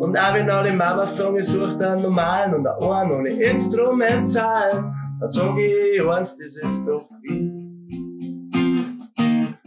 Und 0.00 0.16
auch 0.16 0.34
wenn 0.34 0.48
alle 0.48 0.72
Mamas 0.72 1.16
sagen, 1.16 1.38
ich 1.38 1.46
such 1.46 1.78
einen 1.78 2.02
normalen 2.02 2.54
und 2.54 2.66
einen 2.66 3.12
ohne 3.12 3.28
Instrumental, 3.30 4.94
dann 5.20 5.30
sag 5.30 5.56
ich 5.58 6.08
eins, 6.08 6.36
das 6.36 6.56
ist 6.56 6.86
doch 6.86 7.08
gewiss. 7.08 7.79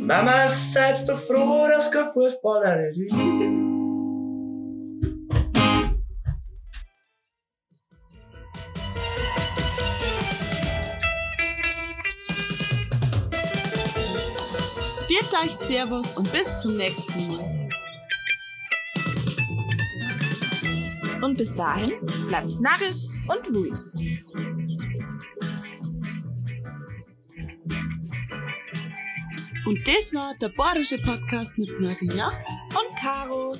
Mama, 0.06 0.50
seid 0.50 1.08
doch 1.08 1.18
froh, 1.18 1.66
dass 1.70 1.90
kein 1.90 2.12
Fußballer 2.12 2.90
ist. 2.90 3.14
Viert 15.08 15.34
euch 15.42 15.52
Servus 15.58 16.18
und 16.18 16.30
bis 16.34 16.60
zum 16.60 16.76
nächsten 16.76 17.28
Mal. 17.30 17.70
Und 21.22 21.38
bis 21.38 21.56
dahin 21.56 21.92
bleibt's 22.28 22.60
narrisch 22.60 23.08
und 23.30 23.56
wut. 23.56 24.13
Und 29.66 29.88
das 29.88 30.14
war 30.14 30.34
der 30.42 30.50
Bayerische 30.50 30.98
Podcast 30.98 31.58
mit 31.58 31.80
Maria. 31.80 32.28
Und 32.28 32.98
Caro. 33.00 33.56